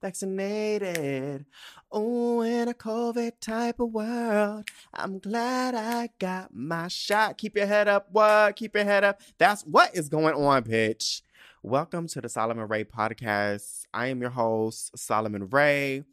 vaccinated. 0.00 1.46
Oh, 1.90 2.40
in 2.42 2.68
a 2.68 2.74
COVID 2.74 3.32
type 3.40 3.80
of 3.80 3.92
world, 3.92 4.68
I'm 4.94 5.18
glad 5.18 5.74
I 5.74 6.10
got 6.20 6.54
my 6.54 6.86
shot. 6.86 7.38
Keep 7.38 7.56
your 7.56 7.66
head 7.66 7.88
up, 7.88 8.06
what? 8.12 8.54
Keep 8.54 8.76
your 8.76 8.84
head 8.84 9.02
up. 9.02 9.20
That's 9.38 9.62
what 9.62 9.96
is 9.96 10.08
going 10.08 10.34
on, 10.34 10.62
bitch. 10.62 11.22
Welcome 11.64 12.06
to 12.08 12.20
the 12.20 12.28
Solomon 12.28 12.68
Ray 12.68 12.84
podcast. 12.84 13.86
I 13.92 14.06
am 14.06 14.20
your 14.20 14.30
host, 14.30 14.96
Solomon 14.96 15.48
Ray. 15.48 16.04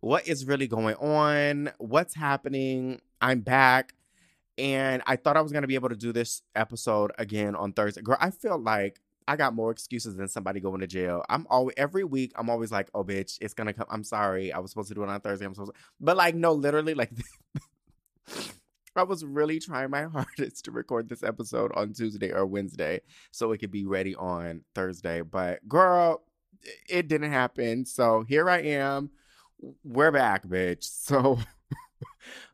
What 0.00 0.26
is 0.26 0.46
really 0.46 0.66
going 0.66 0.94
on? 0.96 1.72
What's 1.76 2.14
happening? 2.14 3.02
I'm 3.20 3.40
back. 3.40 3.92
And 4.56 5.02
I 5.06 5.16
thought 5.16 5.36
I 5.36 5.42
was 5.42 5.52
going 5.52 5.62
to 5.62 5.68
be 5.68 5.74
able 5.74 5.90
to 5.90 5.96
do 5.96 6.12
this 6.12 6.40
episode 6.54 7.12
again 7.18 7.54
on 7.54 7.74
Thursday. 7.74 8.00
Girl, 8.00 8.16
I 8.18 8.30
feel 8.30 8.58
like 8.58 9.01
I 9.26 9.36
got 9.36 9.54
more 9.54 9.70
excuses 9.70 10.16
than 10.16 10.28
somebody 10.28 10.60
going 10.60 10.80
to 10.80 10.86
jail. 10.86 11.24
I'm 11.28 11.46
always 11.50 11.74
every 11.76 12.04
week. 12.04 12.32
I'm 12.36 12.50
always 12.50 12.70
like, 12.72 12.90
"Oh, 12.94 13.04
bitch, 13.04 13.38
it's 13.40 13.54
gonna 13.54 13.72
come." 13.72 13.86
I'm 13.90 14.04
sorry. 14.04 14.52
I 14.52 14.58
was 14.58 14.70
supposed 14.70 14.88
to 14.88 14.94
do 14.94 15.02
it 15.02 15.08
on 15.08 15.20
Thursday. 15.20 15.46
I'm 15.46 15.54
supposed, 15.54 15.72
to, 15.72 15.78
but 16.00 16.16
like, 16.16 16.34
no, 16.34 16.52
literally, 16.52 16.94
like, 16.94 17.10
I 18.96 19.02
was 19.04 19.24
really 19.24 19.58
trying 19.58 19.90
my 19.90 20.02
hardest 20.12 20.64
to 20.66 20.70
record 20.70 21.08
this 21.08 21.22
episode 21.22 21.72
on 21.74 21.92
Tuesday 21.92 22.32
or 22.32 22.46
Wednesday 22.46 23.00
so 23.30 23.52
it 23.52 23.58
could 23.58 23.70
be 23.70 23.86
ready 23.86 24.14
on 24.14 24.62
Thursday. 24.74 25.22
But 25.22 25.66
girl, 25.68 26.22
it 26.88 27.08
didn't 27.08 27.32
happen. 27.32 27.86
So 27.86 28.24
here 28.28 28.48
I 28.48 28.58
am. 28.58 29.10
We're 29.84 30.12
back, 30.12 30.46
bitch. 30.46 30.84
So, 31.02 31.38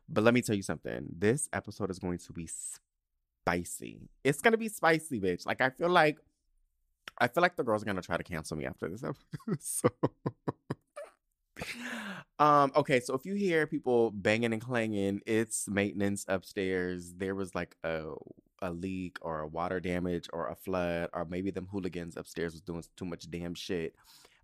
but 0.07 0.23
let 0.23 0.33
me 0.33 0.41
tell 0.41 0.55
you 0.55 0.63
something. 0.63 1.07
This 1.17 1.49
episode 1.53 1.91
is 1.91 1.99
going 1.99 2.17
to 2.19 2.33
be 2.33 2.47
spicy. 3.45 4.09
It's 4.23 4.41
gonna 4.41 4.57
be 4.57 4.69
spicy, 4.69 5.19
bitch. 5.19 5.45
Like 5.45 5.61
I 5.61 5.69
feel 5.69 5.89
like 5.89 6.17
I 7.19 7.27
feel 7.27 7.41
like 7.41 7.55
the 7.55 7.63
girls 7.63 7.81
are 7.81 7.85
gonna 7.85 8.01
try 8.01 8.17
to 8.17 8.23
cancel 8.23 8.57
me 8.57 8.65
after 8.65 8.87
this 8.89 9.03
episode. 9.03 9.59
so 9.59 9.89
um 12.39 12.71
okay 12.75 13.01
so 13.01 13.13
if 13.13 13.25
you 13.25 13.33
hear 13.33 13.67
people 13.67 14.11
banging 14.11 14.53
and 14.53 14.61
clanging 14.61 15.21
it's 15.25 15.67
maintenance 15.67 16.25
upstairs. 16.27 17.13
There 17.17 17.35
was 17.35 17.53
like 17.53 17.75
a 17.83 18.13
a 18.61 18.71
leak 18.71 19.17
or 19.21 19.41
a 19.41 19.47
water 19.47 19.79
damage 19.79 20.29
or 20.33 20.47
a 20.47 20.55
flood 20.55 21.09
or 21.13 21.25
maybe 21.25 21.51
them 21.51 21.67
hooligans 21.71 22.17
upstairs 22.17 22.53
was 22.53 22.61
doing 22.61 22.83
too 22.95 23.05
much 23.05 23.29
damn 23.29 23.53
shit. 23.53 23.95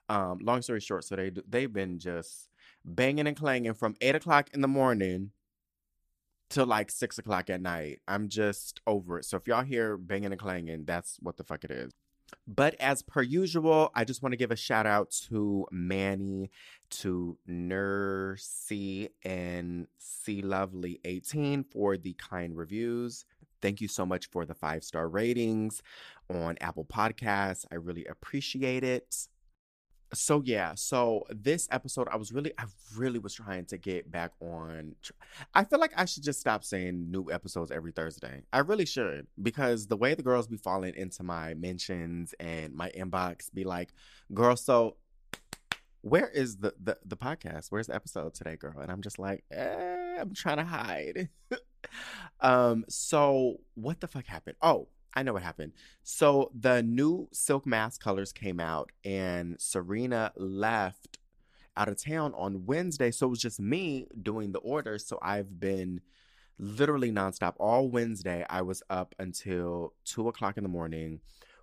Um 0.10 0.40
long 0.42 0.62
story 0.62 0.82
short 0.82 1.06
so 1.06 1.16
they 1.16 1.32
they've 1.48 1.72
been 1.72 2.00
just 2.00 2.50
banging 2.84 3.28
and 3.28 3.38
clanging 3.38 3.74
from 3.74 3.96
eight 4.02 4.16
o'clock 4.16 4.50
in 4.54 4.62
the 4.62 4.68
morning 4.68 5.32
till 6.50 6.66
like 6.66 6.92
six 6.92 7.18
o'clock 7.18 7.50
at 7.50 7.62
night. 7.62 8.02
I'm 8.08 8.30
just 8.30 8.82
over 8.86 9.20
it. 9.20 9.26
So 9.26 9.38
if 9.38 9.48
y'all 9.48 9.64
hear 9.64 9.98
banging 9.98 10.32
and 10.32 10.40
clanging 10.40 10.86
that's 10.86 11.18
what 11.22 11.38
the 11.38 11.44
fuck 11.44 11.64
it 11.64 11.72
is 11.72 11.94
but 12.48 12.76
as 12.80 13.02
per 13.02 13.22
usual, 13.22 13.92
I 13.96 14.04
just 14.04 14.22
want 14.22 14.34
to 14.34 14.38
give 14.38 14.52
a 14.52 14.56
shout 14.56 14.86
out 14.86 15.12
to 15.30 15.66
Manny, 15.72 16.52
to 16.92 17.38
Nursey, 17.50 19.10
and 19.24 19.88
C 19.98 20.42
Lovely 20.42 21.00
18 21.04 21.64
for 21.64 21.98
the 21.98 22.14
kind 22.14 22.56
reviews. 22.56 23.26
Thank 23.62 23.82
you 23.82 23.88
so 23.88 24.06
much 24.06 24.30
for 24.30 24.46
the 24.46 24.54
five 24.54 24.84
star 24.84 25.08
ratings 25.08 25.82
on 26.30 26.58
Apple 26.62 26.86
Podcasts. 26.86 27.66
I 27.72 27.76
really 27.76 28.06
appreciate 28.06 28.84
it 28.84 29.28
so 30.14 30.42
yeah 30.46 30.74
so 30.76 31.26
this 31.30 31.68
episode 31.72 32.08
i 32.12 32.16
was 32.16 32.32
really 32.32 32.54
i 32.58 32.64
really 32.96 33.20
was 33.20 33.34
trying 33.34 33.66
to 33.66 33.78
get 33.78 34.10
back 34.12 34.32
on 34.40 34.96
i 35.54 35.64
feel 35.64 35.80
like 35.80 35.92
i 35.98 36.06
should 36.06 36.24
just 36.24 36.40
stop 36.40 36.64
saying 36.64 37.10
new 37.12 37.30
episodes 37.32 37.72
every 37.72 37.92
thursday. 37.92 38.44
I 38.54 38.60
really 38.60 38.86
should 38.86 39.28
because 39.42 39.88
the 39.88 39.98
way 39.98 40.14
the 40.14 40.24
girls 40.24 40.48
be 40.48 40.58
falling 40.58 40.94
into 40.96 41.24
my 41.24 41.54
mentions 41.56 42.34
and 42.40 42.74
my 42.74 42.90
inbox 42.92 43.54
be 43.54 43.64
like 43.64 43.94
girl 44.34 44.56
so 44.56 44.98
where 46.02 46.30
is 46.30 46.58
the 46.58 46.72
the, 46.80 46.98
the 47.04 47.18
podcast? 47.18 47.72
Where's 47.72 47.88
the 47.88 47.96
episode 47.96 48.36
today 48.36 48.56
girl? 48.56 48.80
And 48.80 48.92
i'm 48.92 49.02
just 49.02 49.18
like 49.18 49.44
eh, 49.52 50.18
i'm 50.20 50.34
trying 50.34 50.58
to 50.58 50.66
hide. 50.66 51.30
Um 52.42 52.84
so 52.90 53.58
what 53.76 54.02
the 54.02 54.08
fuck 54.08 54.26
happened? 54.26 54.56
Oh 54.60 54.88
I 55.16 55.24
know 55.24 55.34
what 55.34 55.44
happened. 55.44 55.74
So 56.04 56.52
the 56.54 56.84
new 56.84 57.30
Silk 57.32 57.66
Mask 57.66 58.02
colors 58.02 58.32
came 58.34 58.60
out, 58.60 58.92
and 59.04 59.60
Serena 59.60 60.34
left 60.36 61.20
out 61.78 61.88
of 61.88 62.02
town 62.02 62.34
on 62.36 62.66
Wednesday. 62.66 63.12
So 63.12 63.28
it 63.28 63.30
was 63.30 63.42
just 63.42 63.60
me 63.60 64.08
doing 64.22 64.52
the 64.52 64.60
orders. 64.60 65.08
So 65.08 65.20
I've 65.22 65.60
been 65.60 66.02
literally 66.58 67.12
nonstop 67.12 67.54
all 67.58 67.90
Wednesday. 67.90 68.46
I 68.50 68.62
was 68.62 68.82
up 68.90 69.16
until 69.20 69.94
two 70.06 70.28
o'clock 70.28 70.58
in 70.58 70.64
the 70.64 70.70
morning, 70.70 71.20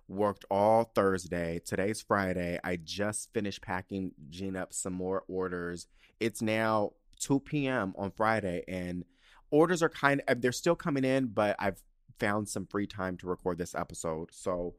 worked 0.07 0.45
all 0.49 0.91
Thursday. 0.95 1.61
Today's 1.65 2.01
Friday. 2.01 2.59
I 2.63 2.77
just 2.77 3.33
finished 3.33 3.61
packing 3.61 4.11
Gene 4.29 4.55
up 4.55 4.73
some 4.73 4.93
more 4.93 5.23
orders. 5.27 5.87
It's 6.19 6.41
now 6.41 6.91
2 7.19 7.39
p.m. 7.41 7.93
on 7.97 8.11
Friday, 8.11 8.63
and 8.67 9.05
orders 9.51 9.81
are 9.83 9.89
kind 9.89 10.21
of 10.27 10.41
they're 10.41 10.51
still 10.51 10.75
coming 10.75 11.05
in, 11.05 11.27
but 11.27 11.55
I've 11.59 11.81
found 12.19 12.49
some 12.49 12.65
free 12.65 12.87
time 12.87 13.17
to 13.17 13.27
record 13.27 13.57
this 13.57 13.75
episode. 13.75 14.29
So, 14.31 14.75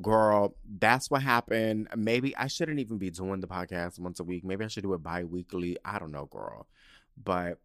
girl, 0.00 0.56
that's 0.78 1.10
what 1.10 1.22
happened. 1.22 1.88
Maybe 1.96 2.36
I 2.36 2.46
shouldn't 2.46 2.78
even 2.78 2.98
be 2.98 3.10
doing 3.10 3.40
the 3.40 3.46
podcast 3.46 3.98
once 3.98 4.20
a 4.20 4.24
week. 4.24 4.44
Maybe 4.44 4.64
I 4.64 4.68
should 4.68 4.82
do 4.82 4.94
it 4.94 5.02
bi 5.02 5.24
weekly. 5.24 5.78
I 5.84 5.98
don't 5.98 6.12
know, 6.12 6.26
girl. 6.26 6.66
But, 7.22 7.58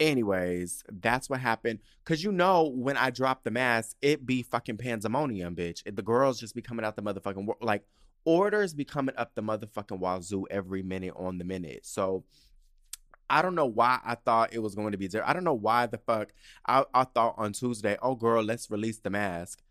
anyways, 0.00 0.84
that's 0.90 1.30
what 1.30 1.40
happened. 1.40 1.80
Cause 2.04 2.22
you 2.22 2.32
know, 2.32 2.64
when 2.64 2.96
I 2.96 3.10
drop 3.10 3.44
the 3.44 3.50
mask, 3.50 3.96
it 4.02 4.26
be 4.26 4.42
fucking 4.42 4.78
pandemonium, 4.78 5.54
bitch. 5.56 5.82
The 5.84 6.02
girls 6.02 6.40
just 6.40 6.54
be 6.54 6.62
coming 6.62 6.84
out 6.84 6.96
the 6.96 7.02
motherfucking 7.02 7.46
like 7.60 7.84
orders 8.24 8.74
be 8.74 8.84
coming 8.84 9.14
up 9.16 9.34
the 9.34 9.42
motherfucking 9.42 9.98
wazoo 9.98 10.46
every 10.50 10.82
minute 10.82 11.14
on 11.16 11.38
the 11.38 11.44
minute. 11.44 11.84
So 11.86 12.24
I 13.28 13.42
don't 13.42 13.54
know 13.54 13.66
why 13.66 14.00
I 14.04 14.14
thought 14.14 14.52
it 14.52 14.60
was 14.60 14.74
going 14.74 14.92
to 14.92 14.98
be 14.98 15.06
there. 15.06 15.26
I 15.26 15.32
don't 15.32 15.44
know 15.44 15.54
why 15.54 15.86
the 15.86 15.98
fuck 15.98 16.32
I, 16.66 16.84
I 16.92 17.04
thought 17.04 17.34
on 17.38 17.52
Tuesday, 17.52 17.96
oh 18.02 18.14
girl, 18.14 18.42
let's 18.42 18.70
release 18.70 18.98
the 18.98 19.10
mask. 19.10 19.62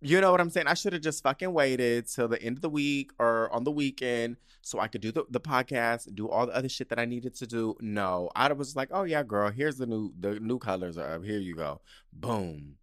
You 0.00 0.20
know 0.20 0.30
what 0.30 0.40
I'm 0.40 0.50
saying? 0.50 0.68
I 0.68 0.74
should 0.74 0.92
have 0.92 1.02
just 1.02 1.24
fucking 1.24 1.52
waited 1.52 2.06
till 2.06 2.28
the 2.28 2.40
end 2.40 2.58
of 2.58 2.62
the 2.62 2.70
week 2.70 3.10
or 3.18 3.52
on 3.52 3.64
the 3.64 3.72
weekend 3.72 4.36
so 4.62 4.78
I 4.78 4.86
could 4.86 5.00
do 5.00 5.10
the, 5.10 5.24
the 5.28 5.40
podcast, 5.40 6.14
do 6.14 6.28
all 6.28 6.46
the 6.46 6.54
other 6.54 6.68
shit 6.68 6.88
that 6.90 7.00
I 7.00 7.04
needed 7.04 7.34
to 7.36 7.46
do. 7.46 7.76
No, 7.80 8.30
I 8.36 8.52
was 8.52 8.76
like, 8.76 8.90
oh 8.92 9.02
yeah, 9.02 9.24
girl, 9.24 9.50
here's 9.50 9.76
the 9.76 9.86
new 9.86 10.12
the 10.18 10.38
new 10.38 10.58
colors 10.58 10.98
are 10.98 11.14
up. 11.14 11.24
Here 11.24 11.38
you 11.38 11.56
go. 11.56 11.80
Boom. 12.12 12.76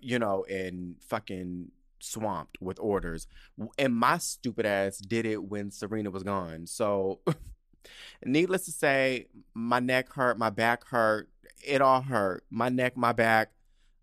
You 0.00 0.18
know, 0.18 0.44
and 0.44 0.96
fucking 1.02 1.70
swamped 2.00 2.58
with 2.60 2.78
orders. 2.80 3.26
And 3.78 3.94
my 3.94 4.18
stupid 4.18 4.64
ass 4.64 4.98
did 4.98 5.26
it 5.26 5.42
when 5.42 5.70
Serena 5.70 6.10
was 6.10 6.22
gone. 6.22 6.66
So 6.66 7.20
Needless 8.24 8.64
to 8.66 8.72
say, 8.72 9.28
my 9.54 9.80
neck 9.80 10.12
hurt, 10.12 10.38
my 10.38 10.50
back 10.50 10.86
hurt, 10.86 11.28
it 11.66 11.80
all 11.80 12.02
hurt. 12.02 12.44
My 12.50 12.68
neck, 12.68 12.96
my 12.96 13.12
back, 13.12 13.50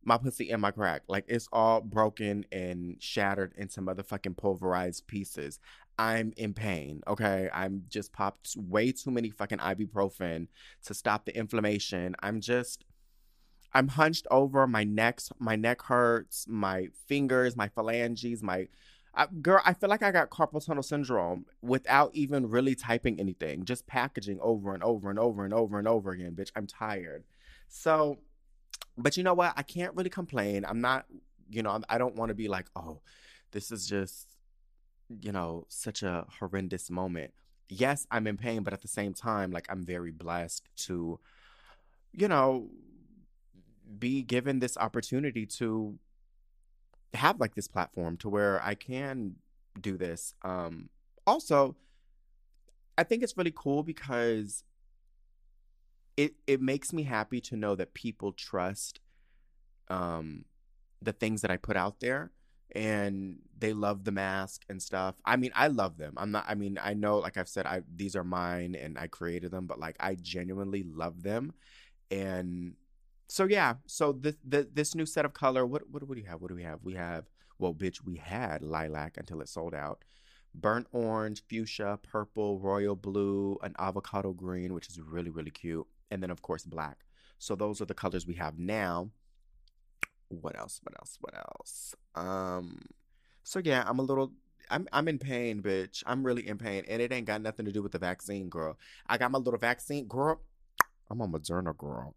my 0.04 0.18
pussy, 0.18 0.50
and 0.50 0.62
my 0.62 0.72
crack. 0.72 1.04
Like 1.08 1.26
it's 1.28 1.48
all 1.52 1.82
broken 1.82 2.46
and 2.52 2.98
shattered 3.00 3.54
into 3.56 3.82
motherfucking 3.82 4.38
pulverized 4.38 5.08
pieces. 5.08 5.60
I'm 5.98 6.34
in 6.38 6.54
pain, 6.54 7.02
okay? 7.08 7.50
I'm 7.54 7.84
just 7.90 8.12
popped 8.12 8.56
way 8.58 8.92
too 8.92 9.12
many 9.12 9.30
fucking 9.30 9.60
ibuprofen 9.60 10.48
to 10.86 10.94
stop 10.94 11.26
the 11.26 11.38
inflammation. 11.38 12.16
I'm 12.22 12.42
just 12.42 12.86
I'm 13.74 13.88
hunched 13.88 14.28
over, 14.32 14.68
my 14.68 14.84
neck 14.84 15.22
my 15.40 15.56
neck 15.56 15.84
hurts, 15.84 16.46
my 16.48 16.88
fingers, 17.08 17.56
my 17.56 17.68
phalanges, 17.70 18.42
my 18.42 18.68
I, 19.14 19.28
girl, 19.42 19.62
I 19.66 19.74
feel 19.74 19.90
like 19.90 20.04
I 20.04 20.12
got 20.12 20.30
carpal 20.30 20.66
tunnel 20.66 20.84
syndrome 20.84 21.46
without 21.62 22.12
even 22.14 22.50
really 22.50 22.76
typing 22.76 23.20
anything, 23.20 23.66
just 23.66 23.86
packaging 23.86 24.40
over 24.42 24.74
and 24.74 24.84
over 24.84 25.10
and 25.10 25.20
over 25.20 25.44
and 25.44 25.54
over 25.54 25.78
and 25.78 25.88
over 25.88 26.12
again, 26.12 26.34
bitch. 26.34 26.52
I'm 26.56 26.68
tired. 26.68 27.26
So, 27.68 28.20
but 28.98 29.18
you 29.18 29.24
know 29.24 29.34
what? 29.34 29.54
I 29.58 29.64
can't 29.64 29.96
really 29.96 30.10
complain. 30.10 30.66
I'm 30.66 30.80
not, 30.80 31.06
you 31.50 31.62
know, 31.62 31.82
I 31.90 31.98
don't 31.98 32.16
want 32.16 32.30
to 32.30 32.36
be 32.36 32.48
like, 32.48 32.68
oh, 32.76 33.02
this 33.52 33.72
is 33.72 33.86
just, 33.86 34.38
you 35.20 35.34
know, 35.34 35.66
such 35.68 36.04
a 36.04 36.26
horrendous 36.40 36.90
moment. 36.90 37.34
Yes, 37.68 38.08
I'm 38.12 38.28
in 38.28 38.38
pain, 38.38 38.64
but 38.64 38.74
at 38.74 38.82
the 38.82 38.88
same 38.88 39.14
time, 39.14 39.52
like, 39.52 39.68
I'm 39.70 39.84
very 39.84 40.12
blessed 40.12 40.68
to, 40.86 41.20
you 42.14 42.28
know, 42.28 42.70
be 44.00 44.22
given 44.22 44.60
this 44.60 44.78
opportunity 44.78 45.46
to 45.46 45.98
have 47.14 47.40
like 47.40 47.56
this 47.56 47.68
platform 47.68 48.18
to 48.18 48.30
where 48.30 48.62
I 48.64 48.76
can 48.76 49.36
do 49.80 49.98
this. 49.98 50.34
Um 50.44 50.90
also 51.26 51.76
I 52.98 53.04
think 53.04 53.24
it's 53.24 53.38
really 53.38 53.54
cool 53.56 53.84
because 53.84 54.64
it 56.18 56.36
it 56.48 56.62
makes 56.62 56.94
me 56.94 57.04
happy 57.04 57.42
to 57.42 57.56
know 57.56 57.76
that 57.76 57.94
people 57.94 58.32
trust 58.32 59.00
um 59.90 60.46
the 61.02 61.14
things 61.14 61.42
that 61.42 61.52
I 61.52 61.58
put 61.58 61.76
out 61.76 62.00
there 62.00 62.32
and 62.74 63.40
they 63.58 63.74
love 63.74 64.04
the 64.04 64.12
mask 64.12 64.64
and 64.70 64.82
stuff. 64.82 65.16
I 65.26 65.36
mean, 65.36 65.52
I 65.56 65.68
love 65.68 65.98
them. 65.98 66.14
I'm 66.18 66.32
not 66.32 66.46
I 66.48 66.56
mean, 66.56 66.80
I 66.82 66.94
know 66.94 67.18
like 67.18 67.38
I've 67.38 67.50
said 67.50 67.66
I 67.66 67.82
these 67.94 68.16
are 68.16 68.24
mine 68.24 68.76
and 68.76 68.98
I 68.98 69.08
created 69.08 69.52
them, 69.52 69.68
but 69.68 69.80
like 69.80 69.96
I 70.00 70.16
genuinely 70.16 70.84
love 70.84 71.24
them 71.24 71.54
and 72.10 72.76
so 73.32 73.46
yeah, 73.46 73.76
so 73.86 74.12
this 74.12 74.36
the, 74.46 74.68
this 74.74 74.94
new 74.94 75.06
set 75.06 75.24
of 75.24 75.34
color, 75.34 75.66
what 75.66 75.90
what 75.90 76.02
do 76.02 76.06
we 76.06 76.24
have? 76.24 76.42
What 76.42 76.50
do 76.50 76.56
we 76.56 76.64
have? 76.64 76.80
We 76.84 76.96
have 76.96 77.30
well, 77.60 77.74
bitch, 77.74 78.04
we 78.04 78.18
had 78.18 78.62
lilac 78.62 79.16
until 79.16 79.40
it 79.40 79.48
sold 79.48 79.74
out, 79.74 80.04
burnt 80.54 80.88
orange, 80.92 81.42
fuchsia, 81.48 81.98
purple, 82.04 82.60
royal 82.60 82.98
blue, 82.98 83.58
an 83.64 83.74
avocado 83.80 84.34
green, 84.34 84.74
which 84.74 84.90
is 84.90 85.00
really, 85.00 85.30
really 85.30 85.50
cute. 85.50 85.88
And 86.10 86.22
then, 86.22 86.30
of 86.30 86.42
course, 86.42 86.66
black. 86.66 87.06
So 87.40 87.56
those 87.56 87.80
are 87.80 87.86
the 87.86 87.94
colors 87.94 88.28
we 88.28 88.34
have 88.34 88.60
now. 88.60 89.12
What 90.28 90.60
else? 90.60 90.82
What 90.84 90.96
else? 91.00 91.18
What 91.22 91.34
else? 91.34 91.96
Um, 92.16 92.82
so 93.46 93.62
yeah, 93.64 93.86
I'm 93.88 94.00
a 94.00 94.04
little 94.04 94.34
I'm 94.70 94.90
I'm 94.92 95.08
in 95.08 95.20
pain, 95.20 95.62
bitch. 95.62 96.04
I'm 96.06 96.26
really 96.26 96.46
in 96.46 96.58
pain. 96.58 96.84
And 96.86 97.02
it 97.02 97.14
ain't 97.14 97.28
got 97.28 97.42
nothing 97.42 97.66
to 97.66 97.72
do 97.72 97.82
with 97.82 97.94
the 97.94 98.00
vaccine, 98.00 98.50
girl. 98.50 98.78
I 99.08 99.18
got 99.18 99.32
my 99.32 99.40
little 99.40 99.58
vaccine, 99.58 100.10
girl. 100.10 100.42
I'm 101.10 101.22
a 101.22 101.28
Moderna 101.30 101.78
girl. 101.78 102.14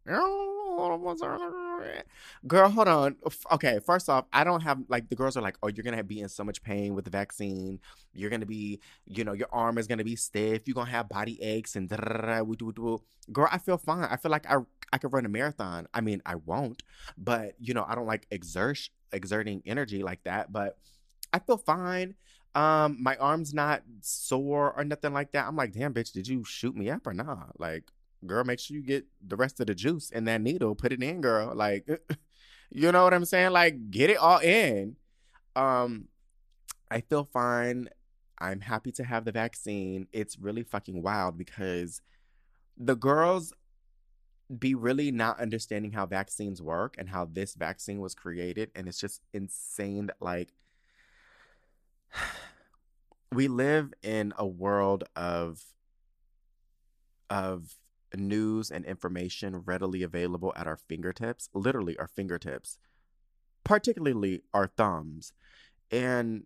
Girl, 2.46 2.68
hold 2.68 2.88
on. 2.88 3.16
Okay, 3.52 3.78
first 3.84 4.08
off, 4.08 4.26
I 4.32 4.44
don't 4.44 4.62
have 4.62 4.78
like 4.88 5.08
the 5.08 5.16
girls 5.16 5.36
are 5.36 5.42
like, 5.42 5.56
oh, 5.62 5.68
you're 5.68 5.84
gonna 5.84 6.04
be 6.04 6.20
in 6.20 6.28
so 6.28 6.44
much 6.44 6.62
pain 6.62 6.94
with 6.94 7.04
the 7.04 7.10
vaccine. 7.10 7.80
You're 8.12 8.30
gonna 8.30 8.46
be, 8.46 8.80
you 9.06 9.24
know, 9.24 9.32
your 9.32 9.48
arm 9.52 9.78
is 9.78 9.86
gonna 9.86 10.04
be 10.04 10.16
stiff. 10.16 10.62
You're 10.66 10.74
gonna 10.74 10.90
have 10.90 11.08
body 11.08 11.40
aches 11.42 11.76
and 11.76 11.88
girl, 11.88 13.48
I 13.50 13.58
feel 13.58 13.78
fine. 13.78 14.04
I 14.04 14.16
feel 14.16 14.30
like 14.30 14.50
I 14.50 14.58
I 14.92 14.98
could 14.98 15.12
run 15.12 15.26
a 15.26 15.28
marathon. 15.28 15.88
I 15.92 16.00
mean, 16.00 16.22
I 16.24 16.36
won't, 16.36 16.82
but 17.18 17.54
you 17.58 17.74
know, 17.74 17.84
I 17.86 17.94
don't 17.94 18.06
like 18.06 18.26
exert 18.30 18.88
exerting 19.12 19.62
energy 19.66 20.02
like 20.02 20.22
that. 20.24 20.52
But 20.52 20.78
I 21.32 21.38
feel 21.38 21.58
fine. 21.58 22.14
Um, 22.54 22.98
my 23.02 23.16
arm's 23.16 23.52
not 23.52 23.82
sore 24.00 24.72
or 24.76 24.84
nothing 24.84 25.12
like 25.12 25.32
that. 25.32 25.46
I'm 25.46 25.56
like, 25.56 25.72
damn, 25.72 25.92
bitch, 25.92 26.12
did 26.12 26.28
you 26.28 26.44
shoot 26.44 26.76
me 26.76 26.88
up 26.88 27.06
or 27.06 27.12
not? 27.12 27.58
Like, 27.58 27.90
girl, 28.26 28.44
make 28.44 28.58
sure 28.58 28.76
you 28.76 28.82
get 28.82 29.06
the 29.26 29.36
rest 29.36 29.60
of 29.60 29.66
the 29.66 29.74
juice 29.74 30.10
in 30.10 30.24
that 30.24 30.40
needle. 30.40 30.74
Put 30.74 30.92
it 30.92 31.02
in, 31.02 31.20
girl. 31.20 31.54
Like, 31.54 31.86
you 32.70 32.92
know 32.92 33.04
what 33.04 33.14
I'm 33.14 33.24
saying? 33.24 33.52
Like, 33.52 33.90
get 33.90 34.10
it 34.10 34.16
all 34.16 34.38
in. 34.38 34.96
Um, 35.56 36.08
I 36.90 37.00
feel 37.00 37.24
fine. 37.24 37.88
I'm 38.38 38.60
happy 38.60 38.92
to 38.92 39.04
have 39.04 39.24
the 39.24 39.32
vaccine. 39.32 40.08
It's 40.12 40.38
really 40.38 40.62
fucking 40.62 41.02
wild 41.02 41.38
because 41.38 42.00
the 42.76 42.96
girls 42.96 43.52
be 44.58 44.74
really 44.74 45.10
not 45.10 45.40
understanding 45.40 45.92
how 45.92 46.06
vaccines 46.06 46.60
work 46.60 46.96
and 46.98 47.08
how 47.08 47.24
this 47.24 47.54
vaccine 47.54 48.00
was 48.00 48.14
created. 48.14 48.70
And 48.74 48.88
it's 48.88 49.00
just 49.00 49.20
insane 49.32 50.06
that, 50.06 50.16
like, 50.20 50.52
we 53.32 53.48
live 53.48 53.92
in 54.02 54.32
a 54.36 54.46
world 54.46 55.04
of 55.16 55.64
of 57.30 57.74
news 58.16 58.70
and 58.70 58.84
information 58.84 59.62
readily 59.64 60.02
available 60.02 60.52
at 60.56 60.66
our 60.66 60.76
fingertips, 60.76 61.48
literally 61.54 61.96
our 61.98 62.08
fingertips, 62.08 62.78
particularly 63.64 64.42
our 64.52 64.66
thumbs. 64.66 65.32
And 65.90 66.44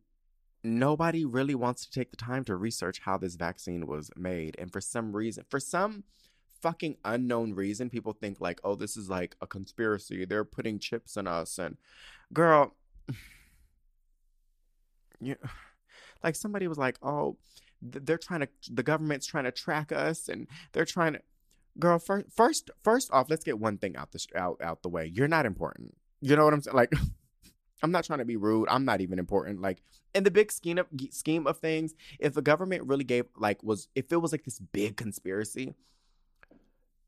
nobody 0.64 1.24
really 1.24 1.54
wants 1.54 1.84
to 1.84 1.90
take 1.90 2.10
the 2.10 2.16
time 2.16 2.44
to 2.44 2.56
research 2.56 3.00
how 3.00 3.18
this 3.18 3.36
vaccine 3.36 3.86
was 3.86 4.10
made. 4.16 4.56
And 4.58 4.72
for 4.72 4.80
some 4.80 5.14
reason, 5.14 5.44
for 5.48 5.60
some 5.60 6.04
fucking 6.60 6.96
unknown 7.04 7.54
reason, 7.54 7.90
people 7.90 8.12
think 8.12 8.40
like, 8.40 8.60
oh, 8.64 8.74
this 8.74 8.96
is 8.96 9.08
like 9.08 9.36
a 9.40 9.46
conspiracy. 9.46 10.24
They're 10.24 10.44
putting 10.44 10.78
chips 10.78 11.16
in 11.16 11.26
us. 11.26 11.58
And 11.58 11.76
girl, 12.32 12.74
you 15.20 15.36
like 16.24 16.34
somebody 16.34 16.66
was 16.68 16.78
like, 16.78 16.98
oh, 17.02 17.36
they're 17.80 18.18
trying 18.18 18.40
to, 18.40 18.48
the 18.70 18.82
government's 18.82 19.26
trying 19.26 19.44
to 19.44 19.52
track 19.52 19.92
us 19.92 20.28
and 20.28 20.48
they're 20.72 20.84
trying 20.84 21.12
to, 21.14 21.20
girl, 21.78 21.98
first, 21.98 22.26
first, 22.30 22.70
first 22.82 23.10
off, 23.12 23.30
let's 23.30 23.44
get 23.44 23.58
one 23.58 23.78
thing 23.78 23.96
out 23.96 24.12
the, 24.12 24.24
out, 24.34 24.60
out 24.62 24.82
the 24.82 24.88
way. 24.88 25.10
You're 25.12 25.28
not 25.28 25.46
important. 25.46 25.94
You 26.20 26.36
know 26.36 26.44
what 26.44 26.54
I'm 26.54 26.60
saying? 26.60 26.76
Like, 26.76 26.92
I'm 27.82 27.92
not 27.92 28.04
trying 28.04 28.18
to 28.18 28.24
be 28.24 28.36
rude. 28.36 28.68
I'm 28.68 28.84
not 28.84 29.00
even 29.00 29.18
important. 29.18 29.60
Like 29.60 29.82
in 30.14 30.24
the 30.24 30.30
big 30.30 30.50
scheme 30.50 30.78
of 30.78 30.86
scheme 31.10 31.46
of 31.46 31.58
things, 31.58 31.94
if 32.18 32.34
the 32.34 32.42
government 32.42 32.84
really 32.84 33.04
gave 33.04 33.26
like 33.36 33.62
was 33.62 33.88
if 33.94 34.12
it 34.12 34.16
was 34.16 34.32
like 34.32 34.44
this 34.44 34.58
big 34.58 34.96
conspiracy, 34.96 35.74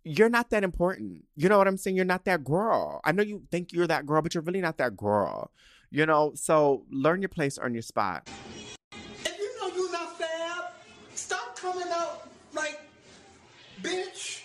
you're 0.05 0.29
not 0.29 0.51
that 0.51 0.65
important. 0.65 1.25
You 1.37 1.49
know 1.49 1.59
what 1.59 1.69
I'm 1.69 1.77
saying? 1.77 1.97
You're 1.97 2.05
not 2.05 2.25
that 2.25 2.45
girl. 2.45 3.01
I 3.05 3.13
know 3.13 3.23
you 3.23 3.43
think 3.51 3.73
you're 3.73 3.87
that 3.87 4.07
girl, 4.07 4.23
but 4.23 4.35
you're 4.35 4.43
really 4.43 4.61
not 4.61 4.79
that 4.79 4.97
girl. 4.97 5.51
You 5.91 6.07
know, 6.07 6.33
so 6.37 6.85
learn 6.91 7.21
your 7.21 7.29
place, 7.29 7.59
earn 7.61 7.75
your 7.75 7.83
spot. 7.83 8.31
If 9.25 9.39
you 9.39 9.61
know 9.61 9.75
you're 9.75 9.93
not 9.93 10.17
fab, 10.17 10.65
stop 11.15 11.57
coming 11.57 11.89
out 11.91 12.29
like 12.53 12.81
bitch, 13.83 14.43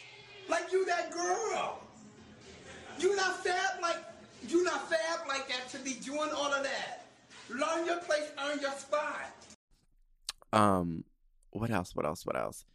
like 0.50 0.72
you 0.72 0.85
that 0.96 1.12
girl. 1.12 1.80
You 3.00 3.16
not 3.16 3.44
fab 3.44 3.82
like 3.82 3.98
you 4.48 4.64
not 4.64 4.90
fab 4.90 5.28
like 5.28 5.48
that 5.50 5.70
to 5.70 5.80
be 5.80 5.94
doing 5.96 6.30
all 6.36 6.54
of 6.54 6.64
that. 6.64 7.06
Learn 7.50 7.86
your 7.86 7.98
place, 7.98 8.32
earn 8.44 8.60
your 8.60 8.72
spot. 8.72 9.32
Um, 10.54 11.04
what 11.52 11.70
else? 11.70 11.96
What 11.96 12.06
else? 12.06 12.26
What 12.26 12.38
else? 12.38 12.66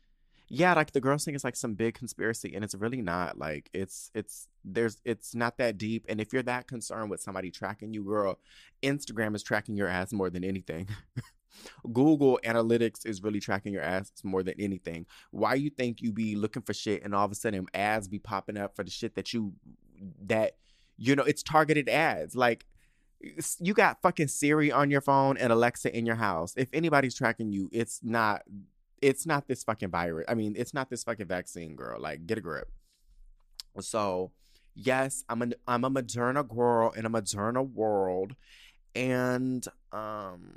yeah, 0.52 0.74
like 0.74 0.90
the 0.90 1.00
girls 1.00 1.24
think 1.24 1.36
it's 1.36 1.44
like 1.44 1.54
some 1.54 1.74
big 1.74 1.94
conspiracy, 1.94 2.52
and 2.54 2.64
it's 2.64 2.74
really 2.74 3.00
not. 3.00 3.38
Like 3.38 3.70
it's 3.72 4.10
it's 4.14 4.48
there's 4.64 5.00
it's 5.04 5.32
not 5.32 5.58
that 5.58 5.78
deep. 5.78 6.04
And 6.08 6.20
if 6.20 6.32
you're 6.32 6.42
that 6.42 6.66
concerned 6.66 7.08
with 7.08 7.20
somebody 7.20 7.52
tracking 7.52 7.94
you, 7.94 8.02
girl, 8.02 8.40
Instagram 8.82 9.36
is 9.36 9.44
tracking 9.44 9.76
your 9.76 9.86
ass 9.86 10.12
more 10.12 10.28
than 10.28 10.42
anything. 10.42 10.88
Google 11.92 12.38
Analytics 12.44 13.06
is 13.06 13.22
really 13.22 13.40
tracking 13.40 13.72
your 13.72 13.82
ass 13.82 14.12
more 14.22 14.42
than 14.42 14.54
anything. 14.58 15.06
Why 15.30 15.54
you 15.54 15.70
think 15.70 16.00
you 16.00 16.12
be 16.12 16.36
looking 16.36 16.62
for 16.62 16.74
shit 16.74 17.02
and 17.04 17.14
all 17.14 17.24
of 17.24 17.32
a 17.32 17.34
sudden 17.34 17.66
ads 17.74 18.08
be 18.08 18.18
popping 18.18 18.56
up 18.56 18.76
for 18.76 18.84
the 18.84 18.90
shit 18.90 19.14
that 19.14 19.32
you 19.32 19.52
that 20.26 20.56
you 20.96 21.14
know 21.14 21.24
it's 21.24 21.42
targeted 21.42 21.88
ads 21.88 22.34
like 22.34 22.64
you 23.58 23.74
got 23.74 24.00
fucking 24.00 24.28
Siri 24.28 24.72
on 24.72 24.90
your 24.90 25.02
phone 25.02 25.36
and 25.36 25.52
Alexa 25.52 25.94
in 25.94 26.06
your 26.06 26.16
house. 26.16 26.54
If 26.56 26.68
anybody's 26.72 27.14
tracking 27.14 27.52
you, 27.52 27.68
it's 27.70 28.00
not 28.02 28.42
it's 29.02 29.26
not 29.26 29.48
this 29.48 29.64
fucking 29.64 29.90
virus. 29.90 30.26
I 30.28 30.34
mean, 30.34 30.54
it's 30.56 30.74
not 30.74 30.90
this 30.90 31.04
fucking 31.04 31.26
vaccine, 31.26 31.74
girl. 31.74 32.00
Like, 32.00 32.26
get 32.26 32.38
a 32.38 32.40
grip. 32.40 32.70
So, 33.80 34.32
yes, 34.74 35.24
I'm 35.28 35.42
a 35.42 35.48
I'm 35.66 35.84
a 35.84 35.90
Moderna 35.90 36.46
girl 36.46 36.90
in 36.90 37.06
a 37.06 37.10
Moderna 37.10 37.68
world, 37.68 38.34
and 38.94 39.66
um, 39.92 40.52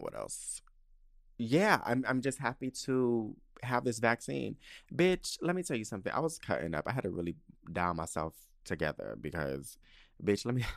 what 0.00 0.14
else? 0.14 0.62
Yeah, 1.38 1.80
I'm 1.84 2.04
I'm 2.08 2.20
just 2.20 2.38
happy 2.38 2.70
to 2.84 3.34
have 3.62 3.84
this 3.84 3.98
vaccine, 3.98 4.56
bitch. 4.94 5.38
Let 5.40 5.56
me 5.56 5.62
tell 5.62 5.76
you 5.76 5.84
something. 5.84 6.12
I 6.12 6.20
was 6.20 6.38
cutting 6.38 6.74
up. 6.74 6.84
I 6.86 6.92
had 6.92 7.04
to 7.04 7.10
really 7.10 7.36
dial 7.72 7.94
myself 7.94 8.34
together 8.64 9.16
because, 9.20 9.78
bitch. 10.22 10.44
Let 10.44 10.54
me. 10.54 10.64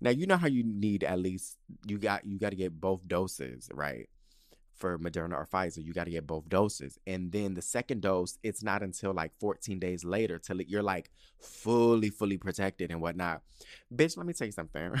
Now 0.00 0.10
you 0.10 0.28
know 0.28 0.36
how 0.36 0.46
you 0.46 0.62
need 0.62 1.02
at 1.02 1.18
least 1.18 1.56
you 1.88 1.98
got 1.98 2.24
you 2.24 2.38
got 2.38 2.50
to 2.50 2.56
get 2.56 2.80
both 2.80 3.08
doses, 3.08 3.68
right? 3.74 4.08
for 4.76 4.98
Moderna 4.98 5.32
or 5.34 5.46
Pfizer, 5.46 5.84
you 5.84 5.92
got 5.92 6.04
to 6.04 6.10
get 6.10 6.26
both 6.26 6.48
doses. 6.48 6.98
And 7.06 7.32
then 7.32 7.54
the 7.54 7.62
second 7.62 8.02
dose, 8.02 8.38
it's 8.42 8.62
not 8.62 8.82
until 8.82 9.12
like 9.12 9.32
14 9.40 9.78
days 9.78 10.04
later 10.04 10.38
till 10.38 10.60
you're 10.62 10.82
like 10.82 11.10
fully, 11.40 12.10
fully 12.10 12.36
protected 12.36 12.90
and 12.90 13.00
whatnot. 13.00 13.42
Bitch, 13.94 14.16
let 14.16 14.26
me 14.26 14.32
tell 14.32 14.46
you 14.46 14.52
something. 14.52 14.92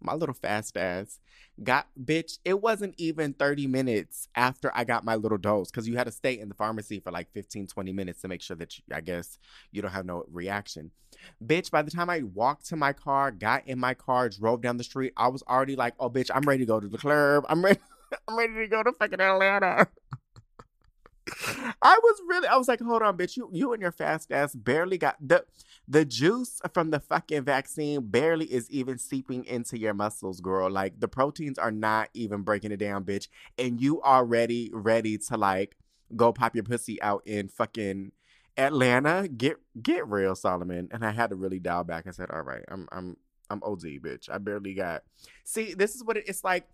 my 0.00 0.14
little 0.14 0.34
fast 0.34 0.76
ass 0.76 1.18
got, 1.62 1.86
bitch, 2.02 2.38
it 2.44 2.60
wasn't 2.60 2.94
even 2.98 3.32
30 3.32 3.66
minutes 3.66 4.28
after 4.34 4.70
I 4.74 4.84
got 4.84 5.04
my 5.04 5.14
little 5.14 5.38
dose 5.38 5.70
because 5.70 5.88
you 5.88 5.96
had 5.96 6.04
to 6.04 6.12
stay 6.12 6.38
in 6.38 6.48
the 6.48 6.54
pharmacy 6.54 7.00
for 7.00 7.10
like 7.10 7.32
15, 7.32 7.66
20 7.66 7.92
minutes 7.92 8.20
to 8.22 8.28
make 8.28 8.42
sure 8.42 8.56
that 8.56 8.76
you, 8.76 8.84
I 8.92 9.00
guess 9.00 9.38
you 9.72 9.82
don't 9.82 9.92
have 9.92 10.06
no 10.06 10.24
reaction. 10.30 10.90
Bitch, 11.44 11.70
by 11.70 11.82
the 11.82 11.90
time 11.90 12.10
I 12.10 12.22
walked 12.22 12.66
to 12.66 12.76
my 12.76 12.92
car, 12.92 13.30
got 13.30 13.66
in 13.66 13.78
my 13.78 13.94
car, 13.94 14.28
drove 14.28 14.60
down 14.60 14.76
the 14.76 14.84
street, 14.84 15.12
I 15.16 15.28
was 15.28 15.42
already 15.48 15.76
like, 15.76 15.94
oh, 15.98 16.10
bitch, 16.10 16.30
I'm 16.34 16.42
ready 16.42 16.60
to 16.60 16.66
go 16.66 16.80
to 16.80 16.88
the 16.88 16.98
club. 16.98 17.46
I'm 17.48 17.64
ready. 17.64 17.80
I'm 18.28 18.36
ready 18.36 18.54
to 18.54 18.68
go 18.68 18.82
to 18.82 18.92
fucking 18.92 19.20
Atlanta. 19.20 19.88
I 21.82 21.98
was 22.02 22.20
really, 22.28 22.46
I 22.46 22.56
was 22.56 22.68
like, 22.68 22.80
hold 22.80 23.02
on, 23.02 23.16
bitch, 23.16 23.36
you 23.36 23.48
you 23.52 23.72
and 23.72 23.82
your 23.82 23.90
fast 23.90 24.30
ass 24.30 24.54
barely 24.54 24.96
got 24.96 25.16
the 25.20 25.44
the 25.88 26.04
juice 26.04 26.60
from 26.74 26.90
the 26.90 27.00
fucking 27.00 27.44
vaccine 27.44 28.00
barely 28.06 28.46
is 28.46 28.70
even 28.70 28.98
seeping 28.98 29.44
into 29.44 29.78
your 29.78 29.94
muscles, 29.94 30.40
girl. 30.40 30.70
Like 30.70 30.98
the 31.00 31.08
proteins 31.08 31.58
are 31.58 31.70
not 31.70 32.08
even 32.14 32.42
breaking 32.42 32.72
it 32.72 32.78
down, 32.78 33.04
bitch, 33.04 33.28
and 33.58 33.80
you 33.80 34.02
already 34.02 34.70
ready 34.72 35.18
to 35.18 35.36
like 35.36 35.76
go 36.14 36.32
pop 36.32 36.54
your 36.54 36.64
pussy 36.64 37.00
out 37.02 37.22
in 37.26 37.48
fucking 37.48 38.12
Atlanta. 38.56 39.28
Get 39.28 39.58
get 39.80 40.06
real, 40.08 40.34
Solomon. 40.34 40.88
And 40.90 41.04
I 41.04 41.12
had 41.12 41.30
to 41.30 41.36
really 41.36 41.60
dial 41.60 41.84
back 41.84 42.06
and 42.06 42.14
said, 42.14 42.30
all 42.30 42.42
right, 42.42 42.64
I'm 42.68 42.88
I'm 42.90 43.16
I'm 43.48 43.62
OD, 43.62 43.82
bitch. 44.02 44.28
I 44.30 44.38
barely 44.38 44.74
got. 44.74 45.02
See, 45.44 45.74
this 45.74 45.94
is 45.94 46.02
what 46.02 46.16
it, 46.16 46.24
it's 46.26 46.42
like 46.42 46.66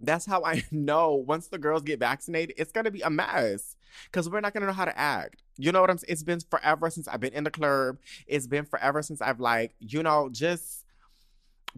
that's 0.00 0.24
how 0.26 0.44
I 0.44 0.64
know 0.70 1.14
once 1.14 1.48
the 1.48 1.58
girls 1.58 1.82
get 1.82 2.00
vaccinated, 2.00 2.56
it's 2.58 2.72
gonna 2.72 2.90
be 2.90 3.02
a 3.02 3.10
mess 3.10 3.76
because 4.06 4.30
we're 4.30 4.40
not 4.40 4.54
gonna 4.54 4.66
know 4.66 4.72
how 4.72 4.86
to 4.86 4.98
act. 4.98 5.42
You 5.60 5.72
know 5.72 5.80
what 5.80 5.90
I'm 5.90 5.98
saying? 5.98 6.12
It's 6.12 6.22
been 6.22 6.40
forever 6.40 6.90
since 6.90 7.08
I've 7.08 7.20
been 7.20 7.32
in 7.32 7.44
the 7.44 7.50
club. 7.50 7.98
It's 8.26 8.46
been 8.46 8.64
forever 8.64 9.02
since 9.02 9.20
I've 9.20 9.40
like, 9.40 9.74
you 9.78 10.02
know, 10.02 10.28
just 10.30 10.84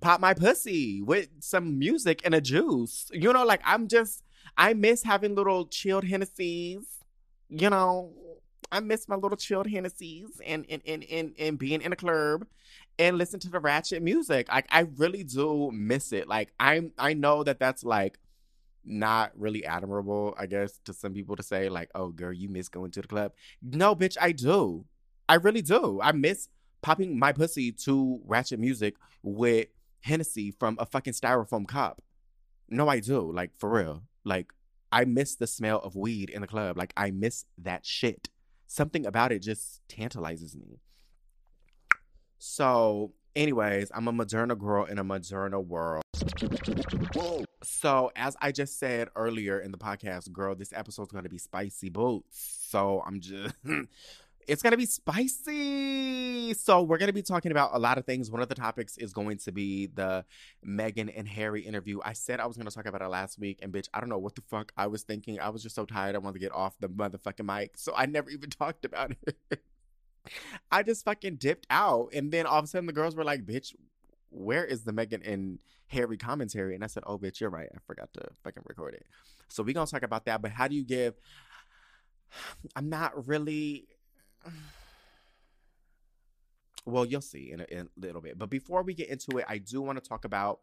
pop 0.00 0.20
my 0.20 0.34
pussy 0.34 1.02
with 1.02 1.28
some 1.40 1.78
music 1.78 2.22
and 2.24 2.34
a 2.34 2.40
juice. 2.40 3.10
You 3.12 3.32
know, 3.32 3.44
like 3.44 3.60
I'm 3.64 3.88
just 3.88 4.22
I 4.56 4.74
miss 4.74 5.02
having 5.02 5.34
little 5.34 5.66
chilled 5.66 6.04
Hennessy's. 6.04 6.84
You 7.48 7.70
know, 7.70 8.12
I 8.70 8.80
miss 8.80 9.08
my 9.08 9.16
little 9.16 9.36
chilled 9.36 9.66
Hennessy's 9.66 10.40
and 10.44 10.64
and 10.70 10.82
and 10.86 11.04
and, 11.04 11.34
and 11.38 11.58
being 11.58 11.82
in 11.82 11.92
a 11.92 11.96
club 11.96 12.46
and 12.98 13.18
listen 13.18 13.40
to 13.40 13.50
the 13.50 13.60
ratchet 13.60 14.02
music. 14.02 14.48
Like 14.48 14.66
I 14.70 14.86
really 14.96 15.24
do 15.24 15.70
miss 15.72 16.12
it. 16.12 16.28
Like 16.28 16.52
I'm 16.58 16.92
I 16.98 17.14
know 17.14 17.44
that 17.44 17.58
that's 17.58 17.84
like 17.84 18.18
not 18.84 19.32
really 19.36 19.64
admirable, 19.64 20.34
I 20.38 20.46
guess, 20.46 20.78
to 20.84 20.92
some 20.92 21.14
people 21.14 21.36
to 21.36 21.42
say, 21.42 21.68
like, 21.68 21.90
oh, 21.94 22.08
girl, 22.08 22.32
you 22.32 22.48
miss 22.48 22.68
going 22.68 22.90
to 22.92 23.02
the 23.02 23.08
club. 23.08 23.32
No, 23.62 23.94
bitch, 23.94 24.16
I 24.20 24.32
do. 24.32 24.84
I 25.28 25.34
really 25.34 25.62
do. 25.62 26.00
I 26.02 26.12
miss 26.12 26.48
popping 26.82 27.18
my 27.18 27.32
pussy 27.32 27.72
to 27.72 28.20
ratchet 28.24 28.58
music 28.58 28.96
with 29.22 29.68
Hennessy 30.00 30.50
from 30.50 30.76
a 30.80 30.86
fucking 30.86 31.12
styrofoam 31.12 31.66
cup. 31.66 32.02
No, 32.68 32.88
I 32.88 33.00
do. 33.00 33.32
Like, 33.32 33.52
for 33.56 33.70
real. 33.70 34.02
Like, 34.24 34.52
I 34.90 35.04
miss 35.04 35.36
the 35.36 35.46
smell 35.46 35.78
of 35.78 35.96
weed 35.96 36.28
in 36.28 36.40
the 36.42 36.46
club. 36.46 36.76
Like, 36.76 36.92
I 36.96 37.10
miss 37.10 37.44
that 37.58 37.86
shit. 37.86 38.28
Something 38.66 39.06
about 39.06 39.32
it 39.32 39.40
just 39.40 39.80
tantalizes 39.88 40.56
me. 40.56 40.80
So, 42.38 43.12
anyways, 43.36 43.90
I'm 43.94 44.08
a 44.08 44.12
Moderna 44.12 44.58
girl 44.58 44.84
in 44.84 44.98
a 44.98 45.04
Moderna 45.04 45.64
world. 45.64 46.01
So, 47.62 48.12
as 48.16 48.36
I 48.40 48.52
just 48.52 48.78
said 48.78 49.08
earlier 49.16 49.60
in 49.60 49.72
the 49.72 49.78
podcast, 49.78 50.30
girl, 50.32 50.54
this 50.54 50.72
episode's 50.72 51.10
going 51.10 51.24
to 51.24 51.30
be 51.30 51.38
spicy 51.38 51.88
boots. 51.88 52.66
So, 52.68 53.02
I'm 53.06 53.20
just. 53.20 53.54
it's 54.46 54.62
going 54.62 54.70
to 54.72 54.76
be 54.76 54.86
spicy. 54.86 56.54
So, 56.54 56.82
we're 56.82 56.98
going 56.98 57.08
to 57.08 57.12
be 57.12 57.22
talking 57.22 57.50
about 57.50 57.70
a 57.72 57.78
lot 57.78 57.98
of 57.98 58.06
things. 58.06 58.30
One 58.30 58.42
of 58.42 58.48
the 58.48 58.54
topics 58.54 58.96
is 58.98 59.12
going 59.12 59.38
to 59.38 59.52
be 59.52 59.86
the 59.86 60.24
Meghan 60.66 61.12
and 61.16 61.26
Harry 61.28 61.62
interview. 61.62 61.98
I 62.04 62.12
said 62.12 62.40
I 62.40 62.46
was 62.46 62.56
going 62.56 62.68
to 62.68 62.74
talk 62.74 62.86
about 62.86 63.02
it 63.02 63.08
last 63.08 63.38
week, 63.38 63.58
and 63.62 63.72
bitch, 63.72 63.88
I 63.92 64.00
don't 64.00 64.08
know 64.08 64.18
what 64.18 64.34
the 64.34 64.42
fuck 64.42 64.72
I 64.76 64.86
was 64.86 65.02
thinking. 65.02 65.40
I 65.40 65.48
was 65.48 65.62
just 65.62 65.74
so 65.74 65.84
tired. 65.84 66.14
I 66.14 66.18
wanted 66.18 66.34
to 66.34 66.40
get 66.40 66.52
off 66.52 66.78
the 66.78 66.88
motherfucking 66.88 67.44
mic. 67.44 67.72
So, 67.76 67.92
I 67.96 68.06
never 68.06 68.30
even 68.30 68.50
talked 68.50 68.84
about 68.84 69.12
it. 69.26 69.62
I 70.70 70.82
just 70.82 71.04
fucking 71.04 71.36
dipped 71.36 71.66
out. 71.68 72.10
And 72.12 72.30
then 72.30 72.46
all 72.46 72.58
of 72.58 72.64
a 72.64 72.68
sudden, 72.68 72.86
the 72.86 72.92
girls 72.92 73.16
were 73.16 73.24
like, 73.24 73.44
bitch, 73.44 73.74
where 74.32 74.64
is 74.64 74.84
the 74.84 74.92
Meghan 74.92 75.26
and 75.30 75.58
Harry 75.92 76.16
commentary? 76.16 76.74
And 76.74 76.82
I 76.82 76.86
said, 76.86 77.04
oh, 77.06 77.18
bitch, 77.18 77.40
you're 77.40 77.50
right. 77.50 77.68
I 77.74 77.78
forgot 77.86 78.12
to 78.14 78.28
fucking 78.42 78.64
record 78.66 78.94
it. 78.94 79.06
So 79.48 79.62
we're 79.62 79.74
going 79.74 79.86
to 79.86 79.92
talk 79.92 80.02
about 80.02 80.24
that. 80.26 80.42
But 80.42 80.50
how 80.52 80.68
do 80.68 80.74
you 80.74 80.84
give. 80.84 81.14
I'm 82.76 82.88
not 82.88 83.26
really. 83.28 83.86
Well, 86.84 87.04
you'll 87.04 87.20
see 87.20 87.52
in 87.52 87.60
a, 87.60 87.64
in 87.70 87.78
a 87.82 88.00
little 88.04 88.20
bit. 88.20 88.36
But 88.36 88.50
before 88.50 88.82
we 88.82 88.92
get 88.92 89.08
into 89.08 89.38
it, 89.38 89.44
I 89.48 89.58
do 89.58 89.80
want 89.80 90.02
to 90.02 90.08
talk 90.08 90.24
about 90.24 90.58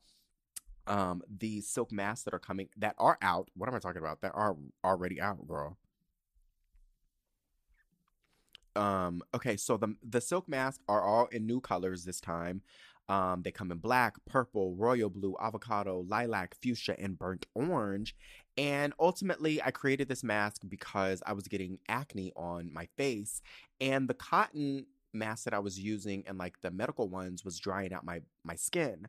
um 0.86 1.21
the 1.29 1.62
silk 1.62 1.93
masks 1.93 2.25
that 2.25 2.33
are 2.33 2.39
coming 2.39 2.67
that 2.75 2.95
are 2.98 3.17
out. 3.21 3.48
What 3.55 3.69
am 3.69 3.75
I 3.75 3.79
talking 3.79 4.01
about? 4.01 4.19
That 4.19 4.33
are 4.36 4.57
already 4.83 5.21
out, 5.21 5.48
girl. 5.48 5.77
Um, 8.75 9.21
okay, 9.33 9.57
so 9.57 9.77
the 9.77 9.95
the 10.03 10.21
silk 10.21 10.48
masks 10.48 10.83
are 10.88 11.01
all 11.01 11.27
in 11.27 11.45
new 11.45 11.59
colors 11.59 12.05
this 12.05 12.19
time. 12.19 12.62
Um, 13.10 13.42
they 13.42 13.51
come 13.51 13.72
in 13.72 13.80
black, 13.80 14.16
purple, 14.25 14.75
royal 14.75 15.10
blue, 15.10 15.36
avocado, 15.42 16.06
lilac, 16.08 16.56
fuchsia, 16.62 16.96
and 17.00 17.18
burnt 17.18 17.48
orange. 17.56 18.16
And 18.56 18.94
ultimately, 19.00 19.62
I 19.62 19.72
created 19.72 20.08
this 20.08 20.24
mask 20.24 20.62
because 20.68 21.22
I 21.25 21.34
was 21.34 21.48
getting 21.48 21.80
acne 21.89 22.32
on 22.36 22.72
my 22.72 22.88
face, 22.98 23.42
and 23.82 24.08
the 24.08 24.13
cotton 24.13 24.86
mask 25.12 25.46
that 25.46 25.56
I 25.56 25.60
was 25.60 25.80
using 25.80 26.24
and 26.28 26.38
like 26.38 26.62
the 26.62 26.70
medical 26.70 27.10
ones 27.10 27.44
was 27.44 27.58
drying 27.58 27.94
out 27.94 28.06
my 28.06 28.22
my 28.44 28.56
skin. 28.56 29.08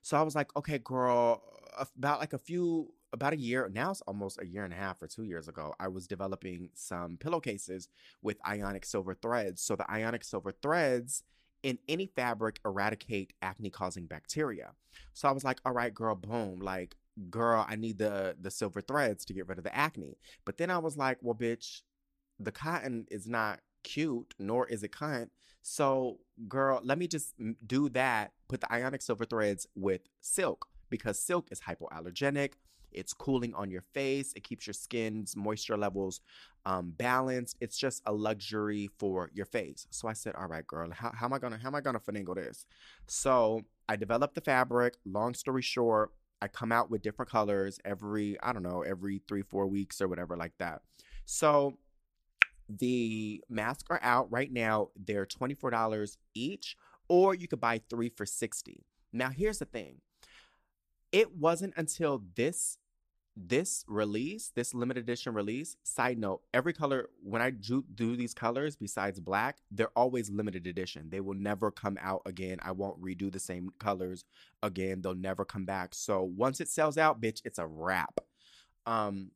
So 0.00 0.16
I 0.16 0.22
was 0.22 0.34
like, 0.34 0.54
okay, 0.56 0.78
girl, 0.78 1.42
about 1.78 2.20
like 2.20 2.32
a 2.32 2.38
few 2.38 2.92
about 3.12 3.32
a 3.32 3.36
year 3.36 3.70
now 3.72 3.92
it's 3.92 4.00
almost 4.02 4.40
a 4.42 4.46
year 4.46 4.64
and 4.64 4.72
a 4.72 4.76
half 4.76 5.00
or 5.00 5.06
two 5.06 5.22
years 5.22 5.46
ago 5.46 5.72
i 5.78 5.86
was 5.86 6.06
developing 6.08 6.68
some 6.74 7.16
pillowcases 7.16 7.88
with 8.22 8.36
ionic 8.46 8.84
silver 8.84 9.14
threads 9.14 9.62
so 9.62 9.76
the 9.76 9.88
ionic 9.88 10.24
silver 10.24 10.52
threads 10.62 11.22
in 11.64 11.78
any 11.88 12.06
fabric 12.06 12.60
eradicate 12.64 13.32
acne 13.42 13.70
causing 13.70 14.06
bacteria. 14.06 14.72
So 15.14 15.28
I 15.28 15.32
was 15.32 15.42
like, 15.42 15.60
all 15.64 15.72
right, 15.72 15.92
girl, 15.92 16.14
boom. 16.14 16.60
Like, 16.60 16.94
girl, 17.30 17.64
I 17.66 17.74
need 17.74 17.98
the 17.98 18.36
the 18.40 18.50
silver 18.50 18.82
threads 18.82 19.24
to 19.24 19.32
get 19.32 19.48
rid 19.48 19.58
of 19.58 19.64
the 19.64 19.74
acne. 19.74 20.18
But 20.44 20.58
then 20.58 20.70
I 20.70 20.78
was 20.78 20.96
like, 20.96 21.18
well, 21.22 21.34
bitch, 21.34 21.80
the 22.38 22.52
cotton 22.52 23.06
is 23.10 23.26
not 23.26 23.60
cute, 23.82 24.34
nor 24.38 24.68
is 24.68 24.82
it 24.82 24.92
cunt. 24.92 25.30
So, 25.62 26.18
girl, 26.46 26.80
let 26.84 26.98
me 26.98 27.08
just 27.08 27.38
mm, 27.40 27.56
do 27.66 27.88
that. 27.90 28.32
Put 28.48 28.60
the 28.60 28.70
ionic 28.70 29.00
silver 29.00 29.24
threads 29.24 29.66
with 29.74 30.02
silk 30.20 30.66
because 30.90 31.18
silk 31.18 31.48
is 31.50 31.62
hypoallergenic. 31.62 32.52
It's 32.94 33.12
cooling 33.12 33.54
on 33.54 33.70
your 33.70 33.82
face. 33.92 34.32
It 34.34 34.44
keeps 34.44 34.66
your 34.66 34.74
skin's 34.74 35.36
moisture 35.36 35.76
levels 35.76 36.20
um, 36.66 36.92
balanced. 36.96 37.56
It's 37.60 37.78
just 37.78 38.02
a 38.06 38.12
luxury 38.12 38.88
for 38.98 39.30
your 39.34 39.46
face. 39.46 39.86
So 39.90 40.08
I 40.08 40.12
said, 40.12 40.34
all 40.34 40.46
right, 40.46 40.66
girl, 40.66 40.90
how, 40.90 41.12
how 41.14 41.26
am 41.26 41.32
I 41.32 41.38
gonna 41.38 41.58
how 41.58 41.68
am 41.68 41.74
I 41.74 41.80
gonna 41.80 42.00
finagle 42.00 42.36
this? 42.36 42.66
So 43.06 43.62
I 43.88 43.96
developed 43.96 44.34
the 44.34 44.40
fabric. 44.40 44.94
Long 45.04 45.34
story 45.34 45.62
short, 45.62 46.12
I 46.40 46.48
come 46.48 46.72
out 46.72 46.90
with 46.90 47.02
different 47.02 47.30
colors 47.30 47.78
every, 47.84 48.40
I 48.42 48.52
don't 48.52 48.62
know, 48.62 48.82
every 48.82 49.22
three, 49.28 49.42
four 49.42 49.66
weeks 49.66 50.00
or 50.00 50.08
whatever 50.08 50.36
like 50.36 50.52
that. 50.58 50.82
So 51.24 51.78
the 52.68 53.42
masks 53.48 53.84
are 53.90 54.00
out 54.02 54.30
right 54.30 54.52
now. 54.52 54.88
They're 54.96 55.26
$24 55.26 56.16
each, 56.34 56.76
or 57.08 57.34
you 57.34 57.48
could 57.48 57.60
buy 57.60 57.80
three 57.90 58.08
for 58.08 58.26
60 58.26 58.84
Now, 59.12 59.30
here's 59.30 59.58
the 59.58 59.64
thing. 59.64 60.00
It 61.12 61.36
wasn't 61.36 61.74
until 61.76 62.22
this 62.34 62.78
this 63.36 63.84
release, 63.88 64.52
this 64.54 64.74
limited 64.74 65.02
edition 65.02 65.34
release, 65.34 65.76
side 65.82 66.18
note, 66.18 66.42
every 66.52 66.72
color, 66.72 67.08
when 67.22 67.42
I 67.42 67.50
do, 67.50 67.84
do 67.94 68.16
these 68.16 68.32
colors 68.32 68.76
besides 68.76 69.18
black, 69.18 69.58
they're 69.70 69.88
always 69.96 70.30
limited 70.30 70.66
edition. 70.66 71.08
They 71.10 71.20
will 71.20 71.34
never 71.34 71.70
come 71.72 71.98
out 72.00 72.22
again. 72.26 72.58
I 72.62 72.70
won't 72.70 73.02
redo 73.02 73.32
the 73.32 73.40
same 73.40 73.70
colors 73.80 74.24
again. 74.62 75.02
They'll 75.02 75.14
never 75.14 75.44
come 75.44 75.64
back. 75.64 75.94
So 75.94 76.22
once 76.22 76.60
it 76.60 76.68
sells 76.68 76.96
out, 76.96 77.20
bitch, 77.20 77.42
it's 77.44 77.58
a 77.58 77.66
wrap. 77.66 78.20
Um, 78.86 79.32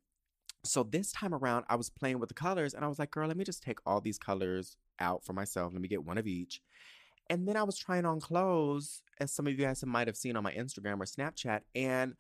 so 0.65 0.85
this 0.85 1.11
time 1.11 1.35
around, 1.35 1.65
I 1.69 1.75
was 1.75 1.91
playing 1.91 2.21
with 2.21 2.29
the 2.29 2.35
colors 2.35 2.75
and 2.75 2.85
I 2.85 2.89
was 2.89 2.99
like, 2.99 3.11
girl, 3.11 3.27
let 3.27 3.37
me 3.37 3.45
just 3.45 3.63
take 3.63 3.79
all 3.85 4.01
these 4.01 4.19
colors 4.19 4.77
out 5.01 5.25
for 5.25 5.33
myself. 5.33 5.73
Let 5.73 5.83
me 5.83 5.89
get 5.89 6.05
one 6.05 6.19
of 6.19 6.27
each. 6.27 6.63
And 7.31 7.49
then 7.49 7.57
I 7.57 7.63
was 7.65 7.77
trying 7.77 8.07
on 8.07 8.21
clothes, 8.21 9.03
as 9.21 9.33
some 9.33 9.47
of 9.47 9.53
you 9.53 9.59
guys 9.59 9.85
might 9.85 10.07
have 10.07 10.17
seen 10.17 10.37
on 10.37 10.43
my 10.43 10.53
Instagram 10.53 11.01
or 11.01 11.05
Snapchat, 11.05 11.61
and 11.75 12.15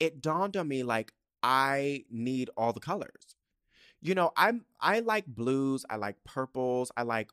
it 0.00 0.20
dawned 0.20 0.56
on 0.56 0.68
me 0.68 0.82
like 0.82 1.12
I 1.42 2.04
need 2.10 2.50
all 2.56 2.72
the 2.72 2.80
colors. 2.80 3.36
You 4.00 4.14
know, 4.14 4.32
I'm 4.36 4.64
I 4.80 5.00
like 5.00 5.26
blues, 5.26 5.84
I 5.88 5.96
like 5.96 6.16
purples, 6.24 6.90
I 6.96 7.02
like 7.02 7.30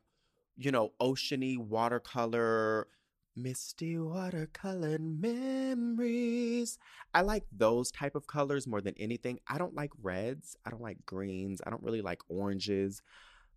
you 0.56 0.70
know, 0.70 0.92
oceany 1.00 1.58
watercolor, 1.58 2.86
misty 3.34 3.98
watercolor 3.98 4.98
memories. 4.98 6.78
I 7.14 7.22
like 7.22 7.44
those 7.50 7.90
type 7.90 8.14
of 8.14 8.26
colors 8.26 8.66
more 8.66 8.80
than 8.80 8.94
anything. 8.98 9.40
I 9.48 9.58
don't 9.58 9.74
like 9.74 9.90
reds, 10.02 10.56
I 10.64 10.70
don't 10.70 10.82
like 10.82 11.04
greens, 11.06 11.60
I 11.66 11.70
don't 11.70 11.82
really 11.82 12.02
like 12.02 12.20
oranges. 12.28 13.02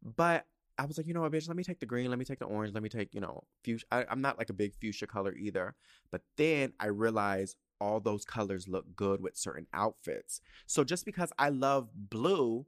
But 0.02 0.46
I 0.78 0.86
was 0.86 0.98
like, 0.98 1.08
you 1.08 1.14
know 1.14 1.22
what, 1.22 1.32
bitch, 1.32 1.48
let 1.48 1.58
me 1.58 1.64
take 1.64 1.80
the 1.80 1.86
green, 1.86 2.10
let 2.10 2.20
me 2.20 2.26
take 2.26 2.40
the 2.40 2.46
orange, 2.46 2.74
let 2.74 2.84
me 2.84 2.90
take, 2.90 3.14
you 3.14 3.22
know, 3.22 3.44
fuchsia. 3.64 3.86
I, 3.92 4.06
am 4.10 4.22
not 4.22 4.38
like 4.38 4.50
a 4.50 4.54
big 4.54 4.74
fuchsia 4.76 5.08
color 5.08 5.34
either. 5.34 5.74
But 6.12 6.22
then 6.38 6.74
I 6.80 6.88
realized 6.88 7.58
all 7.80 8.00
those 8.00 8.26
colors 8.26 8.68
look 8.68 8.96
good 8.96 9.22
with 9.22 9.38
certain 9.38 9.68
outfits. 9.74 10.42
So 10.66 10.84
just 10.84 11.06
because 11.06 11.32
I 11.38 11.50
love 11.50 11.90
blue, 11.96 12.66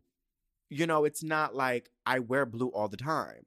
you 0.69 0.85
know, 0.85 1.05
it's 1.05 1.23
not 1.23 1.55
like 1.55 1.89
I 2.05 2.19
wear 2.19 2.45
blue 2.45 2.67
all 2.69 2.87
the 2.87 2.97
time. 2.97 3.45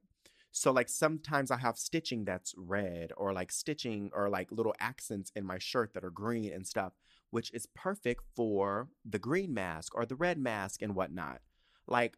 So 0.51 0.71
like 0.71 0.89
sometimes 0.89 1.49
I 1.49 1.57
have 1.57 1.77
stitching 1.77 2.25
that's 2.25 2.53
red 2.57 3.11
or 3.15 3.31
like 3.31 3.51
stitching 3.51 4.09
or 4.13 4.29
like 4.29 4.51
little 4.51 4.75
accents 4.79 5.31
in 5.35 5.45
my 5.45 5.57
shirt 5.57 5.93
that 5.93 6.03
are 6.03 6.09
green 6.09 6.51
and 6.51 6.67
stuff, 6.67 6.93
which 7.29 7.53
is 7.53 7.67
perfect 7.73 8.23
for 8.35 8.89
the 9.05 9.19
green 9.19 9.53
mask 9.53 9.95
or 9.95 10.05
the 10.05 10.15
red 10.15 10.37
mask 10.37 10.81
and 10.81 10.93
whatnot. 10.93 11.39
Like 11.87 12.17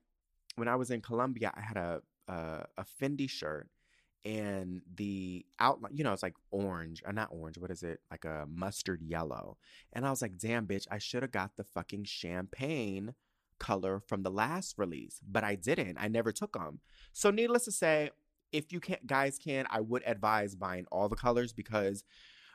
when 0.55 0.67
I 0.67 0.75
was 0.75 0.89
in 0.89 1.01
Colombia, 1.01 1.51
I 1.55 1.61
had 1.61 1.77
a 1.77 2.01
a, 2.27 2.65
a 2.77 2.85
Fendi 3.01 3.29
shirt 3.29 3.69
and 4.25 4.81
the 4.95 5.45
outline, 5.59 5.91
you 5.95 6.03
know, 6.03 6.13
it's 6.13 6.23
like 6.23 6.35
orange, 6.51 7.01
or 7.03 7.09
uh, 7.09 7.13
not 7.13 7.29
orange, 7.31 7.57
what 7.57 7.71
is 7.71 7.83
it? 7.83 7.99
Like 8.09 8.25
a 8.25 8.45
mustard 8.49 9.01
yellow. 9.01 9.57
And 9.91 10.05
I 10.05 10.09
was 10.09 10.21
like, 10.21 10.37
damn, 10.37 10.65
bitch, 10.65 10.87
I 10.89 10.97
should 10.97 11.23
have 11.23 11.31
got 11.31 11.57
the 11.57 11.63
fucking 11.63 12.05
champagne 12.05 13.15
color 13.59 13.99
from 13.99 14.23
the 14.23 14.31
last 14.31 14.77
release, 14.77 15.19
but 15.29 15.43
I 15.43 15.55
didn't. 15.55 15.97
I 15.99 16.07
never 16.07 16.31
took 16.31 16.53
them. 16.53 16.79
So, 17.11 17.31
needless 17.31 17.65
to 17.65 17.71
say, 17.71 18.11
if 18.51 18.71
you 18.71 18.79
can't, 18.79 19.05
guys 19.05 19.37
can, 19.37 19.65
I 19.69 19.81
would 19.81 20.03
advise 20.05 20.55
buying 20.55 20.85
all 20.91 21.09
the 21.09 21.15
colors 21.15 21.51
because 21.51 22.03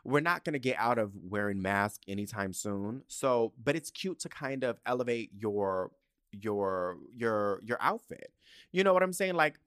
we're 0.05 0.21
not 0.21 0.45
going 0.45 0.55
to 0.55 0.59
get 0.59 0.77
out 0.79 0.99
of 0.99 1.13
wearing 1.23 1.61
masks 1.61 1.99
anytime 2.09 2.53
soon. 2.53 3.03
So, 3.09 3.53
but 3.63 3.77
it's 3.77 3.91
cute 3.91 4.21
to 4.21 4.29
kind 4.29 4.65
of 4.65 4.79
elevate 4.87 5.31
your 5.37 5.91
your 6.33 6.99
your 7.15 7.61
your 7.65 7.79
outfit. 7.81 8.33
You 8.73 8.85
know 8.85 8.93
what 8.93 9.03
I'm 9.03 9.13
saying? 9.13 9.35
Like 9.35 9.59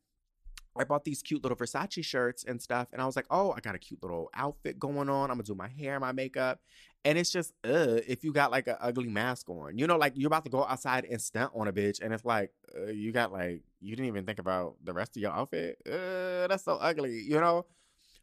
I 0.78 0.84
bought 0.84 1.04
these 1.04 1.22
cute 1.22 1.44
little 1.44 1.58
Versace 1.58 2.04
shirts 2.04 2.44
and 2.44 2.62
stuff, 2.62 2.88
and 2.94 3.02
I 3.02 3.06
was 3.06 3.16
like, 3.16 3.26
"Oh, 3.30 3.52
I 3.52 3.60
got 3.60 3.76
a 3.76 3.80
cute 3.80 4.02
little 4.02 4.30
outfit 4.34 4.80
going 4.80 5.10
on. 5.10 5.30
I'm 5.30 5.38
gonna 5.38 5.44
do 5.44 5.56
my 5.56 5.68
hair, 5.68 6.00
my 6.00 6.12
makeup, 6.12 6.62
and 7.04 7.18
it's 7.18 7.32
just, 7.32 7.54
uh, 7.66 8.00
if 8.08 8.24
you 8.24 8.32
got 8.32 8.52
like 8.52 8.68
an 8.68 8.78
ugly 8.80 9.10
mask 9.10 9.50
on, 9.50 9.78
you 9.78 9.88
know, 9.88 9.98
like 9.98 10.14
you're 10.16 10.28
about 10.28 10.46
to 10.46 10.52
go 10.52 10.64
outside 10.66 11.06
and 11.06 11.22
stunt 11.22 11.52
on 11.56 11.68
a 11.68 11.74
bitch, 11.74 12.02
and 12.02 12.14
it's 12.14 12.26
like, 12.26 12.52
uh, 12.78 12.86
you 12.88 13.12
got 13.12 13.32
like, 13.34 13.64
you 13.82 13.96
didn't 13.96 14.08
even 14.08 14.26
think 14.26 14.40
about 14.40 14.76
the 14.84 14.94
rest 14.94 15.18
of 15.18 15.22
your 15.22 15.32
outfit. 15.32 15.78
Uh, 15.86 16.48
that's 16.48 16.64
so 16.64 16.78
ugly, 16.78 17.22
you 17.22 17.40
know." 17.40 17.66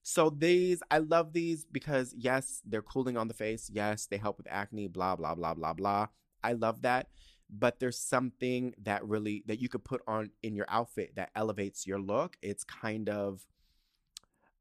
So 0.03 0.31
these, 0.31 0.83
I 0.91 0.99
love 0.99 1.35
these 1.35 1.67
because 1.67 2.15
yes, 2.17 2.63
they're 2.65 2.83
cooling 2.83 3.19
on 3.19 3.29
the 3.29 3.35
face. 3.35 3.71
Yes, 3.71 4.07
they 4.07 4.17
help 4.17 4.39
with 4.39 4.47
acne. 4.51 4.89
Blah 4.89 5.17
blah 5.17 5.35
blah 5.35 5.55
blah 5.55 5.75
blah. 5.75 6.07
I 6.43 6.53
love 6.53 6.83
that. 6.83 7.09
But 7.51 7.81
there's 7.81 7.99
something 7.99 8.75
that 8.83 9.05
really 9.07 9.43
that 9.47 9.61
you 9.61 9.69
could 9.69 9.85
put 9.85 10.03
on 10.07 10.31
in 10.43 10.55
your 10.55 10.67
outfit 10.69 11.15
that 11.17 11.31
elevates 11.35 11.87
your 11.87 11.99
look. 11.99 12.37
It's 12.43 12.65
kind 12.65 13.09
of 13.09 13.47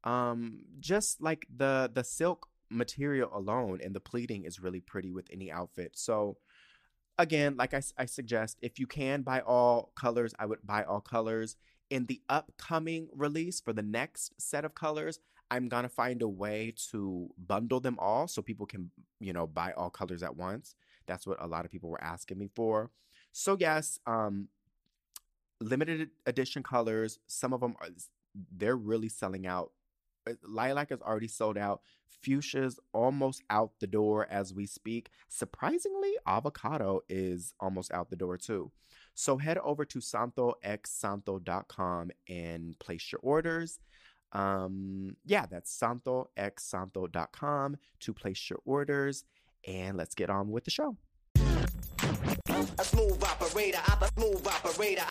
um 0.04 0.60
just 0.80 1.20
like 1.20 1.46
the 1.54 1.90
the 1.92 2.04
silk 2.04 2.48
material 2.70 3.30
alone 3.32 3.80
and 3.82 3.94
the 3.94 4.00
pleating 4.00 4.44
is 4.44 4.60
really 4.60 4.80
pretty 4.80 5.10
with 5.10 5.28
any 5.32 5.50
outfit. 5.50 5.92
So 5.94 6.38
again, 7.18 7.56
like 7.56 7.74
I, 7.74 7.82
I 7.96 8.06
suggest, 8.06 8.58
if 8.62 8.78
you 8.78 8.86
can 8.86 9.22
buy 9.22 9.40
all 9.40 9.92
colors, 9.96 10.34
I 10.38 10.46
would 10.46 10.64
buy 10.64 10.84
all 10.84 11.00
colors. 11.00 11.56
In 11.90 12.06
the 12.06 12.20
upcoming 12.28 13.08
release 13.14 13.60
for 13.60 13.72
the 13.72 13.82
next 13.82 14.40
set 14.40 14.64
of 14.64 14.74
colors, 14.74 15.20
I'm 15.50 15.68
gonna 15.68 15.88
find 15.88 16.20
a 16.20 16.28
way 16.28 16.74
to 16.90 17.30
bundle 17.38 17.80
them 17.80 17.96
all 17.98 18.28
so 18.28 18.42
people 18.42 18.66
can, 18.66 18.90
you 19.20 19.32
know, 19.32 19.46
buy 19.46 19.72
all 19.72 19.90
colors 19.90 20.22
at 20.22 20.36
once. 20.36 20.74
That's 21.08 21.26
what 21.26 21.42
a 21.42 21.48
lot 21.48 21.64
of 21.64 21.72
people 21.72 21.90
were 21.90 22.02
asking 22.02 22.38
me 22.38 22.48
for. 22.54 22.90
So 23.32 23.56
yes, 23.58 23.98
um, 24.06 24.48
limited 25.60 26.10
edition 26.26 26.62
colors. 26.62 27.18
Some 27.26 27.52
of 27.52 27.60
them 27.60 27.74
are 27.80 27.88
they're 28.56 28.76
really 28.76 29.08
selling 29.08 29.46
out. 29.46 29.72
Uh, 30.28 30.34
lilac 30.46 30.92
is 30.92 31.00
already 31.00 31.28
sold 31.28 31.58
out. 31.58 31.80
Fuchsia's 32.22 32.78
almost 32.92 33.42
out 33.50 33.72
the 33.80 33.86
door 33.86 34.26
as 34.30 34.54
we 34.54 34.66
speak. 34.66 35.10
Surprisingly, 35.28 36.12
avocado 36.26 37.00
is 37.08 37.54
almost 37.60 37.92
out 37.92 38.10
the 38.10 38.16
door 38.16 38.36
too. 38.36 38.70
So 39.14 39.38
head 39.38 39.58
over 39.58 39.84
to 39.84 39.98
santoxsanto.com 39.98 42.10
and 42.28 42.78
place 42.78 43.10
your 43.10 43.20
orders. 43.22 43.80
Um, 44.32 45.16
yeah, 45.24 45.46
that's 45.46 45.76
santoxsanto.com 45.76 47.76
to 48.00 48.12
place 48.12 48.50
your 48.50 48.60
orders. 48.64 49.24
And 49.68 49.98
let's 49.98 50.14
get 50.14 50.30
on 50.30 50.50
with 50.50 50.64
the 50.64 50.70
show. 50.70 50.96
A 51.36 52.84
smooth 52.84 53.22
operator, 53.22 53.78
a 54.00 54.08
smooth 54.16 54.46
operator. 54.46 55.04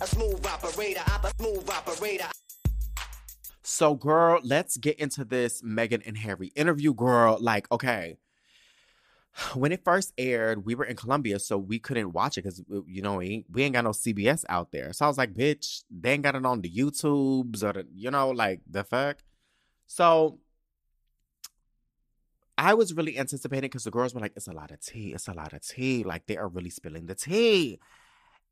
A 0.00 0.06
smooth 0.06 0.46
operator, 0.46 1.02
a 1.24 1.32
smooth 1.38 1.68
operator. 1.68 2.28
So, 3.62 3.96
girl, 3.96 4.40
let's 4.44 4.76
get 4.76 5.00
into 5.00 5.24
this 5.24 5.60
Meghan 5.62 6.06
and 6.06 6.16
Harry 6.18 6.52
interview, 6.54 6.94
girl. 6.94 7.38
Like, 7.40 7.70
okay, 7.72 8.16
when 9.54 9.72
it 9.72 9.82
first 9.82 10.12
aired, 10.16 10.64
we 10.64 10.76
were 10.76 10.84
in 10.84 10.94
Colombia, 10.94 11.40
so 11.40 11.58
we 11.58 11.80
couldn't 11.80 12.12
watch 12.12 12.38
it 12.38 12.42
because 12.42 12.60
uh, 12.72 12.82
you 12.86 13.02
know 13.02 13.16
we 13.16 13.28
ain't, 13.28 13.46
we 13.50 13.62
ain't 13.64 13.74
got 13.74 13.84
no 13.84 13.90
CBS 13.90 14.44
out 14.48 14.70
there. 14.70 14.92
So 14.92 15.04
I 15.04 15.08
was 15.08 15.18
like, 15.18 15.34
"Bitch, 15.34 15.82
they 15.90 16.12
ain't 16.12 16.22
got 16.22 16.36
it 16.36 16.46
on 16.46 16.60
the 16.60 16.70
YouTubes 16.70 17.64
or 17.64 17.72
the, 17.72 17.86
you 17.92 18.10
know, 18.12 18.30
like 18.30 18.60
the 18.70 18.84
fuck." 18.84 19.18
So 19.86 20.38
I 22.58 22.74
was 22.74 22.94
really 22.94 23.18
anticipating 23.18 23.68
because 23.68 23.84
the 23.84 23.90
girls 23.90 24.14
were 24.14 24.20
like, 24.20 24.34
"It's 24.36 24.48
a 24.48 24.52
lot 24.52 24.70
of 24.70 24.80
tea. 24.80 25.12
It's 25.12 25.28
a 25.28 25.32
lot 25.32 25.52
of 25.52 25.66
tea. 25.66 26.04
Like 26.04 26.26
they 26.26 26.36
are 26.36 26.48
really 26.48 26.70
spilling 26.70 27.06
the 27.06 27.14
tea." 27.14 27.80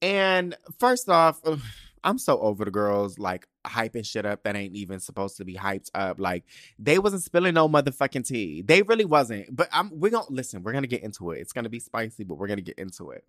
And 0.02 0.56
first 0.78 1.08
off, 1.08 1.40
I'm 2.02 2.16
so 2.16 2.40
over 2.40 2.64
the 2.64 2.70
girls 2.70 3.18
like 3.18 3.46
hyping 3.66 4.06
shit 4.06 4.24
up 4.24 4.42
that 4.44 4.56
ain't 4.56 4.74
even 4.74 5.00
supposed 5.00 5.36
to 5.36 5.44
be 5.44 5.54
hyped 5.54 5.90
up. 5.94 6.18
Like 6.18 6.44
they 6.78 6.98
wasn't 6.98 7.22
spilling 7.22 7.54
no 7.54 7.68
motherfucking 7.68 8.26
tea. 8.26 8.62
They 8.62 8.80
really 8.82 9.04
wasn't. 9.04 9.54
But 9.54 9.68
I'm 9.72 9.90
we're 9.92 10.10
gonna 10.10 10.24
listen, 10.30 10.62
we're 10.62 10.72
gonna 10.72 10.86
get 10.86 11.02
into 11.02 11.32
it. 11.32 11.40
It's 11.40 11.52
gonna 11.52 11.68
be 11.68 11.80
spicy, 11.80 12.24
but 12.24 12.36
we're 12.36 12.48
gonna 12.48 12.62
get 12.62 12.78
into 12.78 13.10
it. 13.10 13.24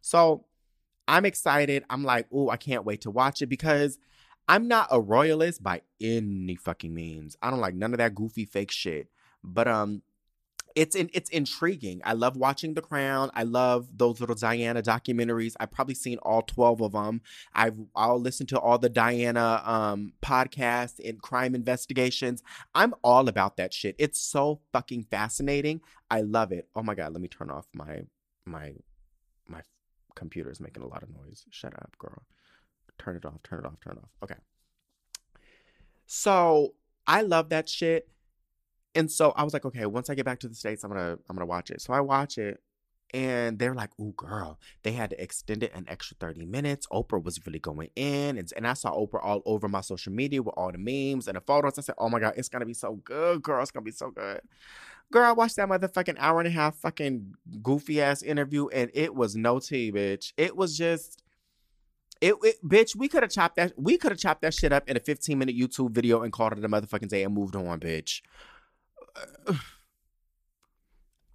So 0.00 0.46
I'm 1.06 1.24
excited. 1.24 1.84
I'm 1.88 2.02
like, 2.02 2.26
oh, 2.32 2.50
I 2.50 2.56
can't 2.56 2.84
wait 2.84 3.02
to 3.02 3.10
watch 3.10 3.40
it 3.40 3.46
because 3.46 3.98
I'm 4.48 4.66
not 4.66 4.88
a 4.90 5.00
royalist 5.00 5.62
by 5.62 5.82
any 6.00 6.56
fucking 6.56 6.92
means. 6.92 7.36
I 7.40 7.50
don't 7.50 7.60
like 7.60 7.74
none 7.74 7.94
of 7.94 7.98
that 7.98 8.16
goofy 8.16 8.46
fake 8.46 8.72
shit. 8.72 9.08
But 9.44 9.68
um 9.68 10.02
it's 10.78 10.94
in, 10.94 11.10
it's 11.12 11.28
intriguing. 11.30 12.00
I 12.04 12.12
love 12.12 12.36
watching 12.36 12.74
The 12.74 12.80
Crown. 12.80 13.32
I 13.34 13.42
love 13.42 13.88
those 13.98 14.20
little 14.20 14.36
Diana 14.36 14.80
documentaries. 14.80 15.54
I've 15.58 15.72
probably 15.72 15.96
seen 15.96 16.18
all 16.18 16.42
12 16.42 16.80
of 16.82 16.92
them. 16.92 17.20
I've 17.52 17.76
I'll 17.96 18.20
listen 18.20 18.46
to 18.46 18.60
all 18.60 18.78
the 18.78 18.88
Diana 18.88 19.60
um 19.64 20.12
podcasts 20.22 21.00
and 21.04 21.20
crime 21.20 21.56
investigations. 21.56 22.44
I'm 22.76 22.94
all 23.02 23.28
about 23.28 23.56
that 23.56 23.74
shit. 23.74 23.96
It's 23.98 24.20
so 24.20 24.60
fucking 24.72 25.06
fascinating. 25.10 25.80
I 26.12 26.20
love 26.20 26.52
it. 26.52 26.68
Oh 26.76 26.84
my 26.84 26.94
god, 26.94 27.12
let 27.12 27.20
me 27.20 27.28
turn 27.28 27.50
off 27.50 27.66
my 27.74 28.02
my 28.44 28.74
my 29.48 29.62
computer 30.14 30.48
is 30.48 30.60
making 30.60 30.84
a 30.84 30.88
lot 30.88 31.02
of 31.02 31.08
noise. 31.10 31.44
Shut 31.50 31.74
up, 31.74 31.96
girl. 31.98 32.22
Turn 33.00 33.16
it 33.16 33.24
off, 33.24 33.42
turn 33.42 33.58
it 33.58 33.66
off, 33.66 33.80
turn 33.80 33.96
it 33.96 34.04
off. 34.04 34.10
Okay. 34.22 34.40
So, 36.06 36.74
I 37.06 37.20
love 37.20 37.50
that 37.50 37.68
shit 37.68 38.08
and 38.98 39.10
so 39.10 39.32
I 39.36 39.44
was 39.44 39.52
like, 39.52 39.64
okay, 39.64 39.86
once 39.86 40.10
I 40.10 40.14
get 40.14 40.26
back 40.26 40.40
to 40.40 40.48
the 40.48 40.54
States, 40.54 40.82
I'm 40.84 40.90
gonna 40.90 41.18
I'm 41.28 41.36
gonna 41.36 41.46
watch 41.46 41.70
it. 41.70 41.80
So 41.80 41.92
I 41.92 42.00
watch 42.00 42.36
it 42.36 42.60
and 43.14 43.58
they're 43.58 43.74
like, 43.74 43.90
"Ooh, 44.00 44.12
girl!" 44.16 44.58
They 44.82 44.92
had 44.92 45.10
to 45.10 45.22
extend 45.22 45.62
it 45.62 45.72
an 45.74 45.86
extra 45.88 46.16
thirty 46.18 46.44
minutes. 46.44 46.86
Oprah 46.92 47.22
was 47.22 47.40
really 47.46 47.58
going 47.58 47.90
in, 47.96 48.36
and, 48.36 48.52
and 48.56 48.66
I 48.66 48.74
saw 48.74 48.94
Oprah 48.94 49.24
all 49.24 49.42
over 49.46 49.68
my 49.68 49.80
social 49.80 50.12
media 50.12 50.42
with 50.42 50.54
all 50.56 50.72
the 50.72 50.78
memes 50.78 51.28
and 51.28 51.36
the 51.36 51.40
photos. 51.40 51.78
I 51.78 51.82
said, 51.82 51.94
"Oh 51.98 52.08
my 52.08 52.20
god, 52.20 52.34
it's 52.36 52.48
gonna 52.48 52.66
be 52.66 52.74
so 52.74 52.96
good, 53.04 53.42
girl! 53.42 53.62
It's 53.62 53.70
gonna 53.70 53.84
be 53.84 53.92
so 53.92 54.10
good." 54.10 54.40
Girl, 55.10 55.24
I 55.24 55.32
watched 55.32 55.56
that 55.56 55.68
motherfucking 55.68 56.16
hour 56.18 56.40
and 56.40 56.48
a 56.48 56.50
half 56.50 56.76
fucking 56.76 57.34
goofy 57.62 58.02
ass 58.02 58.22
interview, 58.22 58.68
and 58.68 58.90
it 58.92 59.14
was 59.14 59.36
no 59.36 59.58
tea, 59.58 59.90
bitch. 59.90 60.32
It 60.36 60.56
was 60.56 60.76
just. 60.76 61.22
It, 62.20 62.34
it 62.42 62.56
bitch, 62.66 62.96
we 62.96 63.06
could 63.06 63.22
have 63.22 63.30
chopped 63.30 63.56
that. 63.56 63.72
We 63.76 63.96
could 63.96 64.10
have 64.10 64.18
chopped 64.18 64.42
that 64.42 64.52
shit 64.52 64.72
up 64.72 64.88
in 64.88 64.96
a 64.96 65.00
15 65.00 65.38
minute 65.38 65.56
YouTube 65.56 65.92
video 65.92 66.22
and 66.22 66.32
called 66.32 66.58
it 66.58 66.64
a 66.64 66.68
motherfucking 66.68 67.08
day 67.08 67.22
and 67.22 67.32
moved 67.32 67.54
on, 67.54 67.78
bitch. 67.78 68.22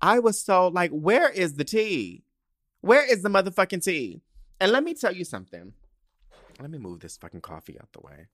I 0.02 0.20
was 0.20 0.40
so 0.40 0.68
like, 0.68 0.92
where 0.92 1.30
is 1.30 1.56
the 1.56 1.64
tea? 1.64 2.24
Where 2.82 3.10
is 3.10 3.22
the 3.22 3.30
motherfucking 3.30 3.84
tea? 3.84 4.22
And 4.60 4.72
let 4.72 4.84
me 4.84 4.94
tell 4.94 5.16
you 5.16 5.24
something. 5.24 5.74
Let 6.60 6.70
me 6.70 6.78
move 6.78 7.00
this 7.00 7.18
fucking 7.18 7.42
coffee 7.42 7.80
out 7.80 7.92
the 7.94 8.02
way. 8.02 8.28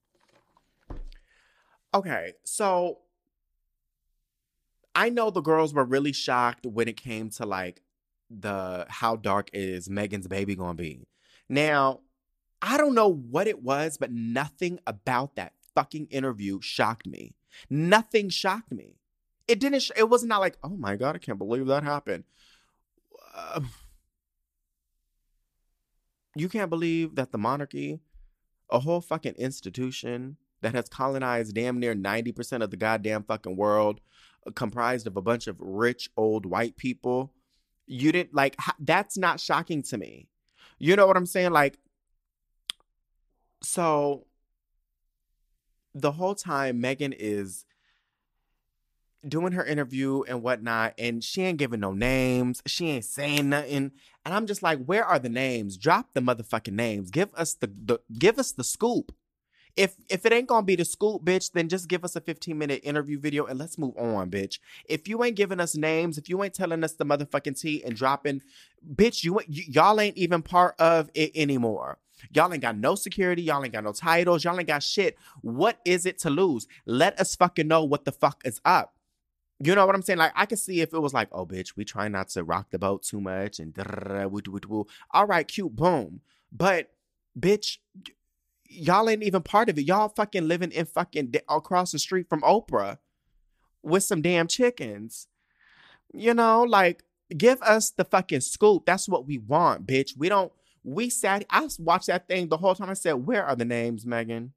Okay, 1.94 2.32
so 2.44 2.98
I 4.94 5.08
know 5.08 5.30
the 5.30 5.40
girls 5.40 5.72
were 5.72 5.84
really 5.84 6.12
shocked 6.12 6.66
when 6.66 6.88
it 6.88 6.96
came 6.96 7.30
to 7.30 7.46
like 7.46 7.82
the 8.28 8.86
how 8.88 9.16
dark 9.16 9.50
is 9.52 9.88
Meghan's 9.88 10.28
baby 10.28 10.54
gonna 10.54 10.74
be. 10.74 11.06
Now, 11.48 12.00
I 12.62 12.76
don't 12.76 12.94
know 12.94 13.08
what 13.08 13.46
it 13.46 13.62
was, 13.62 13.96
but 13.98 14.12
nothing 14.12 14.78
about 14.86 15.36
that 15.36 15.54
fucking 15.74 16.06
interview 16.10 16.60
shocked 16.60 17.06
me. 17.06 17.34
Nothing 17.68 18.28
shocked 18.28 18.72
me 18.72 18.99
it 19.50 19.58
didn't. 19.58 19.80
Sh- 19.80 19.90
it 19.96 20.08
was 20.08 20.22
not 20.24 20.40
like, 20.40 20.56
oh 20.62 20.76
my 20.76 20.94
god, 20.94 21.16
I 21.16 21.18
can't 21.18 21.38
believe 21.38 21.66
that 21.66 21.82
happened. 21.82 22.24
Uh, 23.34 23.60
you 26.36 26.48
can't 26.48 26.70
believe 26.70 27.16
that 27.16 27.32
the 27.32 27.38
monarchy, 27.38 28.00
a 28.70 28.78
whole 28.78 29.00
fucking 29.00 29.34
institution 29.34 30.36
that 30.60 30.74
has 30.74 30.88
colonized 30.88 31.54
damn 31.54 31.80
near 31.80 31.94
90% 31.94 32.62
of 32.62 32.70
the 32.70 32.76
goddamn 32.76 33.24
fucking 33.24 33.56
world, 33.56 34.00
uh, 34.46 34.52
comprised 34.52 35.08
of 35.08 35.16
a 35.16 35.22
bunch 35.22 35.48
of 35.48 35.56
rich 35.58 36.10
old 36.16 36.46
white 36.46 36.76
people, 36.76 37.32
you 37.86 38.12
didn't 38.12 38.32
like 38.32 38.56
that's 38.78 39.18
not 39.18 39.40
shocking 39.40 39.82
to 39.82 39.98
me. 39.98 40.28
You 40.78 40.94
know 40.94 41.08
what 41.08 41.16
I'm 41.16 41.26
saying? 41.26 41.50
Like, 41.50 41.78
so 43.62 44.26
the 45.92 46.12
whole 46.12 46.36
time 46.36 46.80
Meghan 46.80 47.14
is 47.18 47.64
doing 49.26 49.52
her 49.52 49.64
interview 49.64 50.22
and 50.22 50.42
whatnot, 50.42 50.94
and 50.98 51.22
she 51.22 51.42
ain't 51.42 51.58
giving 51.58 51.80
no 51.80 51.92
names. 51.92 52.62
She 52.66 52.90
ain't 52.90 53.04
saying 53.04 53.50
nothing. 53.50 53.92
And 54.24 54.34
I'm 54.34 54.46
just 54.46 54.62
like, 54.62 54.84
where 54.84 55.04
are 55.04 55.18
the 55.18 55.28
names? 55.28 55.76
Drop 55.76 56.12
the 56.14 56.20
motherfucking 56.20 56.72
names. 56.72 57.10
Give 57.10 57.34
us 57.34 57.54
the, 57.54 57.66
the 57.66 57.98
give 58.18 58.38
us 58.38 58.52
the 58.52 58.64
scoop. 58.64 59.12
If 59.76 59.94
if 60.08 60.26
it 60.26 60.32
ain't 60.32 60.48
gonna 60.48 60.66
be 60.66 60.76
the 60.76 60.84
scoop, 60.84 61.24
bitch, 61.24 61.52
then 61.52 61.68
just 61.68 61.88
give 61.88 62.04
us 62.04 62.16
a 62.16 62.20
15 62.20 62.58
minute 62.58 62.80
interview 62.82 63.18
video 63.18 63.46
and 63.46 63.58
let's 63.58 63.78
move 63.78 63.96
on, 63.96 64.30
bitch. 64.30 64.58
If 64.86 65.08
you 65.08 65.22
ain't 65.22 65.36
giving 65.36 65.60
us 65.60 65.76
names, 65.76 66.18
if 66.18 66.28
you 66.28 66.42
ain't 66.42 66.54
telling 66.54 66.82
us 66.82 66.94
the 66.94 67.06
motherfucking 67.06 67.60
tea 67.60 67.82
and 67.84 67.94
dropping, 67.94 68.42
bitch, 68.94 69.22
you, 69.22 69.34
y- 69.34 69.44
y'all 69.48 70.00
ain't 70.00 70.16
even 70.16 70.42
part 70.42 70.74
of 70.80 71.10
it 71.14 71.30
anymore. 71.34 71.98
Y'all 72.32 72.52
ain't 72.52 72.62
got 72.62 72.76
no 72.76 72.94
security. 72.94 73.42
Y'all 73.42 73.64
ain't 73.64 73.72
got 73.72 73.84
no 73.84 73.92
titles. 73.92 74.44
Y'all 74.44 74.58
ain't 74.58 74.68
got 74.68 74.82
shit. 74.82 75.16
What 75.40 75.78
is 75.84 76.04
it 76.04 76.18
to 76.18 76.30
lose? 76.30 76.66
Let 76.84 77.18
us 77.18 77.34
fucking 77.36 77.68
know 77.68 77.84
what 77.84 78.04
the 78.04 78.12
fuck 78.12 78.42
is 78.44 78.60
up. 78.64 78.94
You 79.62 79.74
know 79.74 79.84
what 79.84 79.94
I'm 79.94 80.02
saying? 80.02 80.18
Like 80.18 80.32
I 80.34 80.46
could 80.46 80.58
see 80.58 80.80
if 80.80 80.94
it 80.94 80.98
was 80.98 81.12
like, 81.12 81.28
oh 81.32 81.44
bitch, 81.44 81.76
we 81.76 81.84
try 81.84 82.08
not 82.08 82.28
to 82.30 82.44
rock 82.44 82.70
the 82.70 82.78
boat 82.78 83.02
too 83.02 83.20
much 83.20 83.58
and 83.58 83.76
all 85.10 85.26
right, 85.26 85.46
cute, 85.46 85.76
boom. 85.76 86.22
But 86.50 86.90
bitch, 87.38 87.78
y'all 88.64 89.08
ain't 89.08 89.22
even 89.22 89.42
part 89.42 89.68
of 89.68 89.78
it. 89.78 89.82
Y'all 89.82 90.08
fucking 90.08 90.48
living 90.48 90.72
in 90.72 90.86
fucking 90.86 91.34
across 91.48 91.92
the 91.92 91.98
street 91.98 92.28
from 92.28 92.40
Oprah 92.40 92.98
with 93.82 94.04
some 94.04 94.22
damn 94.22 94.46
chickens. 94.46 95.28
You 96.12 96.34
know, 96.34 96.62
like 96.62 97.04
give 97.36 97.60
us 97.62 97.90
the 97.90 98.04
fucking 98.04 98.40
scoop. 98.40 98.86
That's 98.86 99.08
what 99.08 99.26
we 99.26 99.38
want, 99.38 99.86
bitch. 99.86 100.16
We 100.16 100.28
don't. 100.28 100.52
We 100.82 101.10
sat. 101.10 101.44
I 101.50 101.68
watched 101.78 102.06
that 102.06 102.28
thing 102.28 102.48
the 102.48 102.56
whole 102.56 102.74
time. 102.74 102.90
I 102.90 102.94
said, 102.94 103.26
"Where 103.26 103.44
are 103.44 103.56
the 103.56 103.66
names, 103.66 104.06
Meghan? 104.06 104.50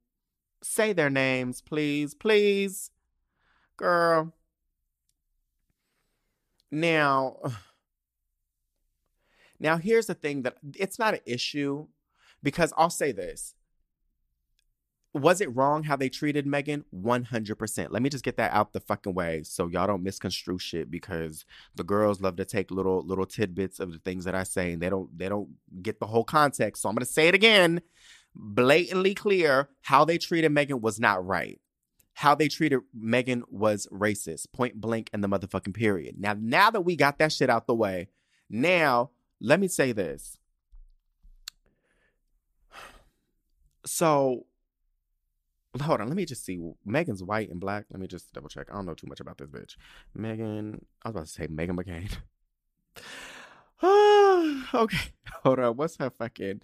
Say 0.62 0.94
their 0.94 1.10
names, 1.10 1.60
please, 1.60 2.14
please, 2.14 2.90
girl." 3.76 4.33
Now, 6.74 7.36
now 9.60 9.78
here's 9.78 10.06
the 10.06 10.14
thing 10.14 10.42
that 10.42 10.56
it's 10.76 10.98
not 10.98 11.14
an 11.14 11.20
issue 11.24 11.86
because 12.42 12.72
I'll 12.76 12.90
say 12.90 13.12
this. 13.12 13.54
Was 15.14 15.40
it 15.40 15.54
wrong 15.54 15.84
how 15.84 15.94
they 15.94 16.08
treated 16.08 16.44
Meghan? 16.44 16.82
100%. 16.92 17.92
Let 17.92 18.02
me 18.02 18.10
just 18.10 18.24
get 18.24 18.36
that 18.38 18.52
out 18.52 18.72
the 18.72 18.80
fucking 18.80 19.14
way 19.14 19.44
so 19.44 19.68
y'all 19.68 19.86
don't 19.86 20.02
misconstrue 20.02 20.58
shit 20.58 20.90
because 20.90 21.44
the 21.76 21.84
girls 21.84 22.20
love 22.20 22.34
to 22.36 22.44
take 22.44 22.72
little 22.72 23.06
little 23.06 23.24
tidbits 23.24 23.78
of 23.78 23.92
the 23.92 24.00
things 24.00 24.24
that 24.24 24.34
I 24.34 24.42
say 24.42 24.72
and 24.72 24.82
they 24.82 24.90
don't 24.90 25.16
they 25.16 25.28
don't 25.28 25.50
get 25.80 26.00
the 26.00 26.06
whole 26.06 26.24
context. 26.24 26.82
So 26.82 26.88
I'm 26.88 26.96
going 26.96 27.06
to 27.06 27.12
say 27.12 27.28
it 27.28 27.34
again. 27.34 27.82
Blatantly 28.34 29.14
clear 29.14 29.68
how 29.82 30.04
they 30.04 30.18
treated 30.18 30.50
Meghan 30.50 30.80
was 30.80 30.98
not 30.98 31.24
right 31.24 31.60
how 32.14 32.34
they 32.34 32.48
treated 32.48 32.80
Meghan 32.96 33.42
was 33.50 33.86
racist, 33.92 34.52
point 34.52 34.80
blank 34.80 35.10
in 35.12 35.20
the 35.20 35.28
motherfucking 35.28 35.74
period. 35.74 36.14
Now, 36.18 36.36
now 36.38 36.70
that 36.70 36.82
we 36.82 36.96
got 36.96 37.18
that 37.18 37.32
shit 37.32 37.50
out 37.50 37.66
the 37.66 37.74
way, 37.74 38.08
now 38.48 39.10
let 39.40 39.58
me 39.58 39.66
say 39.68 39.92
this. 39.92 40.38
So, 43.84 44.46
hold 45.82 46.00
on, 46.00 46.08
let 46.08 46.16
me 46.16 46.24
just 46.24 46.44
see. 46.44 46.58
Meghan's 46.86 47.22
white 47.22 47.50
and 47.50 47.60
black. 47.60 47.86
Let 47.90 48.00
me 48.00 48.06
just 48.06 48.32
double 48.32 48.48
check. 48.48 48.68
I 48.70 48.76
don't 48.76 48.86
know 48.86 48.94
too 48.94 49.08
much 49.08 49.20
about 49.20 49.38
this 49.38 49.48
bitch. 49.48 49.76
Meghan, 50.16 50.80
I 51.02 51.08
was 51.08 51.16
about 51.16 51.26
to 51.26 51.30
say 51.30 51.48
Meghan 51.48 51.76
McCain. 51.76 52.10
okay, 54.74 55.12
hold 55.42 55.58
on. 55.58 55.76
What's 55.76 55.96
her 55.96 56.10
fucking? 56.10 56.62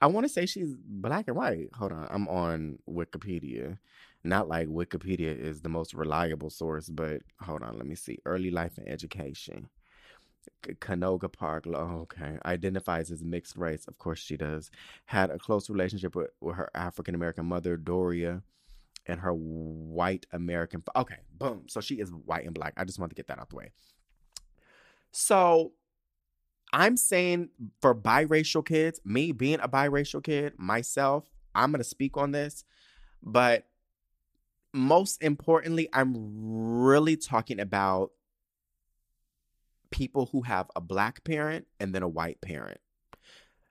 I 0.00 0.06
want 0.06 0.24
to 0.24 0.32
say 0.32 0.46
she's 0.46 0.74
black 0.76 1.26
and 1.28 1.36
white. 1.36 1.70
Hold 1.74 1.92
on, 1.92 2.06
I'm 2.10 2.28
on 2.28 2.78
Wikipedia 2.88 3.78
not 4.24 4.48
like 4.48 4.68
Wikipedia 4.68 5.38
is 5.38 5.60
the 5.60 5.68
most 5.68 5.94
reliable 5.94 6.50
source, 6.50 6.88
but 6.88 7.20
hold 7.40 7.62
on, 7.62 7.76
let 7.76 7.86
me 7.86 7.94
see. 7.94 8.18
Early 8.24 8.50
life 8.50 8.78
and 8.78 8.88
education. 8.88 9.68
Canoga 10.62 11.30
Park, 11.30 11.66
oh, 11.66 12.00
okay, 12.02 12.38
identifies 12.44 13.10
as 13.10 13.22
mixed 13.22 13.56
race. 13.56 13.86
Of 13.86 13.98
course, 13.98 14.18
she 14.18 14.36
does. 14.36 14.70
Had 15.06 15.30
a 15.30 15.38
close 15.38 15.68
relationship 15.68 16.16
with, 16.16 16.30
with 16.40 16.56
her 16.56 16.70
African 16.74 17.14
American 17.14 17.46
mother, 17.46 17.76
Doria, 17.76 18.42
and 19.06 19.20
her 19.20 19.32
white 19.32 20.26
American. 20.32 20.82
Okay, 20.96 21.18
boom. 21.36 21.64
So 21.68 21.80
she 21.80 21.96
is 21.96 22.10
white 22.10 22.46
and 22.46 22.54
black. 22.54 22.74
I 22.76 22.84
just 22.84 22.98
want 22.98 23.10
to 23.10 23.14
get 23.14 23.28
that 23.28 23.38
out 23.38 23.50
the 23.50 23.56
way. 23.56 23.70
So 25.12 25.72
I'm 26.72 26.96
saying 26.96 27.50
for 27.80 27.94
biracial 27.94 28.64
kids, 28.64 29.00
me 29.04 29.32
being 29.32 29.60
a 29.60 29.68
biracial 29.68 30.22
kid 30.22 30.54
myself, 30.58 31.24
I'm 31.54 31.70
going 31.70 31.80
to 31.80 31.88
speak 31.88 32.16
on 32.16 32.32
this, 32.32 32.64
but 33.22 33.66
most 34.74 35.22
importantly, 35.22 35.88
I'm 35.92 36.14
really 36.82 37.16
talking 37.16 37.60
about 37.60 38.10
people 39.90 40.28
who 40.32 40.42
have 40.42 40.68
a 40.74 40.80
black 40.80 41.22
parent 41.22 41.66
and 41.78 41.94
then 41.94 42.02
a 42.02 42.08
white 42.08 42.40
parent. 42.40 42.80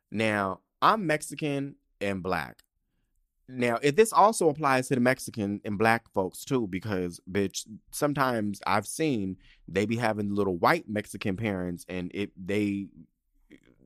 Now, 0.10 0.62
I'm 0.82 1.06
Mexican 1.06 1.76
and 2.00 2.24
black. 2.24 2.64
Now, 3.50 3.78
if 3.82 3.98
this 3.98 4.14
also 4.14 4.48
applies 4.48 4.88
to 4.88 4.96
the 4.96 5.02
Mexican 5.02 5.60
and 5.66 5.78
black 5.78 6.10
folks 6.14 6.46
too, 6.46 6.68
because 6.68 7.20
bitch, 7.30 7.68
sometimes 7.92 8.62
I've 8.66 8.88
seen 8.88 9.36
they 9.68 9.86
be 9.86 9.98
having 9.98 10.34
little 10.34 10.56
white 10.56 10.88
Mexican 10.88 11.36
parents, 11.36 11.86
and 11.90 12.10
it 12.14 12.32
they 12.38 12.88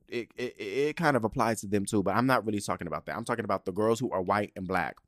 it, 0.06 0.28
it 0.36 0.54
it 0.56 0.96
kind 0.96 1.16
of 1.16 1.24
applies 1.24 1.60
to 1.62 1.66
them 1.66 1.84
too. 1.84 2.04
But 2.04 2.14
I'm 2.14 2.26
not 2.26 2.46
really 2.46 2.60
talking 2.60 2.86
about 2.86 3.06
that. 3.06 3.16
I'm 3.16 3.24
talking 3.24 3.44
about 3.44 3.64
the 3.64 3.72
girls 3.72 3.98
who 3.98 4.12
are 4.12 4.22
white 4.22 4.52
and 4.54 4.68
black. 4.68 4.98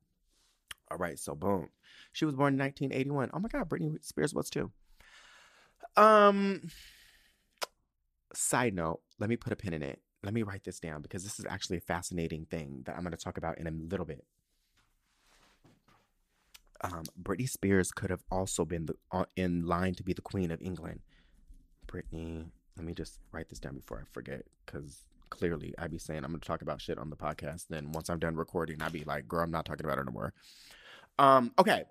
All 0.90 0.98
right, 0.98 1.18
so 1.18 1.36
boom. 1.36 1.68
She 2.12 2.24
was 2.24 2.34
born 2.34 2.54
in 2.54 2.58
1981. 2.58 3.30
Oh 3.32 3.38
my 3.38 3.48
God, 3.48 3.68
Britney 3.68 4.02
Spears 4.04 4.34
was 4.34 4.50
too. 4.50 4.70
Um, 5.96 6.70
side 8.34 8.74
note, 8.74 9.00
let 9.18 9.30
me 9.30 9.36
put 9.36 9.52
a 9.52 9.56
pin 9.56 9.72
in 9.72 9.82
it. 9.82 10.00
Let 10.22 10.34
me 10.34 10.42
write 10.42 10.64
this 10.64 10.80
down 10.80 11.02
because 11.02 11.24
this 11.24 11.38
is 11.38 11.46
actually 11.48 11.78
a 11.78 11.82
fascinating 11.82 12.44
thing 12.44 12.82
that 12.84 12.96
I'm 12.96 13.02
going 13.02 13.12
to 13.12 13.16
talk 13.16 13.38
about 13.38 13.58
in 13.58 13.66
a 13.66 13.70
little 13.70 14.04
bit. 14.04 14.24
Um, 16.82 17.04
Britney 17.22 17.48
Spears 17.48 17.90
could 17.90 18.10
have 18.10 18.22
also 18.30 18.64
been 18.64 18.86
the, 18.86 18.94
uh, 19.12 19.24
in 19.36 19.66
line 19.66 19.94
to 19.94 20.02
be 20.02 20.12
the 20.12 20.22
Queen 20.22 20.50
of 20.50 20.60
England. 20.62 21.00
Britney, 21.86 22.46
let 22.76 22.86
me 22.86 22.94
just 22.94 23.18
write 23.32 23.48
this 23.48 23.58
down 23.58 23.74
before 23.74 23.98
I 23.98 24.04
forget 24.12 24.44
because 24.64 25.04
clearly 25.28 25.74
I'd 25.78 25.90
be 25.90 25.98
saying 25.98 26.24
I'm 26.24 26.30
going 26.30 26.40
to 26.40 26.46
talk 26.46 26.62
about 26.62 26.80
shit 26.80 26.98
on 26.98 27.10
the 27.10 27.16
podcast. 27.16 27.66
Then 27.68 27.92
once 27.92 28.08
I'm 28.10 28.18
done 28.18 28.36
recording, 28.36 28.82
I'd 28.82 28.92
be 28.92 29.04
like, 29.04 29.28
girl, 29.28 29.42
I'm 29.42 29.50
not 29.50 29.64
talking 29.64 29.86
about 29.86 29.98
it 29.98 30.02
anymore. 30.02 30.32
Um, 31.18 31.52
okay. 31.58 31.84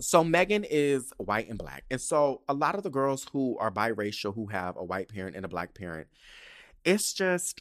So 0.00 0.24
Meghan 0.24 0.66
is 0.68 1.12
white 1.18 1.48
and 1.48 1.58
black. 1.58 1.84
And 1.90 2.00
so 2.00 2.42
a 2.48 2.54
lot 2.54 2.74
of 2.74 2.82
the 2.82 2.90
girls 2.90 3.26
who 3.32 3.56
are 3.58 3.70
biracial 3.70 4.34
who 4.34 4.46
have 4.46 4.76
a 4.76 4.84
white 4.84 5.08
parent 5.08 5.36
and 5.36 5.44
a 5.44 5.48
black 5.48 5.74
parent, 5.74 6.08
it's 6.84 7.12
just 7.12 7.60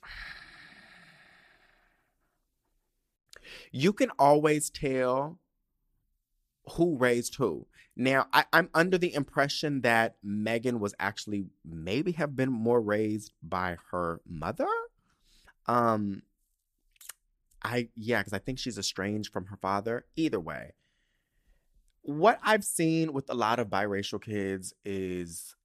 you 3.71 3.93
can 3.93 4.10
always 4.17 4.69
tell 4.69 5.39
who 6.73 6.97
raised 6.97 7.36
who. 7.36 7.67
Now, 7.95 8.28
I, 8.32 8.45
am 8.54 8.69
under 8.73 8.97
the 8.97 9.13
impression 9.13 9.82
that 9.82 10.15
Meghan 10.25 10.80
was 10.80 10.95
actually 10.99 11.47
maybe 11.65 12.13
have 12.13 12.36
been 12.36 12.52
more 12.52 12.80
raised 12.80 13.34
by 13.43 13.78
her 13.91 14.21
mother. 14.25 14.69
Um, 15.65 16.21
I 17.62 17.89
yeah, 17.95 18.19
because 18.19 18.32
I 18.32 18.39
think 18.39 18.58
she's 18.58 18.78
estranged 18.78 19.34
from 19.34 19.47
her 19.47 19.58
father. 19.58 20.06
Either 20.15 20.39
way, 20.39 20.71
what 22.01 22.39
I've 22.43 22.63
seen 22.63 23.13
with 23.13 23.29
a 23.29 23.35
lot 23.35 23.59
of 23.59 23.67
biracial 23.67 24.21
kids 24.21 24.73
is 24.85 25.55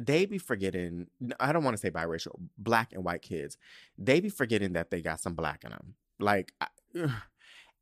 they 0.00 0.26
be 0.26 0.38
forgetting. 0.38 1.08
I 1.40 1.52
don't 1.52 1.64
want 1.64 1.76
to 1.76 1.80
say 1.80 1.90
biracial, 1.90 2.38
black 2.58 2.92
and 2.92 3.04
white 3.04 3.22
kids. 3.22 3.56
They 3.98 4.20
be 4.20 4.28
forgetting 4.28 4.74
that 4.74 4.90
they 4.90 5.02
got 5.02 5.20
some 5.20 5.34
black 5.34 5.64
in 5.64 5.70
them. 5.70 5.94
Like, 6.18 6.52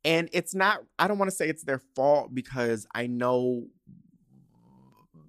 and 0.03 0.29
it's 0.31 0.55
not. 0.55 0.79
I 0.97 1.07
don't 1.07 1.17
want 1.17 1.29
to 1.29 1.35
say 1.35 1.49
it's 1.49 1.63
their 1.63 1.81
fault 1.95 2.33
because 2.33 2.87
I 2.93 3.07
know 3.07 3.67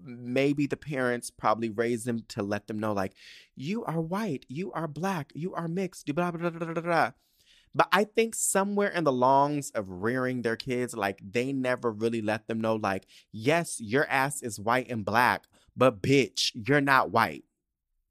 maybe 0.05 0.67
the 0.67 0.77
parents 0.77 1.31
probably 1.31 1.69
raised 1.69 2.07
them 2.07 2.21
to 2.29 2.43
let 2.43 2.69
them 2.69 2.79
know 2.79 2.93
like 2.93 3.13
you 3.57 3.85
are 3.87 4.01
white 4.01 4.47
you 4.49 4.71
are 4.71 4.87
black 4.87 5.33
you 5.35 5.53
are 5.53 5.67
mixed 5.67 6.07
blah 6.15 6.31
blah 6.31 6.49
blah 6.49 6.59
blah 6.59 6.73
blah, 6.75 6.83
blah. 6.83 7.11
But 7.77 7.89
I 7.93 8.05
think 8.05 8.35
somewhere 8.35 8.89
in 8.89 9.05
the 9.05 9.13
longs 9.13 9.71
of 9.73 9.91
rearing 9.91 10.41
their 10.41 10.57
kids, 10.57 10.97
like 10.97 11.21
they 11.23 11.53
never 11.53 11.93
really 11.93 12.23
let 12.23 12.49
them 12.49 12.59
know, 12.59 12.77
like, 12.77 13.07
yes, 13.33 13.79
your 13.79 14.07
ass 14.07 14.41
is 14.41 14.59
white 14.59 14.91
and 14.91 15.05
black, 15.05 15.45
but 15.77 16.01
bitch, 16.01 16.53
you're 16.55 16.81
not 16.81 17.11
white. 17.11 17.45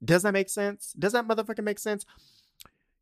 Does 0.04 0.22
that 0.22 0.34
make 0.34 0.50
sense? 0.50 0.94
Does 0.96 1.14
that 1.14 1.26
motherfucker 1.26 1.64
make 1.64 1.80
sense? 1.80 2.06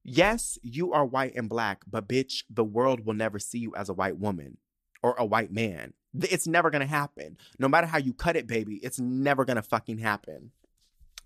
Yes, 0.02 0.58
you 0.62 0.90
are 0.94 1.04
white 1.04 1.34
and 1.36 1.50
black, 1.50 1.82
but 1.86 2.08
bitch, 2.08 2.44
the 2.48 2.64
world 2.64 3.04
will 3.04 3.12
never 3.12 3.38
see 3.38 3.58
you 3.58 3.74
as 3.74 3.90
a 3.90 3.94
white 3.94 4.16
woman 4.16 4.56
or 5.02 5.14
a 5.18 5.26
white 5.26 5.52
man. 5.52 5.92
It's 6.18 6.46
never 6.46 6.70
gonna 6.70 6.86
happen. 6.86 7.36
No 7.58 7.68
matter 7.68 7.86
how 7.86 7.98
you 7.98 8.14
cut 8.14 8.36
it, 8.36 8.46
baby, 8.46 8.76
it's 8.76 8.98
never 8.98 9.44
gonna 9.44 9.60
fucking 9.60 9.98
happen. 9.98 10.52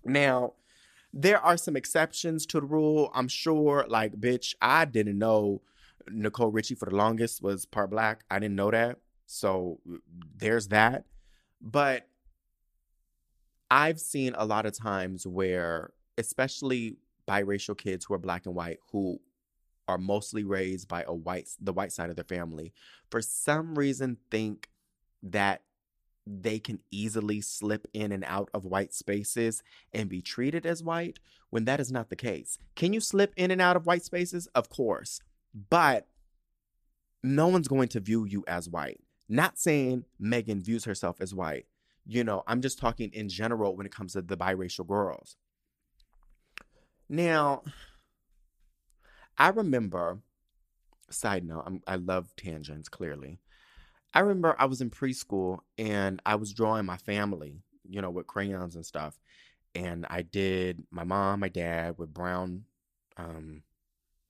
Now, 0.03 0.55
there 1.13 1.39
are 1.39 1.57
some 1.57 1.75
exceptions 1.75 2.45
to 2.47 2.59
the 2.59 2.65
rule. 2.65 3.11
I'm 3.13 3.27
sure, 3.27 3.85
like, 3.87 4.13
bitch, 4.13 4.55
I 4.61 4.85
didn't 4.85 5.17
know 5.17 5.61
Nicole 6.09 6.51
Richie 6.51 6.75
for 6.75 6.85
the 6.85 6.95
longest 6.95 7.41
was 7.41 7.65
part 7.65 7.89
black. 7.89 8.23
I 8.29 8.39
didn't 8.39 8.55
know 8.55 8.71
that. 8.71 8.97
So 9.25 9.79
uh, 9.91 9.97
there's 10.37 10.67
that. 10.69 11.05
But 11.61 12.07
I've 13.69 13.99
seen 13.99 14.33
a 14.37 14.45
lot 14.45 14.65
of 14.65 14.77
times 14.77 15.27
where, 15.27 15.91
especially 16.17 16.97
biracial 17.27 17.77
kids 17.77 18.05
who 18.05 18.13
are 18.13 18.19
black 18.19 18.45
and 18.45 18.55
white, 18.55 18.79
who 18.91 19.19
are 19.87 19.97
mostly 19.97 20.43
raised 20.43 20.87
by 20.87 21.03
a 21.07 21.13
white 21.13 21.49
the 21.59 21.73
white 21.73 21.91
side 21.91 22.09
of 22.09 22.15
their 22.15 22.23
family, 22.25 22.73
for 23.09 23.21
some 23.21 23.75
reason 23.75 24.17
think 24.31 24.69
that 25.23 25.63
they 26.25 26.59
can 26.59 26.79
easily 26.91 27.41
slip 27.41 27.87
in 27.93 28.11
and 28.11 28.23
out 28.25 28.49
of 28.53 28.65
white 28.65 28.93
spaces 28.93 29.63
and 29.93 30.09
be 30.09 30.21
treated 30.21 30.65
as 30.65 30.83
white 30.83 31.19
when 31.49 31.65
that 31.65 31.79
is 31.79 31.91
not 31.91 32.09
the 32.09 32.15
case. 32.15 32.57
Can 32.75 32.93
you 32.93 32.99
slip 32.99 33.33
in 33.35 33.51
and 33.51 33.61
out 33.61 33.75
of 33.75 33.85
white 33.85 34.03
spaces? 34.03 34.47
Of 34.53 34.69
course. 34.69 35.21
But 35.69 36.07
no 37.23 37.47
one's 37.47 37.67
going 37.67 37.87
to 37.89 37.99
view 37.99 38.25
you 38.25 38.43
as 38.47 38.69
white. 38.69 39.01
Not 39.27 39.57
saying 39.57 40.05
Meghan 40.21 40.61
views 40.61 40.85
herself 40.85 41.19
as 41.19 41.33
white. 41.33 41.65
You 42.05 42.23
know, 42.23 42.43
I'm 42.47 42.61
just 42.61 42.79
talking 42.79 43.11
in 43.13 43.29
general 43.29 43.75
when 43.75 43.85
it 43.85 43.93
comes 43.93 44.13
to 44.13 44.21
the 44.21 44.37
biracial 44.37 44.87
girls. 44.87 45.35
Now, 47.07 47.63
I 49.37 49.49
remember, 49.49 50.19
side 51.09 51.43
note, 51.43 51.63
I'm, 51.65 51.81
I 51.87 51.95
love 51.95 52.35
tangents 52.35 52.89
clearly. 52.89 53.39
I 54.13 54.21
remember 54.21 54.55
I 54.57 54.65
was 54.65 54.81
in 54.81 54.89
preschool 54.89 55.59
and 55.77 56.21
I 56.25 56.35
was 56.35 56.53
drawing 56.53 56.85
my 56.85 56.97
family, 56.97 57.61
you 57.87 58.01
know, 58.01 58.09
with 58.09 58.27
crayons 58.27 58.75
and 58.75 58.85
stuff. 58.85 59.19
And 59.75 60.05
I 60.09 60.23
did 60.23 60.83
my 60.89 61.03
mom, 61.03 61.41
my 61.41 61.49
dad 61.49 61.95
with 61.97 62.13
brown 62.13 62.65
um, 63.17 63.63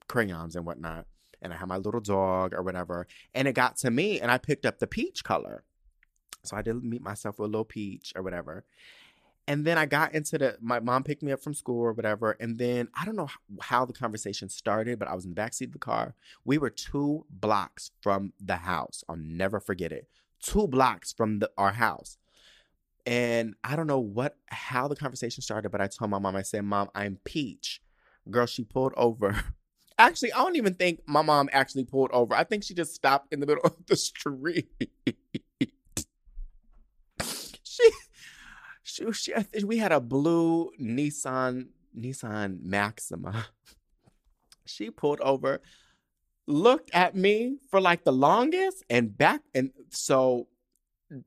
crayons 0.07 0.55
and 0.55 0.65
whatnot. 0.65 1.05
And 1.41 1.53
I 1.53 1.55
had 1.55 1.69
my 1.69 1.77
little 1.77 2.01
dog 2.01 2.53
or 2.53 2.61
whatever. 2.61 3.07
And 3.33 3.47
it 3.47 3.53
got 3.53 3.77
to 3.77 3.91
me 3.91 4.19
and 4.19 4.29
I 4.29 4.37
picked 4.37 4.65
up 4.65 4.79
the 4.79 4.87
peach 4.87 5.23
color. 5.23 5.63
So 6.43 6.57
I 6.57 6.61
did 6.61 6.83
meet 6.83 7.01
myself 7.01 7.39
with 7.39 7.47
a 7.47 7.51
little 7.51 7.65
peach 7.65 8.11
or 8.15 8.21
whatever. 8.21 8.65
And 9.49 9.65
then 9.65 9.79
I 9.79 9.87
got 9.87 10.13
into 10.13 10.37
the, 10.37 10.57
my 10.61 10.79
mom 10.79 11.03
picked 11.03 11.23
me 11.23 11.31
up 11.31 11.41
from 11.41 11.55
school 11.55 11.81
or 11.81 11.91
whatever. 11.91 12.37
And 12.39 12.59
then 12.59 12.87
I 12.93 13.03
don't 13.03 13.15
know 13.15 13.29
how 13.59 13.83
the 13.83 13.93
conversation 13.93 14.47
started, 14.47 14.99
but 14.99 15.07
I 15.07 15.15
was 15.15 15.25
in 15.25 15.33
the 15.33 15.41
backseat 15.41 15.65
of 15.65 15.73
the 15.73 15.79
car. 15.79 16.13
We 16.45 16.59
were 16.59 16.69
two 16.69 17.25
blocks 17.31 17.89
from 17.99 18.33
the 18.39 18.57
house. 18.57 19.03
I'll 19.09 19.15
never 19.15 19.59
forget 19.59 19.91
it. 19.91 20.07
Two 20.39 20.67
blocks 20.67 21.11
from 21.11 21.39
the, 21.39 21.49
our 21.57 21.71
house. 21.71 22.19
And 23.07 23.55
I 23.63 23.75
don't 23.75 23.87
know 23.87 23.99
what, 23.99 24.37
how 24.49 24.87
the 24.87 24.95
conversation 24.95 25.41
started, 25.41 25.71
but 25.71 25.81
I 25.81 25.87
told 25.87 26.11
my 26.11 26.19
mom, 26.19 26.35
I 26.35 26.43
said, 26.43 26.63
Mom, 26.63 26.91
I'm 26.93 27.17
Peach. 27.23 27.81
Girl, 28.29 28.45
she 28.45 28.63
pulled 28.63 28.93
over. 28.95 29.45
Actually, 29.97 30.31
I 30.31 30.43
don't 30.43 30.57
even 30.57 30.75
think 30.75 31.01
my 31.07 31.23
mom 31.23 31.49
actually 31.51 31.85
pulled 31.85 32.11
over. 32.11 32.35
I 32.35 32.43
think 32.43 32.63
she 32.63 32.75
just 32.75 32.93
stopped 32.93 33.33
in 33.33 33.39
the 33.39 33.47
middle 33.47 33.61
of 33.65 33.75
the 33.87 33.95
street. 33.95 34.69
she 37.63 37.89
she, 38.99 39.11
she 39.11 39.63
we 39.63 39.77
had 39.77 39.91
a 39.91 39.99
blue 39.99 40.71
Nissan 40.79 41.67
Nissan 41.97 42.61
Maxima. 42.61 43.47
She 44.65 44.91
pulled 44.91 45.19
over, 45.21 45.61
looked 46.45 46.91
at 46.93 47.15
me 47.15 47.57
for 47.71 47.81
like 47.81 48.03
the 48.03 48.11
longest, 48.11 48.83
and 48.87 49.17
back 49.17 49.41
and 49.55 49.71
so 49.89 50.47
mm, 51.11 51.23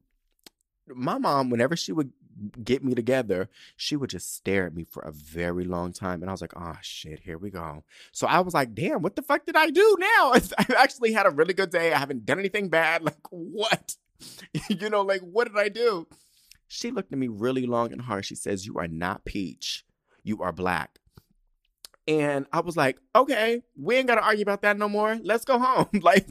my 0.87 1.19
mom, 1.19 1.51
whenever 1.51 1.75
she 1.75 1.91
would 1.91 2.13
get 2.63 2.85
me 2.85 2.95
together, 2.95 3.49
she 3.77 3.97
would 3.97 4.11
just 4.11 4.35
stare 4.35 4.67
at 4.67 4.75
me 4.75 4.85
for 4.85 5.03
a 5.03 5.13
very 5.13 5.65
long 5.65 5.93
time. 5.93 6.23
And 6.23 6.31
I 6.31 6.33
was 6.33 6.41
like, 6.41 6.55
oh 6.57 6.77
shit, 6.83 7.21
here 7.21 7.39
we 7.39 7.51
go. 7.51 7.85
So 8.13 8.27
I 8.27 8.41
was 8.41 8.55
like, 8.55 8.75
damn, 8.75 9.03
what 9.03 9.17
the 9.17 9.23
fuck 9.23 9.45
did 9.45 9.57
I 9.57 9.71
do 9.71 9.97
now? 9.99 10.33
I 10.59 10.67
actually 10.77 11.13
had 11.13 11.27
a 11.27 11.31
really 11.31 11.55
good 11.55 11.71
day. 11.71 11.93
I 11.93 11.99
haven't 11.99 12.27
done 12.27 12.39
anything 12.39 12.69
bad. 12.69 13.03
Like, 13.03 13.19
what? 13.31 13.97
you 14.69 14.91
know, 14.91 15.03
like, 15.03 15.21
what 15.21 15.49
did 15.49 15.59
I 15.59 15.69
do? 15.69 16.07
She 16.73 16.91
looked 16.91 17.13
at 17.13 17.19
me 17.19 17.29
really 17.29 17.67
long 17.67 17.93
and 17.93 18.01
hard. 18.01 18.25
She 18.25 18.35
says, 18.35 18.65
You 18.65 18.79
are 18.79 18.89
not 18.89 19.27
peach. 19.27 19.85
You 20.25 20.41
are 20.41 20.53
black. 20.53 20.99
And 22.09 22.47
I 22.51 22.61
was 22.61 22.79
like, 22.79 22.97
Okay, 23.15 23.63
we 23.79 23.97
ain't 23.97 24.09
got 24.09 24.15
to 24.15 24.23
argue 24.23 24.41
about 24.41 24.63
that 24.63 24.79
no 24.79 24.89
more. 24.89 25.19
Let's 25.23 25.45
go 25.45 25.59
home. 25.59 25.89
like, 26.03 26.27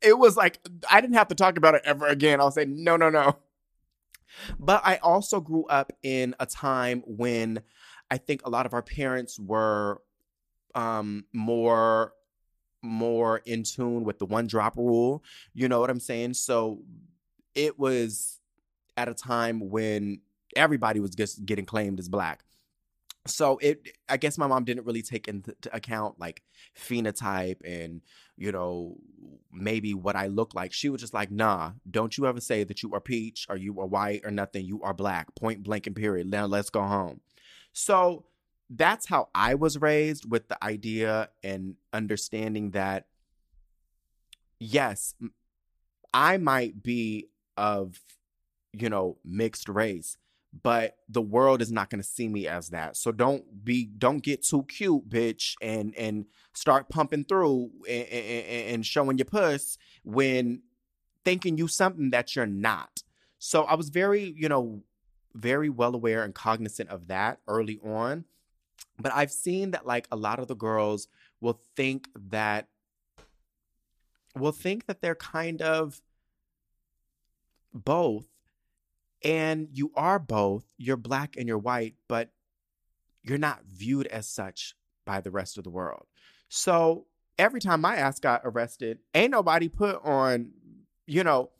it 0.00 0.18
was 0.18 0.34
like, 0.34 0.60
I 0.90 1.02
didn't 1.02 1.16
have 1.16 1.28
to 1.28 1.34
talk 1.34 1.58
about 1.58 1.74
it 1.74 1.82
ever 1.84 2.06
again. 2.06 2.40
I'll 2.40 2.50
say, 2.50 2.64
No, 2.64 2.96
no, 2.96 3.10
no. 3.10 3.36
But 4.58 4.80
I 4.82 4.96
also 4.96 5.40
grew 5.40 5.66
up 5.66 5.92
in 6.02 6.34
a 6.40 6.46
time 6.46 7.02
when 7.06 7.60
I 8.10 8.16
think 8.16 8.46
a 8.46 8.50
lot 8.50 8.64
of 8.64 8.72
our 8.72 8.82
parents 8.82 9.38
were 9.38 10.00
um, 10.74 11.26
more 11.34 12.14
more 12.82 13.42
in 13.44 13.62
tune 13.62 14.04
with 14.04 14.18
the 14.18 14.24
one 14.24 14.46
drop 14.46 14.78
rule. 14.78 15.22
You 15.52 15.68
know 15.68 15.80
what 15.80 15.90
I'm 15.90 16.00
saying? 16.00 16.32
So 16.32 16.80
it 17.54 17.78
was 17.78 18.40
at 18.96 19.08
a 19.08 19.14
time 19.14 19.70
when 19.70 20.20
everybody 20.56 21.00
was 21.00 21.10
just 21.10 21.44
getting 21.44 21.64
claimed 21.64 21.98
as 21.98 22.08
black. 22.08 22.44
So 23.26 23.58
it 23.58 23.88
I 24.08 24.16
guess 24.16 24.36
my 24.36 24.46
mom 24.48 24.64
didn't 24.64 24.84
really 24.84 25.02
take 25.02 25.28
into 25.28 25.54
account 25.72 26.18
like 26.18 26.42
phenotype 26.76 27.58
and 27.64 28.02
you 28.36 28.50
know 28.50 28.96
maybe 29.52 29.94
what 29.94 30.16
I 30.16 30.26
look 30.26 30.54
like. 30.54 30.72
She 30.72 30.88
was 30.88 31.00
just 31.00 31.14
like, 31.14 31.30
"Nah, 31.30 31.72
don't 31.88 32.16
you 32.18 32.26
ever 32.26 32.40
say 32.40 32.64
that 32.64 32.82
you 32.82 32.92
are 32.94 33.00
peach 33.00 33.46
or 33.48 33.56
you 33.56 33.78
are 33.80 33.86
white 33.86 34.22
or 34.24 34.32
nothing. 34.32 34.64
You 34.64 34.82
are 34.82 34.94
black. 34.94 35.34
Point 35.36 35.62
blank 35.62 35.86
and 35.86 35.94
period. 35.94 36.28
Now 36.28 36.46
let's 36.46 36.70
go 36.70 36.82
home." 36.82 37.20
So 37.72 38.24
that's 38.68 39.08
how 39.08 39.28
I 39.34 39.54
was 39.54 39.78
raised 39.78 40.30
with 40.30 40.48
the 40.48 40.62
idea 40.64 41.28
and 41.44 41.76
understanding 41.92 42.70
that 42.72 43.06
yes, 44.58 45.14
I 46.14 46.38
might 46.38 46.82
be 46.82 47.28
of 47.56 48.00
you 48.72 48.88
know, 48.88 49.18
mixed 49.24 49.68
race, 49.68 50.16
but 50.62 50.96
the 51.08 51.22
world 51.22 51.62
is 51.62 51.72
not 51.72 51.90
going 51.90 52.00
to 52.00 52.06
see 52.06 52.28
me 52.28 52.46
as 52.46 52.70
that. 52.70 52.96
So 52.96 53.12
don't 53.12 53.64
be 53.64 53.86
don't 53.86 54.22
get 54.22 54.42
too 54.42 54.64
cute, 54.64 55.08
bitch, 55.08 55.54
and 55.62 55.94
and 55.96 56.26
start 56.54 56.88
pumping 56.88 57.24
through 57.24 57.70
and, 57.88 58.08
and, 58.08 58.66
and 58.74 58.86
showing 58.86 59.18
your 59.18 59.24
puss 59.24 59.78
when 60.04 60.62
thinking 61.24 61.56
you 61.56 61.68
something 61.68 62.10
that 62.10 62.36
you're 62.36 62.46
not. 62.46 63.02
So 63.38 63.64
I 63.64 63.74
was 63.74 63.88
very, 63.88 64.34
you 64.36 64.48
know, 64.48 64.82
very 65.34 65.68
well 65.68 65.94
aware 65.94 66.24
and 66.24 66.34
cognizant 66.34 66.90
of 66.90 67.08
that 67.08 67.40
early 67.48 67.80
on. 67.82 68.24
But 68.98 69.12
I've 69.12 69.32
seen 69.32 69.70
that 69.72 69.86
like 69.86 70.06
a 70.12 70.16
lot 70.16 70.38
of 70.38 70.48
the 70.48 70.54
girls 70.54 71.08
will 71.40 71.60
think 71.76 72.08
that 72.30 72.68
will 74.36 74.52
think 74.52 74.86
that 74.86 75.00
they're 75.00 75.14
kind 75.14 75.60
of 75.60 76.00
both 77.72 78.26
and 79.24 79.68
you 79.72 79.92
are 79.94 80.18
both, 80.18 80.64
you're 80.76 80.96
black 80.96 81.36
and 81.36 81.48
you're 81.48 81.58
white, 81.58 81.94
but 82.08 82.30
you're 83.22 83.38
not 83.38 83.64
viewed 83.64 84.06
as 84.08 84.26
such 84.26 84.74
by 85.04 85.20
the 85.20 85.30
rest 85.30 85.58
of 85.58 85.64
the 85.64 85.70
world. 85.70 86.06
So 86.48 87.06
every 87.38 87.60
time 87.60 87.80
my 87.80 87.96
ass 87.96 88.18
got 88.18 88.42
arrested, 88.44 88.98
ain't 89.14 89.30
nobody 89.30 89.68
put 89.68 90.04
on, 90.04 90.52
you 91.06 91.24
know, 91.24 91.50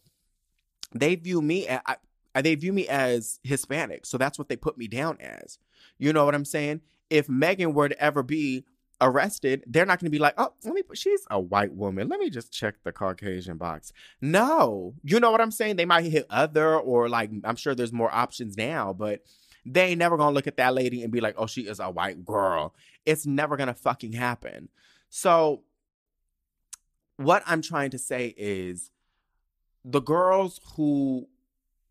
they 0.95 1.15
view 1.15 1.41
me 1.41 1.67
as, 1.67 1.81
uh, 2.35 2.43
they 2.43 2.55
view 2.55 2.73
me 2.73 2.89
as 2.89 3.41
Hispanic. 3.43 4.07
So 4.07 4.19
that's 4.19 4.39
what 4.39 4.49
they 4.49 4.57
put 4.57 4.77
me 4.77 4.89
down 4.89 5.19
as. 5.21 5.59
You 5.99 6.13
know 6.13 6.25
what 6.25 6.35
I'm 6.35 6.45
saying? 6.45 6.81
If 7.11 7.27
Meghan 7.27 7.75
were 7.75 7.89
to 7.89 8.03
ever 8.03 8.23
be 8.23 8.65
arrested, 9.03 9.65
they're 9.67 9.85
not 9.85 9.99
going 9.99 10.07
to 10.07 10.11
be 10.11 10.19
like, 10.19 10.35
oh, 10.39 10.53
let 10.65 10.73
me, 10.73 10.83
she's 10.95 11.27
a 11.31 11.39
white 11.39 11.75
woman. 11.75 12.09
Let 12.09 12.21
me 12.21 12.31
just 12.31 12.53
check 12.53 12.77
the 12.85 12.93
Caucasian 12.93 13.59
box. 13.59 13.93
No, 14.21 14.95
you 15.03 15.21
know 15.21 15.31
what 15.31 15.41
I'm 15.41 15.51
saying? 15.51 15.77
They 15.77 15.85
might 15.85 16.05
hit 16.05 16.27
other, 16.31 16.79
or 16.79 17.09
like, 17.09 17.31
I'm 17.45 17.57
sure 17.57 17.75
there's 17.75 17.93
more 17.93 18.13
options 18.15 18.57
now, 18.57 18.93
but 18.93 19.25
they 19.67 19.89
ain't 19.89 19.99
never 19.99 20.17
to 20.31 20.35
look 20.35 20.47
at 20.47 20.57
that 20.57 20.75
lady 20.75 21.03
and 21.03 21.13
be 21.13 21.21
like, 21.21 21.35
oh, 21.37 21.47
she 21.47 21.63
is 21.63 21.81
a 21.81 21.91
white 21.91 22.25
girl. 22.25 22.75
It's 23.05 23.27
never 23.27 23.57
to 23.67 23.75
fucking 23.75 24.13
happen. 24.13 24.69
So, 25.11 25.63
what 27.17 27.43
I'm 27.47 27.61
trying 27.61 27.91
to 27.91 27.99
say 27.99 28.35
is 28.37 28.91
the 29.85 30.01
girls 30.01 30.61
who 30.77 31.29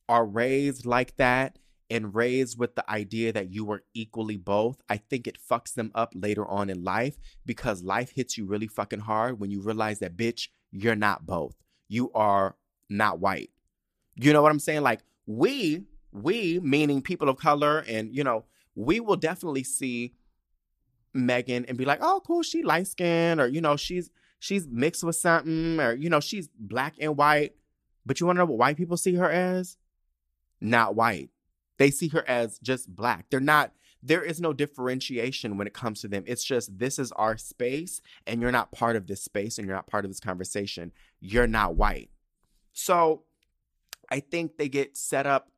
are 0.10 0.26
raised 0.26 0.86
like 0.86 1.16
that 1.18 1.60
and 1.92 2.16
raised 2.16 2.58
with 2.58 2.76
the 2.76 2.90
idea 2.90 3.34
that 3.34 3.52
you 3.52 3.66
were 3.66 3.84
equally 3.94 4.38
both, 4.38 4.82
I 4.90 4.96
think 4.98 5.28
it 5.28 5.38
fucks 5.38 5.74
them 5.74 5.92
up 5.94 6.14
later 6.16 6.48
on 6.48 6.70
in 6.70 6.84
life 6.84 7.18
because 7.46 7.84
life 7.84 8.14
hits 8.16 8.38
you 8.38 8.46
really 8.46 8.68
fucking 8.68 9.02
hard 9.02 9.40
when 9.40 9.52
you 9.52 9.62
realize 9.62 10.00
that, 10.00 10.16
bitch, 10.16 10.48
you're 10.72 10.96
not 10.96 11.26
both. 11.26 11.54
You 11.90 12.10
are 12.14 12.56
not 12.90 13.20
white. 13.20 13.50
You 14.16 14.32
know 14.32 14.42
what 14.42 14.54
I'm 14.54 14.60
saying? 14.60 14.82
Like, 14.82 15.02
we, 15.26 15.84
we, 16.14 16.60
meaning 16.64 17.02
people 17.02 17.28
of 17.28 17.38
color, 17.38 17.84
and, 17.88 18.16
you 18.16 18.24
know, 18.24 18.46
we 18.74 19.02
will 19.02 19.18
definitely 19.18 19.64
see 19.64 20.14
Meghan 21.14 21.66
and 21.68 21.78
be 21.78 21.84
like, 21.84 22.00
oh, 22.02 22.22
cool, 22.26 22.42
she 22.42 22.64
light 22.64 22.88
skinned, 22.88 23.42
or, 23.42 23.48
you 23.48 23.60
know, 23.60 23.76
she's, 23.76 24.10
she's 24.40 24.66
mixed 24.66 25.04
with 25.04 25.18
something, 25.18 25.78
or, 25.80 25.94
you 25.94 26.10
know, 26.10 26.22
she's 26.22 26.48
black 26.58 26.96
and 27.02 27.18
white. 27.18 27.56
But 28.06 28.20
you 28.20 28.26
want 28.26 28.38
to 28.38 28.40
know 28.40 28.46
what 28.46 28.58
white 28.58 28.78
people 28.78 28.96
see 28.96 29.16
her 29.16 29.30
as? 29.30 29.78
Not 30.62 30.96
white. 30.96 31.30
They 31.82 31.90
see 31.90 32.10
her 32.10 32.24
as 32.30 32.60
just 32.60 32.96
black. 32.96 33.26
They're 33.32 33.40
not, 33.40 33.72
there 34.04 34.22
is 34.22 34.40
no 34.40 34.54
differentiation 34.54 35.58
when 35.58 35.66
it 35.66 35.74
comes 35.74 36.00
to 36.02 36.08
them. 36.08 36.24
It's 36.28 36.44
just, 36.44 36.78
this 36.78 37.00
is 37.00 37.12
our 37.14 37.40
space, 37.40 38.02
and 38.28 38.40
you're 38.40 38.52
not 38.52 38.72
part 38.72 38.96
of 38.96 39.08
this 39.08 39.24
space 39.24 39.58
and 39.58 39.66
you're 39.66 39.76
not 39.76 39.88
part 39.88 40.06
of 40.06 40.12
this 40.12 40.20
conversation. 40.20 40.92
You're 41.20 41.48
not 41.48 41.74
white. 41.74 42.12
So 42.72 43.24
I 44.12 44.20
think 44.20 44.58
they 44.58 44.70
get 44.70 44.96
set 44.96 45.26
up 45.26 45.50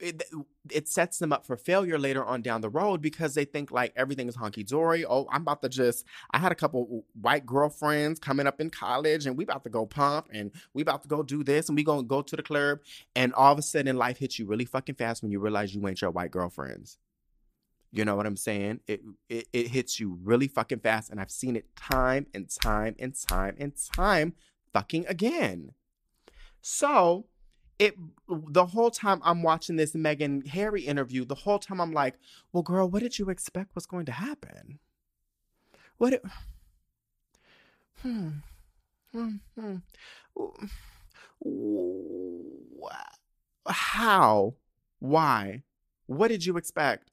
it, 0.00 0.22
it 0.70 0.88
sets 0.88 1.18
them 1.18 1.32
up 1.32 1.46
for 1.46 1.56
failure 1.56 1.98
later 1.98 2.24
on 2.24 2.42
down 2.42 2.60
the 2.60 2.68
road 2.68 3.02
because 3.02 3.34
they 3.34 3.44
think 3.44 3.70
like 3.70 3.92
everything 3.96 4.28
is 4.28 4.36
honky 4.36 4.66
dory. 4.66 5.04
Oh, 5.04 5.26
I'm 5.30 5.42
about 5.42 5.62
to 5.62 5.68
just. 5.68 6.04
I 6.30 6.38
had 6.38 6.52
a 6.52 6.54
couple 6.54 7.04
white 7.20 7.46
girlfriends 7.46 8.18
coming 8.18 8.46
up 8.46 8.60
in 8.60 8.70
college, 8.70 9.26
and 9.26 9.36
we 9.36 9.44
about 9.44 9.64
to 9.64 9.70
go 9.70 9.86
pump, 9.86 10.28
and 10.32 10.52
we 10.74 10.82
about 10.82 11.02
to 11.02 11.08
go 11.08 11.22
do 11.22 11.42
this, 11.42 11.68
and 11.68 11.76
we 11.76 11.82
gonna 11.82 12.02
go 12.02 12.22
to 12.22 12.36
the 12.36 12.42
club, 12.42 12.78
and 13.16 13.32
all 13.34 13.52
of 13.52 13.58
a 13.58 13.62
sudden 13.62 13.96
life 13.96 14.18
hits 14.18 14.38
you 14.38 14.46
really 14.46 14.64
fucking 14.64 14.94
fast 14.94 15.22
when 15.22 15.32
you 15.32 15.40
realize 15.40 15.74
you 15.74 15.86
ain't 15.88 16.00
your 16.00 16.10
white 16.10 16.30
girlfriends. 16.30 16.98
You 17.90 18.04
know 18.04 18.16
what 18.16 18.26
I'm 18.26 18.36
saying? 18.36 18.80
It, 18.86 19.02
it 19.28 19.48
it 19.52 19.68
hits 19.68 19.98
you 19.98 20.18
really 20.22 20.48
fucking 20.48 20.80
fast, 20.80 21.10
and 21.10 21.20
I've 21.20 21.30
seen 21.30 21.56
it 21.56 21.74
time 21.76 22.26
and 22.34 22.48
time 22.48 22.94
and 22.98 23.14
time 23.14 23.56
and 23.58 23.72
time 23.94 24.34
fucking 24.72 25.06
again. 25.06 25.72
So 26.60 27.26
it 27.78 27.96
the 28.28 28.66
whole 28.66 28.90
time 28.90 29.20
I'm 29.24 29.42
watching 29.42 29.76
this 29.76 29.92
Meghan 29.92 30.46
Harry 30.48 30.82
interview, 30.82 31.24
the 31.24 31.34
whole 31.34 31.58
time 31.58 31.80
I'm 31.80 31.92
like, 31.92 32.14
well, 32.52 32.62
girl, 32.62 32.88
what 32.88 33.02
did 33.02 33.18
you 33.18 33.30
expect 33.30 33.74
was 33.74 33.86
going 33.86 34.06
to 34.06 34.12
happen? 34.12 34.78
What 35.98 36.14
it, 36.14 36.24
hmm, 38.02 38.28
hmm, 39.12 39.36
hmm. 39.58 39.76
How? 43.66 44.54
Why? 44.98 45.62
What 46.06 46.28
did 46.28 46.44
you 46.44 46.56
expect? 46.56 47.10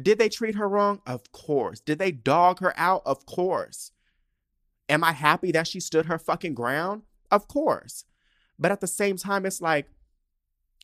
Did 0.00 0.18
they 0.18 0.28
treat 0.28 0.54
her 0.56 0.68
wrong? 0.68 1.00
Of 1.06 1.30
course. 1.32 1.80
Did 1.80 1.98
they 1.98 2.10
dog 2.12 2.60
her 2.60 2.72
out? 2.76 3.02
Of 3.04 3.26
course. 3.26 3.92
Am 4.88 5.04
I 5.04 5.12
happy 5.12 5.52
that 5.52 5.68
she 5.68 5.80
stood 5.80 6.06
her 6.06 6.18
fucking 6.18 6.54
ground? 6.54 7.02
Of 7.30 7.48
course. 7.48 8.04
But 8.58 8.72
at 8.72 8.80
the 8.80 8.86
same 8.86 9.16
time, 9.16 9.46
it's 9.46 9.60
like 9.60 9.88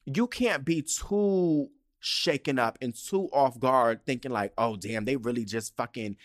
you 0.04 0.26
can't 0.26 0.64
be 0.64 0.82
too 0.82 1.68
shaken 2.00 2.58
up 2.58 2.78
and 2.80 2.94
too 2.94 3.28
off 3.32 3.60
guard, 3.60 4.04
thinking 4.04 4.32
like, 4.32 4.52
oh, 4.58 4.76
damn, 4.76 5.04
they 5.04 5.16
really 5.16 5.44
just 5.44 5.76
fucking 5.76 6.16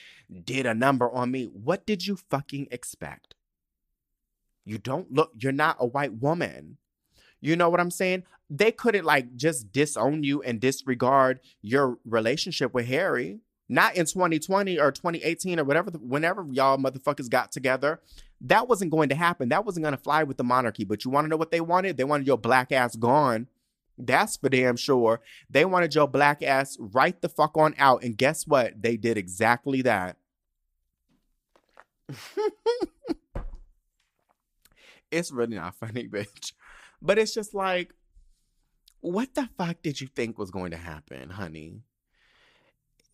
did 0.44 0.66
a 0.66 0.74
number 0.74 1.12
on 1.12 1.32
me. 1.32 1.46
What 1.46 1.86
did 1.86 2.08
you 2.08 2.16
fucking 2.16 2.68
expect? 2.72 3.36
You 4.64 4.78
don't 4.78 5.12
look, 5.12 5.32
you're 5.38 5.52
not 5.52 5.78
a 5.80 5.86
white 5.86 6.14
woman. 6.14 6.78
You 7.40 7.56
know 7.56 7.70
what 7.70 7.80
I'm 7.80 7.92
saying? 7.92 8.24
They 8.50 8.72
couldn't 8.72 9.06
like 9.06 9.36
just 9.36 9.72
disown 9.72 10.24
you 10.24 10.42
and 10.42 10.60
disregard 10.60 11.40
your 11.62 12.00
relationship 12.06 12.74
with 12.74 12.88
Harry. 12.88 13.40
Not 13.68 13.96
in 13.96 14.06
2020 14.06 14.80
or 14.80 14.92
2018 14.92 15.60
or 15.60 15.64
whatever, 15.64 15.92
whenever 15.92 16.46
y'all 16.52 16.78
motherfuckers 16.78 17.30
got 17.30 17.52
together. 17.52 18.00
That 18.42 18.68
wasn't 18.68 18.92
going 18.92 19.10
to 19.10 19.16
happen. 19.16 19.50
That 19.50 19.66
wasn't 19.66 19.86
going 19.86 19.96
to 19.96 20.02
fly 20.02 20.24
with 20.24 20.38
the 20.38 20.44
monarchy. 20.44 20.84
But 20.84 21.04
you 21.04 21.12
want 21.12 21.26
to 21.26 21.30
know 21.30 21.38
what 21.38 21.52
they 21.52 21.62
wanted? 21.62 21.98
They 21.98 22.04
wanted 22.04 22.28
your 22.28 22.38
black 22.38 22.72
ass 22.72 22.96
gone. 22.96 23.48
That's 23.98 24.38
for 24.38 24.50
damn 24.50 24.76
sure. 24.76 25.22
They 25.50 25.66
wanted 25.66 25.96
your 25.96 26.08
black 26.08 26.44
ass 26.44 26.78
right 26.80 27.20
the 27.22 27.30
fuck 27.30 27.58
on 27.58 27.74
out. 27.78 28.04
And 28.04 28.18
guess 28.18 28.46
what? 28.46 28.82
They 28.82 28.98
did 28.98 29.18
exactly 29.18 29.82
that. 29.84 30.18
it's 35.12 35.32
really 35.32 35.56
not 35.56 35.76
funny, 35.76 36.08
bitch. 36.12 36.54
But 37.02 37.18
it's 37.18 37.34
just 37.34 37.54
like, 37.54 37.94
what 39.00 39.34
the 39.34 39.50
fuck 39.58 39.82
did 39.82 40.02
you 40.02 40.08
think 40.08 40.38
was 40.38 40.52
going 40.52 40.72
to 40.72 40.78
happen, 40.78 41.30
honey? 41.30 41.82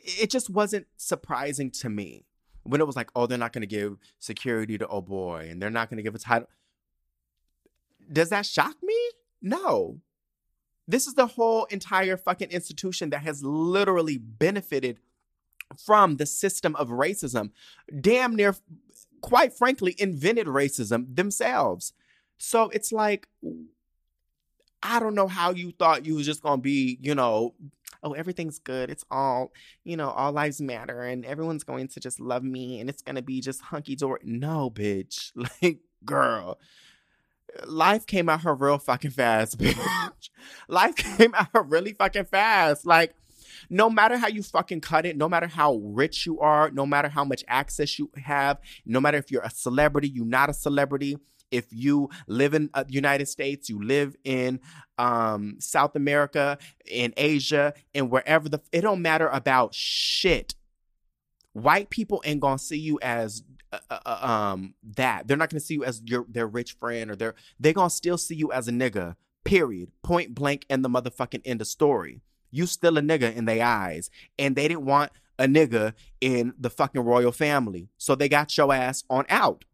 It 0.03 0.29
just 0.29 0.49
wasn't 0.49 0.87
surprising 0.97 1.71
to 1.71 1.89
me 1.89 2.25
when 2.63 2.81
it 2.81 2.87
was 2.87 2.95
like, 2.95 3.09
oh, 3.15 3.25
they're 3.25 3.37
not 3.37 3.53
going 3.53 3.61
to 3.61 3.67
give 3.67 3.97
security 4.19 4.77
to 4.77 4.87
oh 4.87 5.01
boy, 5.01 5.47
and 5.49 5.61
they're 5.61 5.69
not 5.69 5.89
going 5.89 5.97
to 5.97 6.03
give 6.03 6.15
a 6.15 6.19
title. 6.19 6.47
Does 8.11 8.29
that 8.29 8.45
shock 8.45 8.75
me? 8.83 8.97
No. 9.41 9.99
This 10.87 11.07
is 11.07 11.13
the 11.13 11.27
whole 11.27 11.65
entire 11.65 12.17
fucking 12.17 12.49
institution 12.49 13.11
that 13.11 13.21
has 13.21 13.43
literally 13.43 14.17
benefited 14.17 14.99
from 15.77 16.17
the 16.17 16.25
system 16.25 16.75
of 16.75 16.89
racism. 16.89 17.51
Damn 18.01 18.35
near, 18.35 18.55
quite 19.21 19.53
frankly, 19.53 19.95
invented 19.97 20.47
racism 20.47 21.15
themselves. 21.15 21.93
So 22.37 22.69
it's 22.69 22.91
like, 22.91 23.27
I 24.83 24.99
don't 24.99 25.15
know 25.15 25.27
how 25.27 25.51
you 25.51 25.71
thought 25.71 26.05
you 26.05 26.15
was 26.15 26.25
just 26.25 26.41
gonna 26.41 26.61
be, 26.61 26.97
you 27.01 27.15
know, 27.15 27.53
oh, 28.03 28.13
everything's 28.13 28.59
good. 28.59 28.89
It's 28.89 29.05
all, 29.11 29.51
you 29.83 29.97
know, 29.97 30.09
all 30.09 30.31
lives 30.31 30.61
matter 30.61 31.01
and 31.01 31.25
everyone's 31.25 31.63
going 31.63 31.87
to 31.89 31.99
just 31.99 32.19
love 32.19 32.43
me 32.43 32.79
and 32.79 32.89
it's 32.89 33.01
gonna 33.01 33.21
be 33.21 33.41
just 33.41 33.61
hunky 33.61 33.95
dory. 33.95 34.21
No, 34.23 34.69
bitch. 34.69 35.31
Like, 35.61 35.79
girl. 36.05 36.59
Life 37.65 38.05
came 38.05 38.29
at 38.29 38.41
her 38.41 38.55
real 38.55 38.77
fucking 38.77 39.11
fast, 39.11 39.57
bitch. 39.59 40.29
Life 40.67 40.95
came 40.95 41.33
at 41.35 41.49
her 41.53 41.61
really 41.61 41.93
fucking 41.93 42.25
fast. 42.25 42.85
Like, 42.85 43.13
no 43.69 43.89
matter 43.89 44.17
how 44.17 44.27
you 44.27 44.43
fucking 44.43 44.81
cut 44.81 45.05
it, 45.05 45.17
no 45.17 45.27
matter 45.29 45.47
how 45.47 45.75
rich 45.75 46.25
you 46.25 46.39
are, 46.39 46.71
no 46.71 46.85
matter 46.85 47.09
how 47.09 47.23
much 47.23 47.43
access 47.47 47.99
you 47.99 48.09
have, 48.23 48.59
no 48.85 48.99
matter 48.99 49.17
if 49.17 49.31
you're 49.31 49.43
a 49.43 49.49
celebrity, 49.49 50.09
you're 50.09 50.25
not 50.25 50.49
a 50.49 50.53
celebrity, 50.53 51.17
if 51.51 51.65
you 51.71 52.09
live 52.27 52.53
in 52.53 52.69
uh, 52.73 52.85
United 52.87 53.27
States, 53.27 53.69
you 53.69 53.83
live 53.83 54.15
in 54.23 54.59
um, 54.97 55.57
South 55.59 55.95
America, 55.95 56.57
in 56.87 57.13
Asia, 57.17 57.73
and 57.93 58.09
wherever 58.09 58.49
the 58.49 58.61
it 58.71 58.81
don't 58.81 59.01
matter 59.01 59.27
about 59.27 59.75
shit. 59.75 60.55
White 61.53 61.89
people 61.89 62.21
ain't 62.25 62.39
gonna 62.39 62.57
see 62.57 62.79
you 62.79 62.97
as 63.01 63.43
uh, 63.73 63.79
uh, 63.89 63.99
uh 64.05 64.27
um 64.27 64.73
that. 64.95 65.27
They're 65.27 65.37
not 65.37 65.49
gonna 65.49 65.59
see 65.59 65.75
you 65.75 65.83
as 65.83 66.01
your 66.05 66.25
their 66.29 66.47
rich 66.47 66.73
friend 66.73 67.11
or 67.11 67.15
they're 67.15 67.35
they 67.59 67.73
gonna 67.73 67.89
still 67.89 68.17
see 68.17 68.35
you 68.35 68.51
as 68.51 68.67
a 68.67 68.71
nigga. 68.71 69.15
Period. 69.43 69.91
Point 70.01 70.33
blank. 70.33 70.65
And 70.69 70.85
the 70.85 70.89
motherfucking 70.89 71.41
end 71.43 71.61
of 71.61 71.67
story. 71.67 72.21
You 72.51 72.65
still 72.65 72.97
a 72.97 73.01
nigga 73.01 73.33
in 73.35 73.45
their 73.45 73.65
eyes, 73.65 74.09
and 74.37 74.55
they 74.55 74.67
didn't 74.67 74.85
want 74.85 75.11
a 75.39 75.45
nigga 75.45 75.93
in 76.19 76.53
the 76.59 76.69
fucking 76.69 77.01
royal 77.01 77.31
family, 77.31 77.89
so 77.97 78.13
they 78.13 78.29
got 78.29 78.55
your 78.57 78.73
ass 78.73 79.03
on 79.09 79.25
out. 79.29 79.65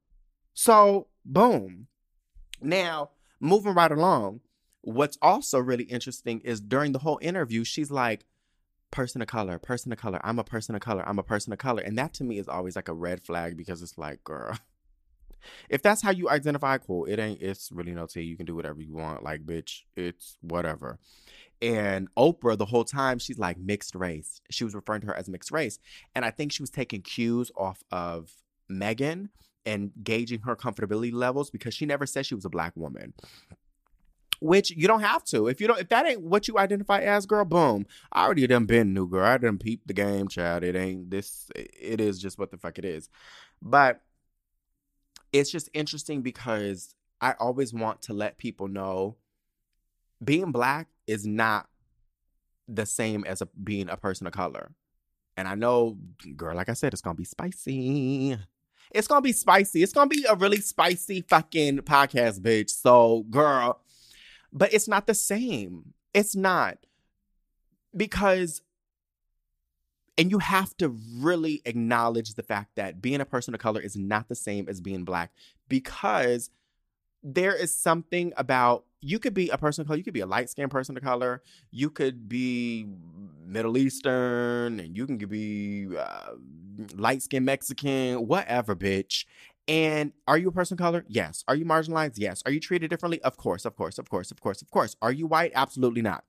So 0.54 1.08
Boom. 1.28 1.88
Now, 2.62 3.12
moving 3.42 3.74
right 3.74 3.92
along, 3.92 4.40
what's 4.82 5.18
also 5.22 5.60
really 5.60 5.84
interesting 5.84 6.40
is 6.40 6.62
during 6.62 6.94
the 6.94 7.00
whole 7.00 7.20
interview, 7.22 7.66
she's 7.66 7.92
like, 7.92 8.26
person 8.92 9.22
of 9.22 9.28
color, 9.28 9.60
person 9.60 9.92
of 9.92 10.00
color, 10.00 10.22
I'm 10.24 10.40
a 10.40 10.44
person 10.46 10.74
of 10.74 10.82
color, 10.82 11.04
I'm 11.06 11.20
a 11.20 11.24
person 11.24 11.52
of 11.52 11.60
color. 11.60 11.82
And 11.82 11.98
that 11.98 12.14
to 12.16 12.24
me 12.24 12.40
is 12.40 12.48
always 12.48 12.78
like 12.78 12.88
a 12.88 12.94
red 12.94 13.22
flag 13.22 13.58
because 13.58 13.82
it's 13.82 13.98
like, 13.98 14.24
girl, 14.24 14.58
if 15.70 15.84
that's 15.84 16.02
how 16.02 16.12
you 16.12 16.30
identify, 16.30 16.78
cool. 16.78 17.04
It 17.04 17.20
ain't, 17.20 17.42
it's 17.42 17.74
really 17.74 17.92
no 17.92 18.08
tea. 18.08 18.22
You 18.22 18.38
can 18.38 18.46
do 18.46 18.56
whatever 18.56 18.82
you 18.82 18.96
want. 18.96 19.22
Like, 19.22 19.46
bitch, 19.46 19.82
it's 19.98 20.38
whatever. 20.40 20.98
And 21.62 22.08
Oprah, 22.16 22.58
the 22.58 22.66
whole 22.66 22.86
time, 22.86 23.20
she's 23.20 23.38
like 23.38 23.58
mixed 23.58 23.96
race. 23.96 24.42
She 24.50 24.64
was 24.64 24.74
referring 24.74 25.02
to 25.02 25.08
her 25.08 25.18
as 25.18 25.28
mixed 25.28 25.52
race. 25.52 25.78
And 26.16 26.24
I 26.24 26.32
think 26.32 26.54
she 26.54 26.64
was 26.64 26.70
taking 26.70 27.02
cues 27.02 27.52
off 27.58 27.84
of 27.92 28.32
Meghan 28.72 29.30
and 29.68 29.92
gauging 30.04 30.40
her 30.42 30.56
comfortability 30.56 31.14
levels 31.14 31.52
because 31.52 31.76
she 31.76 31.86
never 31.86 32.08
said 32.08 32.26
she 32.26 32.34
was 32.34 32.46
a 32.46 32.50
black 32.50 32.76
woman 32.76 33.14
which 34.40 34.72
you 34.72 34.88
don't 34.88 35.02
have 35.02 35.24
to. 35.26 35.48
If 35.48 35.60
you 35.60 35.68
don't, 35.68 35.80
if 35.80 35.90
that 35.90 36.06
ain't 36.06 36.22
what 36.22 36.48
you 36.48 36.58
identify 36.58 37.02
as, 37.02 37.26
girl, 37.26 37.46
boom. 37.46 37.86
I 38.12 38.26
already 38.26 38.46
done 38.48 38.66
been 38.66 38.94
new 38.94 39.08
girl. 39.08 39.26
I 39.26 39.38
done 39.38 39.58
peeped 39.58 39.88
the 39.88 39.94
game, 39.94 40.28
child. 40.28 40.64
It 40.64 40.76
ain't 40.76 41.10
this. 41.10 41.50
It 41.56 42.00
is 42.00 42.20
just 42.20 42.38
what 42.38 42.52
the 42.52 42.58
fuck 42.58 42.78
it 42.78 42.86
is. 42.86 43.10
But 43.62 44.02
it's 45.34 45.52
just 45.52 45.70
interesting 45.74 46.22
because 46.22 46.94
I 47.20 47.34
always 47.40 47.74
want 47.74 48.04
to 48.04 48.14
let 48.14 48.38
people 48.38 48.68
know 48.68 49.16
being 50.24 50.52
black 50.52 50.88
is 51.06 51.26
not 51.26 51.68
the 52.68 52.86
same 52.86 53.24
as 53.26 53.42
a, 53.42 53.48
being 53.64 53.90
a 53.90 53.98
person 53.98 54.28
of 54.28 54.34
color. 54.34 54.72
And 55.36 55.48
I 55.48 55.56
know, 55.56 55.98
girl, 56.36 56.56
like 56.56 56.70
I 56.70 56.74
said, 56.74 56.94
it's 56.94 57.02
gonna 57.02 57.16
be 57.16 57.24
spicy. 57.24 58.38
It's 58.98 59.08
gonna 59.08 59.22
be 59.22 59.32
spicy. 59.32 59.84
It's 59.84 59.94
gonna 59.94 60.10
be 60.10 60.26
a 60.28 60.34
really 60.34 60.60
spicy 60.60 61.22
fucking 61.22 61.80
podcast, 61.80 62.40
bitch. 62.40 62.72
So, 62.72 63.26
girl, 63.30 63.80
but 64.52 64.74
it's 64.74 64.88
not 64.88 65.06
the 65.06 65.14
same. 65.14 65.94
It's 66.16 66.36
not 66.36 66.80
because, 67.96 68.64
and 70.18 70.32
you 70.32 70.40
have 70.40 70.76
to 70.78 70.98
really 71.20 71.62
acknowledge 71.66 72.34
the 72.34 72.42
fact 72.42 72.72
that 72.76 73.00
being 73.00 73.22
a 73.22 73.26
person 73.26 73.54
of 73.54 73.60
color 73.60 73.82
is 73.82 73.96
not 73.96 74.30
the 74.30 74.36
same 74.36 74.68
as 74.68 74.82
being 74.82 75.04
black 75.04 75.32
because 75.70 76.50
there 77.22 77.54
is 77.54 77.72
something 77.72 78.34
about 78.36 78.86
you 79.02 79.20
could 79.20 79.34
be 79.34 79.50
a 79.50 79.58
person 79.58 79.82
of 79.82 79.88
color, 79.88 79.98
you 79.98 80.04
could 80.04 80.14
be 80.14 80.22
a 80.22 80.26
light 80.26 80.50
skinned 80.50 80.72
person 80.72 80.98
of 80.98 81.04
color, 81.04 81.42
you 81.72 81.90
could 81.90 82.28
be 82.28 82.88
Middle 83.46 83.78
Eastern, 83.78 84.80
and 84.80 84.98
you 84.98 85.06
can 85.06 85.18
be 85.18 85.88
uh, 85.98 86.32
light 86.96 87.22
skinned 87.22 87.46
Mexican, 87.46 88.28
whatever, 88.28 88.76
bitch. 88.76 89.26
And 89.68 90.14
are 90.28 90.38
you 90.38 90.48
a 90.48 90.52
person 90.52 90.76
of 90.76 90.80
color? 90.80 91.04
Yes. 91.08 91.44
Are 91.48 91.56
you 91.56 91.66
marginalized? 91.66 92.14
Yes. 92.16 92.42
Are 92.46 92.52
you 92.52 92.60
treated 92.60 92.90
differently? 92.90 93.22
Of 93.22 93.36
course, 93.36 93.66
of 93.66 93.76
course, 93.76 93.98
of 93.98 94.10
course, 94.10 94.32
of 94.32 94.40
course, 94.40 94.62
of 94.62 94.72
course. 94.72 94.96
Are 95.02 95.12
you 95.12 95.28
white? 95.28 95.52
Absolutely 95.54 96.02
not. 96.02 96.24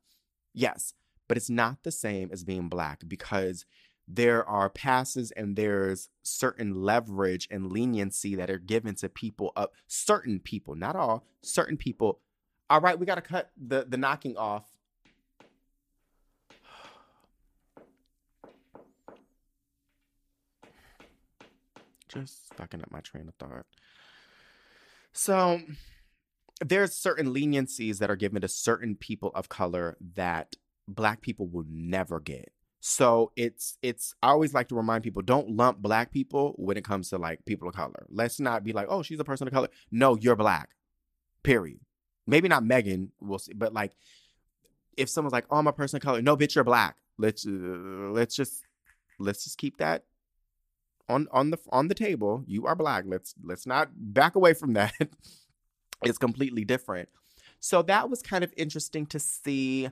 Yes. 0.52 0.92
But 1.28 1.36
it's 1.36 1.50
not 1.50 1.84
the 1.84 1.92
same 1.92 2.30
as 2.32 2.42
being 2.42 2.68
black 2.68 3.02
because 3.06 3.64
there 4.08 4.44
are 4.48 4.70
passes 4.70 5.30
and 5.32 5.54
there's 5.54 6.08
certain 6.22 6.82
leverage 6.82 7.46
and 7.50 7.70
leniency 7.70 8.34
that 8.34 8.50
are 8.50 8.58
given 8.58 8.94
to 8.96 9.08
people 9.08 9.52
of 9.54 9.68
certain 9.86 10.40
people, 10.40 10.74
not 10.74 10.96
all, 10.96 11.24
certain 11.42 11.76
people. 11.76 12.20
All 12.70 12.80
right, 12.80 12.98
we 12.98 13.06
got 13.06 13.14
to 13.16 13.22
cut 13.22 13.50
the 13.56 13.86
the 13.88 13.96
knocking 13.96 14.36
off. 14.36 14.66
Just 22.08 22.54
fucking 22.54 22.82
up 22.82 22.90
my 22.90 23.00
train 23.00 23.28
of 23.28 23.34
thought. 23.34 23.66
So 25.12 25.60
there's 26.64 26.94
certain 26.94 27.34
leniencies 27.34 27.98
that 27.98 28.10
are 28.10 28.16
given 28.16 28.42
to 28.42 28.48
certain 28.48 28.96
people 28.96 29.30
of 29.34 29.48
color 29.48 29.96
that 30.14 30.56
black 30.86 31.20
people 31.20 31.46
will 31.46 31.66
never 31.68 32.20
get 32.20 32.52
so 32.80 33.32
it's 33.36 33.76
it's 33.82 34.14
I 34.22 34.28
always 34.28 34.54
like 34.54 34.68
to 34.68 34.74
remind 34.74 35.02
people 35.02 35.22
don't 35.22 35.50
lump 35.50 35.78
black 35.78 36.12
people 36.12 36.54
when 36.56 36.76
it 36.76 36.84
comes 36.84 37.10
to 37.10 37.18
like 37.18 37.44
people 37.44 37.68
of 37.68 37.74
color. 37.74 38.06
Let's 38.08 38.38
not 38.38 38.64
be 38.64 38.72
like, 38.72 38.86
"Oh, 38.88 39.02
she's 39.02 39.18
a 39.18 39.24
person 39.24 39.48
of 39.48 39.54
color." 39.54 39.68
No, 39.90 40.16
you're 40.16 40.36
black. 40.36 40.70
Period. 41.42 41.80
Maybe 42.28 42.46
not 42.46 42.62
Meghan, 42.62 43.08
we'll 43.20 43.38
see, 43.38 43.54
but 43.54 43.72
like 43.72 43.92
if 44.98 45.08
someone's 45.08 45.32
like, 45.32 45.46
"Oh, 45.50 45.56
I'm 45.56 45.66
a 45.66 45.72
person 45.72 45.96
of 45.96 46.02
color." 46.02 46.20
No, 46.20 46.36
bitch, 46.36 46.54
you're 46.54 46.62
black. 46.62 46.96
Let's 47.16 47.46
uh, 47.46 47.50
let's 47.50 48.36
just 48.36 48.64
let's 49.18 49.44
just 49.44 49.56
keep 49.56 49.78
that 49.78 50.04
on 51.08 51.26
on 51.32 51.50
the 51.50 51.58
on 51.70 51.88
the 51.88 51.94
table. 51.94 52.44
You 52.46 52.66
are 52.66 52.76
black. 52.76 53.04
Let's 53.06 53.34
let's 53.42 53.66
not 53.66 53.88
back 53.96 54.36
away 54.36 54.52
from 54.52 54.74
that. 54.74 54.92
it's 56.02 56.18
completely 56.18 56.64
different. 56.64 57.08
So 57.60 57.80
that 57.82 58.10
was 58.10 58.20
kind 58.20 58.44
of 58.44 58.52
interesting 58.56 59.06
to 59.06 59.18
see 59.18 59.88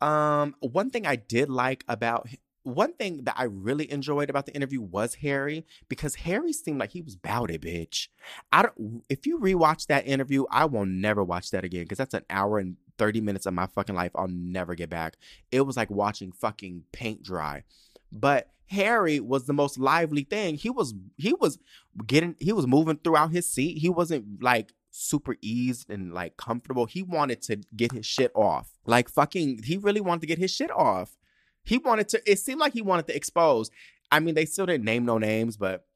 um, 0.00 0.54
one 0.60 0.90
thing 0.90 1.06
I 1.06 1.16
did 1.16 1.50
like 1.50 1.84
about 1.88 2.28
one 2.64 2.92
thing 2.92 3.24
that 3.24 3.34
I 3.36 3.44
really 3.44 3.90
enjoyed 3.90 4.30
about 4.30 4.46
the 4.46 4.54
interview 4.54 4.80
was 4.80 5.16
Harry 5.16 5.66
because 5.88 6.14
Harry 6.16 6.52
seemed 6.52 6.78
like 6.78 6.92
he 6.92 7.02
was 7.02 7.16
bout 7.16 7.50
it, 7.50 7.62
bitch. 7.62 8.08
I 8.52 8.62
don't. 8.62 9.02
If 9.08 9.26
you 9.26 9.38
rewatch 9.38 9.86
that 9.86 10.06
interview, 10.06 10.44
I 10.50 10.66
will 10.66 10.86
never 10.86 11.24
watch 11.24 11.50
that 11.50 11.64
again 11.64 11.82
because 11.82 11.98
that's 11.98 12.14
an 12.14 12.24
hour 12.30 12.58
and 12.58 12.76
30 12.98 13.20
minutes 13.20 13.46
of 13.46 13.54
my 13.54 13.66
fucking 13.66 13.94
life 13.94 14.12
I'll 14.14 14.28
never 14.28 14.74
get 14.74 14.90
back. 14.90 15.16
It 15.50 15.62
was 15.62 15.76
like 15.76 15.90
watching 15.90 16.32
fucking 16.32 16.84
paint 16.92 17.22
dry. 17.22 17.64
But 18.12 18.50
Harry 18.66 19.20
was 19.20 19.46
the 19.46 19.52
most 19.52 19.78
lively 19.78 20.24
thing. 20.24 20.56
He 20.56 20.70
was 20.70 20.94
he 21.16 21.34
was 21.34 21.58
getting 22.06 22.36
he 22.38 22.52
was 22.52 22.66
moving 22.66 22.98
throughout 23.02 23.32
his 23.32 23.50
seat. 23.50 23.78
He 23.78 23.88
wasn't 23.88 24.42
like 24.42 24.72
super 24.90 25.36
eased 25.42 25.90
and 25.90 26.12
like 26.12 26.36
comfortable. 26.36 26.86
He 26.86 27.02
wanted 27.02 27.42
to 27.42 27.56
get 27.74 27.92
his 27.92 28.06
shit 28.06 28.30
off. 28.34 28.70
Like 28.86 29.08
fucking 29.08 29.62
he 29.64 29.76
really 29.76 30.00
wanted 30.00 30.22
to 30.22 30.26
get 30.26 30.38
his 30.38 30.50
shit 30.50 30.70
off. 30.70 31.16
He 31.64 31.78
wanted 31.78 32.08
to 32.10 32.30
it 32.30 32.38
seemed 32.38 32.60
like 32.60 32.72
he 32.72 32.82
wanted 32.82 33.06
to 33.08 33.16
expose. 33.16 33.70
I 34.10 34.20
mean, 34.20 34.34
they 34.34 34.44
still 34.44 34.66
didn't 34.66 34.84
name 34.84 35.04
no 35.04 35.18
names, 35.18 35.56
but 35.56 35.86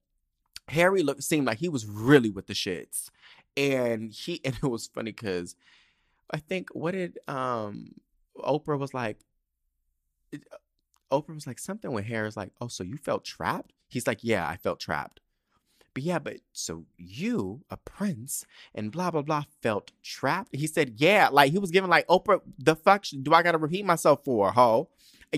Harry 0.68 1.02
looked 1.02 1.22
seemed 1.22 1.46
like 1.46 1.58
he 1.58 1.68
was 1.68 1.86
really 1.86 2.30
with 2.30 2.46
the 2.46 2.54
shits. 2.54 3.10
And 3.56 4.12
he 4.12 4.40
and 4.44 4.56
it 4.62 4.66
was 4.66 4.86
funny 4.86 5.12
cuz 5.12 5.54
I 6.30 6.38
think 6.38 6.70
what 6.72 6.92
did 6.92 7.18
um 7.28 7.92
Oprah 8.36 8.78
was 8.78 8.94
like 8.94 9.18
Oprah 11.10 11.34
was 11.34 11.46
like 11.46 11.58
something 11.58 11.92
with 11.92 12.06
Harry's 12.06 12.36
like, 12.36 12.52
"Oh, 12.60 12.68
so 12.68 12.84
you 12.84 12.96
felt 12.96 13.24
trapped?" 13.24 13.72
He's 13.88 14.06
like, 14.06 14.20
"Yeah, 14.22 14.46
I 14.46 14.56
felt 14.56 14.80
trapped." 14.80 15.20
But 15.94 16.02
yeah, 16.02 16.18
but 16.18 16.38
so 16.52 16.84
you, 16.98 17.62
a 17.70 17.76
prince, 17.76 18.44
and 18.74 18.92
blah 18.92 19.10
blah 19.10 19.22
blah, 19.22 19.44
felt 19.62 19.92
trapped. 20.02 20.54
He 20.54 20.66
said, 20.66 20.94
"Yeah," 20.96 21.28
like 21.30 21.52
he 21.52 21.58
was 21.58 21.70
giving 21.70 21.90
like 21.90 22.06
Oprah, 22.08 22.40
the 22.58 22.76
fuck 22.76 23.04
do 23.22 23.32
I 23.32 23.42
gotta 23.42 23.58
repeat 23.58 23.84
myself 23.84 24.24
for, 24.24 24.52
ho? 24.52 24.88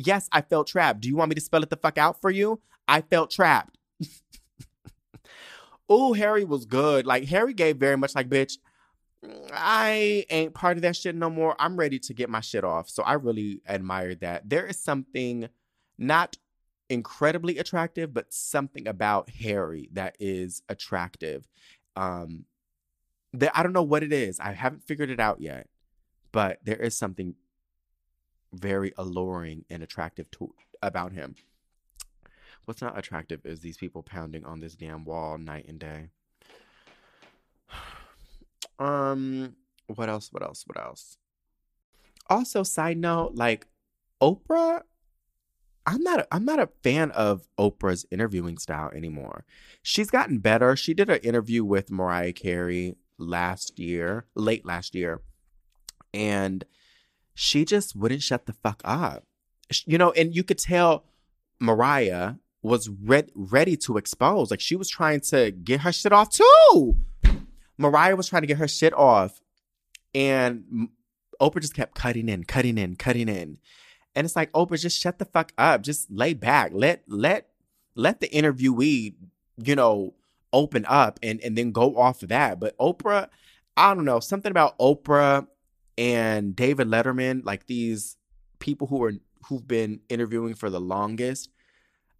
Yes, 0.07 0.29
I 0.33 0.41
felt 0.41 0.67
trapped. 0.67 1.01
Do 1.01 1.09
you 1.09 1.17
want 1.17 1.31
me 1.31 1.35
to 1.35 1.41
spell 1.41 1.63
it 1.63 1.71
the 1.71 1.77
fuck 1.77 1.99
out 1.99 2.21
for 2.21 2.31
you? 2.31 2.61
I 2.87 3.01
felt 3.03 3.31
trapped. 3.31 3.77
oh, 5.89 6.13
Harry 6.15 6.45
was 6.45 6.65
good. 6.65 7.07
Like 7.07 7.27
Harry 7.27 7.55
gave 7.55 7.77
very 7.77 7.97
much 7.97 8.15
like, 8.15 8.29
bitch. 8.29 8.59
I 9.53 10.25
ain't 10.31 10.55
part 10.55 10.77
of 10.77 10.83
that 10.83 10.97
shit 10.97 11.17
no 11.17 11.29
more. 11.29 11.57
I'm 11.59 11.77
ready 11.77 11.99
to 12.01 12.15
get 12.15 12.31
my 12.31 12.41
shit 12.41 12.65
off. 12.65 12.89
So 12.89 13.03
I 13.03 13.15
really 13.15 13.61
admired 13.67 14.21
that. 14.21 14.49
There 14.49 14.67
is 14.67 14.81
something 14.81 15.49
not 15.99 16.37
incredibly 16.89 17.59
attractive, 17.59 18.15
but 18.15 18.33
something 18.33 18.87
about 18.87 19.31
Harry 19.31 19.89
that 19.93 20.17
is 20.21 20.63
attractive. 20.69 21.49
Um 21.97 22.45
that 23.35 23.53
I 23.59 23.63
don't 23.63 23.73
know 23.73 23.83
what 23.83 24.03
it 24.03 24.13
is. 24.13 24.41
I 24.41 24.53
haven't 24.53 24.85
figured 24.85 25.11
it 25.11 25.21
out 25.21 25.41
yet. 25.41 25.67
But 26.31 26.61
there 26.65 26.77
is 26.77 26.97
something 26.97 27.35
very 28.59 28.93
alluring 28.99 29.65
and 29.71 29.83
attractive 29.83 30.31
to 30.33 30.55
about 30.83 31.13
him. 31.13 31.35
What's 32.65 32.83
not 32.83 32.99
attractive 32.99 33.47
is 33.47 33.61
these 33.61 33.79
people 33.79 34.03
pounding 34.03 34.45
on 34.45 34.61
this 34.61 34.75
damn 34.75 35.05
wall 35.05 35.39
night 35.39 35.67
and 35.69 35.79
day. 35.79 36.09
Um, 38.81 39.57
what 39.89 40.09
else? 40.09 40.29
What 40.31 40.45
else? 40.45 40.63
What 40.65 40.79
else? 40.79 41.19
Also, 42.31 42.63
side 42.63 42.97
note, 42.97 43.35
like 43.35 43.67
Oprah, 44.23 44.83
I'm 45.85 46.03
not 46.03 46.21
a, 46.21 46.29
I'm 46.31 46.45
not 46.45 46.61
a 46.61 46.69
fan 46.83 47.11
of 47.13 47.49
Oprah's 47.59 48.07
interviewing 48.11 48.59
style 48.59 48.91
anymore. 48.95 49.45
She's 49.83 50.11
gotten 50.11 50.39
better. 50.39 50.77
She 50.77 50.95
did 50.95 51.09
an 51.09 51.19
interview 51.21 51.65
with 51.65 51.91
Mariah 51.91 52.35
Carey 52.35 52.97
last 53.17 53.79
year, 53.79 54.27
late 54.35 54.67
last 54.67 54.95
year, 54.95 55.23
and 56.13 56.65
she 57.39 57.65
just 57.65 57.95
wouldn't 57.95 58.21
shut 58.21 58.47
the 58.47 58.53
fuck 58.53 58.83
up. 58.85 59.23
You 59.87 59.97
know, 59.97 60.11
and 60.11 60.35
you 60.35 60.43
could 60.43 60.59
tell 60.59 61.05
Mariah 61.61 62.35
was 62.63 62.89
re- 62.89 63.31
ready 63.33 63.77
to 63.77 63.97
expose. 63.97 64.51
Like 64.51 64.61
she 64.61 64.75
was 64.75 64.89
trying 64.89 65.21
to 65.21 65.53
get 65.53 65.83
her 65.83 65.93
shit 65.93 66.13
off 66.13 66.31
too. 66.31 66.97
Mariah 67.77 68.17
was 68.17 68.29
trying 68.29 68.43
to 68.43 68.49
get 68.49 68.59
her 68.59 68.67
shit 68.67 68.93
off, 68.93 69.41
and 70.13 70.89
Oprah 71.41 71.61
just 71.61 71.75
kept 71.75 71.95
cutting 71.95 72.29
in, 72.29 72.43
cutting 72.43 72.77
in, 72.77 72.97
cutting 72.97 73.29
in. 73.29 73.59
And 74.17 74.25
it's 74.25 74.35
like, 74.35 74.51
Oprah, 74.51 74.81
just 74.81 75.01
shut 75.01 75.21
the 75.21 75.25
fuck 75.25 75.53
up. 75.57 75.83
Just 75.83 76.11
lay 76.11 76.35
back. 76.35 76.73
Let 76.75 77.05
let 77.07 77.51
let 77.95 78.19
the 78.19 78.29
interviewee, 78.29 79.15
you 79.63 79.77
know, 79.77 80.15
open 80.53 80.85
up 80.89 81.21
and 81.23 81.41
and 81.43 81.57
then 81.57 81.71
go 81.71 81.97
off 81.97 82.25
of 82.25 82.31
that. 82.31 82.59
But 82.59 82.77
Oprah, 82.79 83.29
I 83.77 83.95
don't 83.95 84.05
know, 84.05 84.19
something 84.19 84.51
about 84.51 84.77
Oprah 84.81 85.47
and 85.99 86.55
David 86.55 86.87
Letterman, 86.87 87.45
like 87.45 87.67
these 87.67 88.17
people 88.61 88.87
who 88.87 89.03
are 89.03 89.13
who've 89.49 89.67
been 89.67 90.01
interviewing 90.09 90.55
for 90.55 90.71
the 90.71 90.81
longest, 90.81 91.51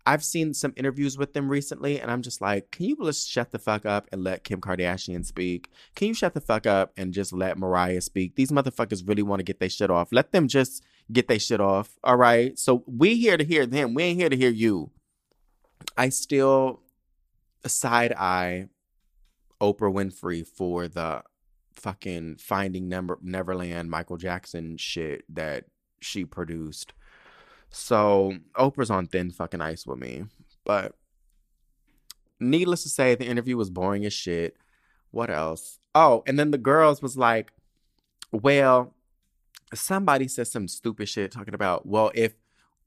I've 0.05 0.25
seen 0.25 0.53
some 0.53 0.73
interviews 0.77 1.17
with 1.17 1.33
them 1.33 1.49
recently, 1.49 2.01
and 2.01 2.11
I'm 2.11 2.23
just 2.23 2.41
like, 2.41 2.71
can 2.73 2.87
you 2.87 2.97
just 3.05 3.29
shut 3.29 3.53
the 3.53 3.59
fuck 3.59 3.87
up 3.87 4.09
and 4.11 4.25
let 4.25 4.43
Kim 4.43 4.61
Kardashian 4.61 5.25
speak? 5.25 5.71
Can 5.95 6.09
you 6.09 6.15
shut 6.15 6.35
the 6.35 6.41
fuck 6.41 6.67
up 6.67 6.93
and 6.97 7.15
just 7.15 7.33
let 7.33 7.57
Mariah 7.57 8.01
speak? 8.01 8.35
These 8.35 8.51
motherfuckers 8.51 9.07
really 9.07 9.23
want 9.23 9.41
to 9.41 9.45
get 9.45 9.61
their 9.61 9.69
shit 9.69 9.91
off. 9.91 10.09
Let 10.11 10.33
them 10.33 10.49
just 10.49 10.83
get 11.13 11.29
their 11.29 11.39
shit 11.39 11.61
off. 11.61 11.99
All 12.03 12.17
right. 12.17 12.59
So 12.59 12.83
we 12.87 13.17
here 13.17 13.37
to 13.37 13.45
hear 13.45 13.65
them. 13.65 13.95
We 13.95 14.03
ain't 14.03 14.19
here 14.19 14.29
to 14.29 14.37
hear 14.37 14.51
you. 14.51 14.91
I 15.97 16.09
still 16.09 16.81
side 17.67 18.13
eye 18.15 18.69
Oprah 19.61 19.93
Winfrey 19.93 20.47
for 20.47 20.89
the 20.89 21.23
fucking 21.79 22.37
Finding 22.37 22.89
Never- 22.89 23.19
Neverland 23.23 23.91
Michael 23.91 24.17
Jackson 24.17 24.77
shit 24.77 25.25
that 25.35 25.65
she 26.01 26.25
produced. 26.25 26.93
So 27.71 28.35
Oprah's 28.57 28.91
on 28.91 29.07
thin 29.07 29.31
fucking 29.31 29.61
ice 29.61 29.87
with 29.87 29.99
me. 29.99 30.25
But 30.65 30.95
needless 32.41 32.83
to 32.83 32.89
say, 32.89 33.15
the 33.15 33.27
interview 33.27 33.57
was 33.57 33.71
boring 33.71 34.05
as 34.05 34.13
shit. 34.13 34.57
What 35.11 35.31
else? 35.31 35.79
Oh, 35.95 36.23
and 36.27 36.39
then 36.39 36.51
the 36.51 36.59
girls 36.59 37.03
was 37.03 37.17
like, 37.17 37.53
well, 38.31 38.95
somebody 39.75 40.29
said 40.29 40.47
some 40.47 40.69
stupid 40.69 41.09
shit 41.09 41.33
talking 41.33 41.55
about, 41.55 41.87
well, 41.87 42.11
if 42.15 42.35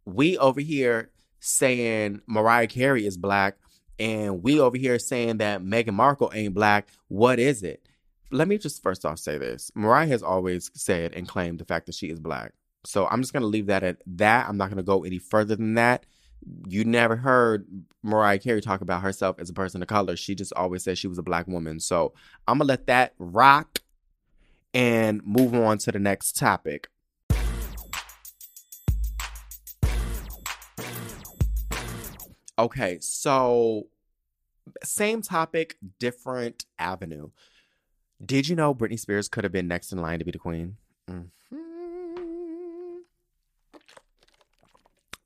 we 0.06 0.38
over 0.38 0.62
here 0.62 1.12
saying 1.40 2.22
Mariah 2.28 2.68
Carey 2.68 3.06
is 3.06 3.18
black 3.18 3.58
and 4.00 4.44
we 4.44 4.60
over 4.60 4.78
here 4.78 5.00
saying 5.00 5.38
that 5.38 5.62
Meghan 5.64 5.94
Markle 5.94 6.32
ain't 6.34 6.54
black, 6.54 6.88
what 7.08 7.40
is 7.40 7.64
it? 7.64 7.88
Let 8.34 8.48
me 8.48 8.58
just 8.58 8.82
first 8.82 9.06
off 9.06 9.20
say 9.20 9.38
this. 9.38 9.72
Mariah 9.76 10.08
has 10.08 10.24
always 10.24 10.72
said 10.74 11.14
and 11.14 11.28
claimed 11.28 11.60
the 11.60 11.66
fact 11.66 11.86
that 11.88 11.96
she 11.96 12.08
is 12.08 12.20
black. 12.20 12.54
So 12.86 13.06
I'm 13.08 13.22
just 13.22 13.34
going 13.34 13.42
to 13.42 13.48
leave 13.48 13.68
that 13.68 13.84
at 13.84 13.98
that. 14.08 14.48
I'm 14.48 14.58
not 14.58 14.70
going 14.70 14.78
to 14.78 14.84
go 14.84 15.04
any 15.04 15.20
further 15.20 15.56
than 15.58 15.74
that. 15.74 16.06
You 16.66 16.86
never 16.86 17.18
heard 17.18 17.68
Mariah 18.02 18.40
Carey 18.40 18.62
talk 18.62 18.80
about 18.80 19.02
herself 19.02 19.38
as 19.38 19.50
a 19.50 19.54
person 19.54 19.82
of 19.82 19.90
color. 19.90 20.16
She 20.16 20.34
just 20.34 20.54
always 20.54 20.84
said 20.84 20.98
she 20.98 21.08
was 21.08 21.18
a 21.18 21.24
black 21.24 21.46
woman. 21.46 21.80
So 21.82 22.14
I'm 22.48 22.58
going 22.58 22.68
to 22.68 22.72
let 22.72 22.88
that 22.88 23.14
rock 23.20 23.80
and 24.74 25.22
move 25.26 25.54
on 25.54 25.78
to 25.80 25.92
the 25.92 26.00
next 26.00 26.38
topic. 26.38 26.88
Okay, 32.58 32.98
so 33.02 33.88
same 34.84 35.22
topic, 35.22 35.76
different 36.00 36.66
avenue. 36.80 37.30
Did 38.24 38.48
you 38.48 38.56
know 38.56 38.76
Britney 38.76 39.00
Spears 39.00 39.28
could 39.28 39.44
have 39.44 39.54
been 39.54 39.68
next 39.68 39.92
in 39.92 40.00
line 40.00 40.20
to 40.20 40.26
be 40.26 40.32
the 40.32 40.38
queen? 40.38 40.78
Mm-hmm. 41.10 41.58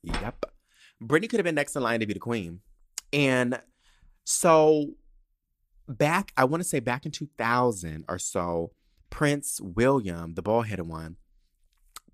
Yep. 0.02 0.46
Britney 1.02 1.28
could 1.28 1.38
have 1.38 1.44
been 1.44 1.54
next 1.54 1.76
in 1.76 1.82
line 1.82 2.00
to 2.00 2.06
be 2.06 2.14
the 2.14 2.20
queen. 2.20 2.60
And 3.12 3.60
so 4.24 4.92
back, 5.88 6.32
I 6.36 6.44
want 6.44 6.62
to 6.62 6.68
say 6.68 6.80
back 6.80 7.04
in 7.04 7.12
2000 7.12 8.04
or 8.08 8.18
so, 8.18 8.72
Prince 9.10 9.60
William, 9.60 10.34
the 10.34 10.42
bald 10.42 10.66
headed 10.66 10.86
one, 10.86 11.16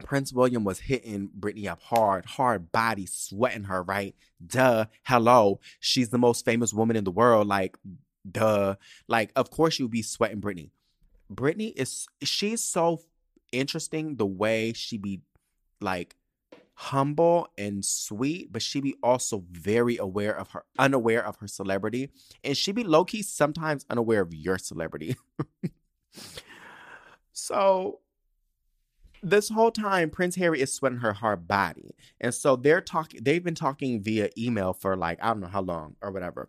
Prince 0.04 0.32
William 0.32 0.64
was 0.64 0.80
hitting 0.80 1.30
Britney 1.38 1.68
up 1.68 1.80
hard, 1.82 2.26
hard 2.26 2.72
body, 2.72 3.06
sweating 3.06 3.64
her, 3.64 3.82
right? 3.82 4.16
Duh. 4.44 4.86
Hello. 5.04 5.60
She's 5.78 6.08
the 6.08 6.18
most 6.18 6.44
famous 6.44 6.72
woman 6.72 6.96
in 6.96 7.04
the 7.04 7.10
world. 7.10 7.46
Like, 7.46 7.78
duh. 8.28 8.76
Like, 9.08 9.32
of 9.36 9.50
course 9.50 9.78
you 9.78 9.86
would 9.86 9.92
be 9.92 10.02
sweating 10.02 10.40
Britney. 10.40 10.70
Britney 11.32 11.72
is, 11.76 12.06
she's 12.22 12.62
so 12.62 13.00
interesting 13.52 14.16
the 14.16 14.26
way 14.26 14.72
she 14.72 14.98
be 14.98 15.20
like 15.80 16.16
humble 16.74 17.48
and 17.58 17.84
sweet, 17.84 18.52
but 18.52 18.62
she 18.62 18.80
be 18.80 18.94
also 19.02 19.44
very 19.50 19.96
aware 19.96 20.36
of 20.36 20.50
her, 20.50 20.64
unaware 20.78 21.24
of 21.24 21.36
her 21.36 21.46
celebrity. 21.46 22.10
And 22.42 22.56
she 22.56 22.72
be 22.72 22.84
low 22.84 23.04
key 23.04 23.22
sometimes 23.22 23.86
unaware 23.90 24.22
of 24.22 24.34
your 24.34 24.58
celebrity. 24.58 25.16
so 27.32 28.00
this 29.22 29.48
whole 29.50 29.70
time, 29.70 30.10
Prince 30.10 30.34
Harry 30.36 30.60
is 30.60 30.72
sweating 30.72 30.98
her 30.98 31.12
hard 31.12 31.46
body. 31.46 31.94
And 32.20 32.34
so 32.34 32.56
they're 32.56 32.80
talking, 32.80 33.20
they've 33.22 33.44
been 33.44 33.54
talking 33.54 34.02
via 34.02 34.30
email 34.36 34.72
for 34.72 34.96
like, 34.96 35.18
I 35.22 35.28
don't 35.28 35.40
know 35.40 35.46
how 35.46 35.62
long 35.62 35.96
or 36.02 36.10
whatever. 36.10 36.48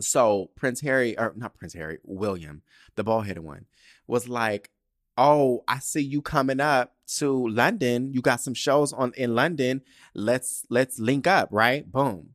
So 0.00 0.50
Prince 0.56 0.80
Harry, 0.80 1.18
or 1.18 1.32
not 1.36 1.54
Prince 1.54 1.74
Harry, 1.74 1.98
William, 2.04 2.62
the 2.96 3.04
bald 3.04 3.26
headed 3.26 3.42
one, 3.42 3.66
was 4.06 4.28
like, 4.28 4.70
oh, 5.18 5.64
I 5.66 5.78
see 5.78 6.02
you 6.02 6.22
coming 6.22 6.60
up 6.60 6.94
to 7.18 7.48
London. 7.48 8.12
You 8.12 8.20
got 8.20 8.40
some 8.40 8.54
shows 8.54 8.92
on 8.92 9.12
in 9.16 9.34
London. 9.34 9.82
Let's 10.14 10.64
let's 10.68 10.98
link 10.98 11.26
up, 11.26 11.48
right? 11.50 11.90
Boom. 11.90 12.30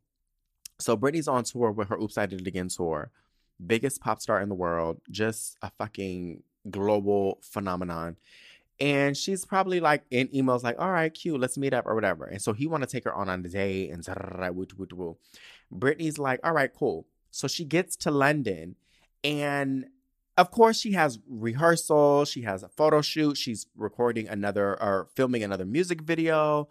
So 0.79 0.97
Britney's 0.97 1.27
on 1.27 1.43
tour 1.43 1.71
with 1.71 1.89
her 1.89 1.97
Oops 1.97 2.17
I 2.17 2.25
Did 2.25 2.41
It 2.41 2.47
Again 2.47 2.69
tour. 2.69 3.11
Biggest 3.65 4.01
pop 4.01 4.21
star 4.21 4.41
in 4.41 4.49
the 4.49 4.55
world, 4.55 4.99
just 5.11 5.57
a 5.61 5.69
fucking 5.69 6.41
global 6.69 7.39
phenomenon. 7.41 8.17
And 8.79 9.15
she's 9.15 9.45
probably 9.45 9.79
like 9.79 10.03
in 10.09 10.27
emails 10.29 10.63
like, 10.63 10.77
all 10.79 10.89
right, 10.89 11.13
cute, 11.13 11.39
let's 11.39 11.55
meet 11.55 11.71
up 11.71 11.85
or 11.85 11.93
whatever. 11.93 12.25
And 12.25 12.41
so 12.41 12.51
he 12.51 12.65
want 12.65 12.81
to 12.81 12.89
take 12.89 13.03
her 13.03 13.13
on 13.13 13.29
on 13.29 13.43
the 13.43 13.49
date 13.49 13.91
and 13.91 14.03
Britney's 15.71 16.17
like, 16.17 16.39
all 16.43 16.51
right, 16.51 16.73
cool. 16.73 17.05
So 17.31 17.47
she 17.47 17.65
gets 17.65 17.95
to 17.97 18.11
London 18.11 18.75
and 19.23 19.85
of 20.37 20.51
course 20.51 20.79
she 20.79 20.93
has 20.93 21.19
rehearsal, 21.27 22.25
she 22.25 22.41
has 22.41 22.63
a 22.63 22.69
photo 22.69 23.01
shoot, 23.01 23.37
she's 23.37 23.67
recording 23.75 24.27
another 24.27 24.81
or 24.81 25.07
filming 25.15 25.43
another 25.43 25.65
music 25.65 26.01
video. 26.01 26.69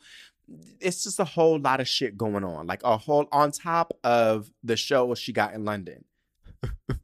It's 0.81 1.05
just 1.05 1.21
a 1.21 1.25
whole 1.25 1.59
lot 1.59 1.81
of 1.81 1.89
shit 1.89 2.17
going 2.17 2.45
on. 2.45 2.67
Like 2.67 2.83
a 2.83 2.97
whole 2.97 3.29
on 3.31 3.53
top 3.53 3.93
of 4.03 4.51
the 4.65 4.77
show 4.77 5.15
she 5.15 5.33
got 5.33 5.55
in 5.55 5.65
London. 5.65 6.05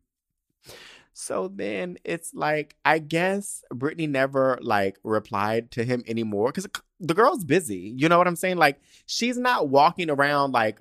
So 1.19 1.49
then 1.49 1.97
it's 2.05 2.35
like, 2.35 2.77
I 2.85 2.99
guess 2.99 3.65
Britney 3.73 4.07
never 4.07 4.59
like 4.61 4.99
replied 5.03 5.71
to 5.71 5.83
him 5.83 6.05
anymore 6.07 6.49
because 6.49 6.69
the 7.01 7.15
girl's 7.15 7.43
busy. 7.43 7.95
You 7.97 8.11
know 8.11 8.19
what 8.19 8.27
I'm 8.27 8.37
saying? 8.37 8.59
Like, 8.59 8.83
she's 9.07 9.39
not 9.39 9.71
walking 9.71 10.11
around 10.11 10.53
like 10.53 10.79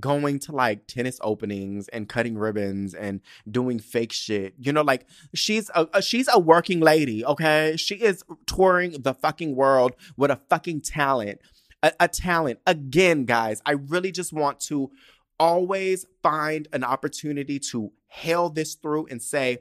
going 0.00 0.38
to 0.40 0.52
like 0.52 0.86
tennis 0.86 1.18
openings 1.22 1.88
and 1.88 2.08
cutting 2.08 2.36
ribbons 2.36 2.94
and 2.94 3.20
doing 3.50 3.78
fake 3.78 4.12
shit. 4.12 4.54
You 4.58 4.72
know, 4.72 4.82
like 4.82 5.06
she's 5.34 5.70
a, 5.74 6.02
she's 6.02 6.28
a 6.32 6.38
working 6.38 6.80
lady, 6.80 7.24
okay? 7.24 7.76
She 7.76 7.96
is 7.96 8.22
touring 8.46 9.02
the 9.02 9.14
fucking 9.14 9.54
world 9.54 9.94
with 10.16 10.30
a 10.30 10.36
fucking 10.36 10.82
talent. 10.82 11.40
A, 11.82 11.92
a 12.00 12.08
talent. 12.08 12.60
Again, 12.66 13.24
guys, 13.24 13.60
I 13.66 13.72
really 13.72 14.12
just 14.12 14.32
want 14.32 14.60
to 14.60 14.90
always 15.38 16.06
find 16.22 16.68
an 16.72 16.84
opportunity 16.84 17.58
to 17.58 17.92
hail 18.06 18.48
this 18.48 18.74
through 18.74 19.06
and 19.06 19.20
say, 19.20 19.58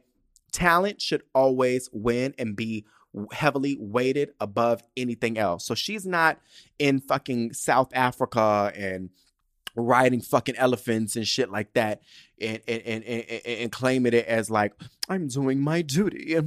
talent 0.52 1.02
should 1.02 1.24
always 1.34 1.90
win 1.92 2.34
and 2.38 2.56
be 2.56 2.86
heavily 3.32 3.78
weighted 3.80 4.32
above 4.40 4.84
anything 4.98 5.38
else. 5.38 5.66
So 5.66 5.76
she's 5.76 6.06
not 6.06 6.40
in 6.80 7.00
fucking 7.00 7.54
South 7.54 7.90
Africa 7.94 8.72
and 8.76 9.10
riding 9.76 10.22
fucking 10.22 10.56
elephants 10.56 11.16
and 11.16 11.28
shit 11.28 11.50
like 11.52 11.74
that 11.74 12.02
and 12.40 12.62
and, 12.68 12.82
and, 12.84 13.04
and, 13.04 13.42
and 13.46 13.72
claiming 13.72 14.14
it 14.14 14.26
as 14.26 14.50
like, 14.50 14.74
I'm 15.10 15.28
doing 15.28 15.60
my 15.62 15.82
duty. 15.82 16.36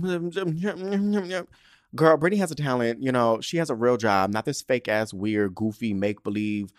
Girl, 1.94 2.18
Britney 2.18 2.38
has 2.38 2.50
a 2.50 2.56
talent, 2.56 3.02
you 3.02 3.12
know, 3.12 3.40
she 3.40 3.56
has 3.56 3.70
a 3.70 3.74
real 3.74 3.96
job, 3.96 4.30
not 4.30 4.44
this 4.44 4.60
fake 4.60 4.88
ass, 4.88 5.14
weird, 5.14 5.54
goofy, 5.54 5.94
make 5.94 6.22
believe 6.22 6.72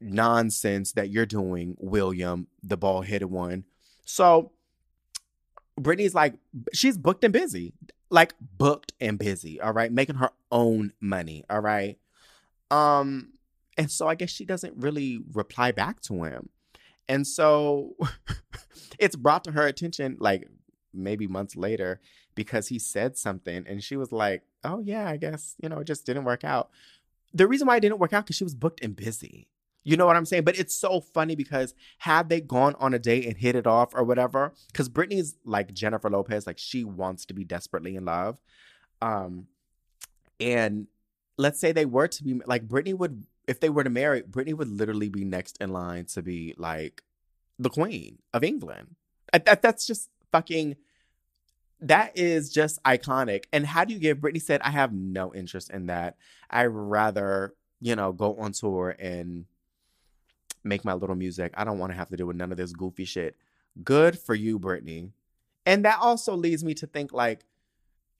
nonsense 0.00 0.92
that 0.92 1.10
you're 1.10 1.26
doing, 1.26 1.76
William, 1.78 2.46
the 2.62 2.76
bald 2.76 3.06
headed 3.06 3.30
one. 3.30 3.64
So 4.04 4.52
Britney's 5.78 6.14
like, 6.14 6.34
she's 6.72 6.96
booked 6.96 7.24
and 7.24 7.32
busy, 7.32 7.74
like 8.08 8.34
booked 8.40 8.92
and 9.00 9.18
busy, 9.18 9.60
all 9.60 9.72
right, 9.72 9.92
making 9.92 10.16
her 10.16 10.30
own 10.50 10.92
money, 11.00 11.44
all 11.50 11.60
right. 11.60 11.98
Um, 12.70 13.32
and 13.76 13.90
so 13.90 14.08
I 14.08 14.14
guess 14.14 14.30
she 14.30 14.44
doesn't 14.44 14.74
really 14.76 15.20
reply 15.32 15.72
back 15.72 16.00
to 16.02 16.24
him. 16.24 16.48
And 17.08 17.26
so 17.26 17.96
it's 18.98 19.16
brought 19.16 19.44
to 19.44 19.52
her 19.52 19.66
attention, 19.66 20.16
like 20.18 20.48
maybe 20.92 21.26
months 21.26 21.56
later, 21.56 22.00
because 22.34 22.68
he 22.68 22.78
said 22.78 23.16
something 23.16 23.64
and 23.66 23.82
she 23.82 23.96
was 23.96 24.12
like, 24.12 24.42
oh, 24.64 24.80
yeah, 24.80 25.08
I 25.08 25.16
guess, 25.16 25.54
you 25.62 25.68
know, 25.68 25.78
it 25.78 25.86
just 25.86 26.06
didn't 26.06 26.24
work 26.24 26.44
out. 26.44 26.70
The 27.32 27.46
reason 27.46 27.66
why 27.66 27.76
it 27.76 27.80
didn't 27.80 27.98
work 27.98 28.12
out 28.12 28.24
because 28.24 28.36
she 28.36 28.44
was 28.44 28.54
booked 28.54 28.82
and 28.82 28.96
busy. 28.96 29.48
You 29.84 29.96
know 29.96 30.06
what 30.06 30.16
I'm 30.16 30.24
saying? 30.24 30.42
But 30.42 30.58
it's 30.58 30.74
so 30.74 31.00
funny 31.00 31.36
because 31.36 31.72
had 31.98 32.28
they 32.28 32.40
gone 32.40 32.74
on 32.80 32.92
a 32.92 32.98
date 32.98 33.24
and 33.24 33.36
hit 33.36 33.54
it 33.54 33.68
off 33.68 33.94
or 33.94 34.02
whatever, 34.02 34.52
because 34.72 34.88
Britney's 34.88 35.36
like 35.44 35.72
Jennifer 35.72 36.10
Lopez, 36.10 36.44
like 36.44 36.58
she 36.58 36.82
wants 36.82 37.24
to 37.26 37.34
be 37.34 37.44
desperately 37.44 37.94
in 37.94 38.04
love. 38.04 38.38
Um, 39.00 39.46
and 40.40 40.88
let's 41.38 41.60
say 41.60 41.70
they 41.70 41.86
were 41.86 42.08
to 42.08 42.24
be 42.24 42.40
like 42.46 42.66
Britney 42.66 42.94
would, 42.94 43.26
if 43.46 43.60
they 43.60 43.68
were 43.68 43.84
to 43.84 43.90
marry, 43.90 44.22
Britney 44.22 44.54
would 44.54 44.68
literally 44.68 45.08
be 45.08 45.24
next 45.24 45.58
in 45.60 45.70
line 45.70 46.06
to 46.06 46.22
be 46.22 46.54
like 46.58 47.02
the 47.58 47.70
queen 47.70 48.18
of 48.34 48.44
England. 48.44 48.96
That, 49.32 49.62
that's 49.62 49.86
just 49.86 50.10
fucking. 50.32 50.76
That 51.80 52.16
is 52.16 52.50
just 52.50 52.82
iconic. 52.84 53.44
And 53.52 53.66
how 53.66 53.84
do 53.84 53.92
you 53.92 54.00
give? 54.00 54.18
Britney 54.18 54.40
said, 54.40 54.62
"I 54.62 54.70
have 54.70 54.92
no 54.92 55.34
interest 55.34 55.70
in 55.70 55.86
that. 55.86 56.16
I 56.50 56.64
rather." 56.66 57.54
You 57.78 57.94
know, 57.94 58.10
go 58.10 58.36
on 58.36 58.52
tour 58.52 58.96
and 58.98 59.44
make 60.64 60.84
my 60.84 60.94
little 60.94 61.14
music. 61.14 61.52
I 61.56 61.64
don't 61.64 61.78
want 61.78 61.92
to 61.92 61.96
have 61.96 62.08
to 62.08 62.16
deal 62.16 62.26
with 62.26 62.36
none 62.36 62.50
of 62.50 62.58
this 62.58 62.72
goofy 62.72 63.04
shit. 63.04 63.36
Good 63.82 64.18
for 64.18 64.34
you, 64.34 64.58
Britney. 64.58 65.10
And 65.64 65.84
that 65.84 65.98
also 66.00 66.34
leads 66.34 66.64
me 66.64 66.74
to 66.74 66.86
think 66.86 67.12
like, 67.12 67.44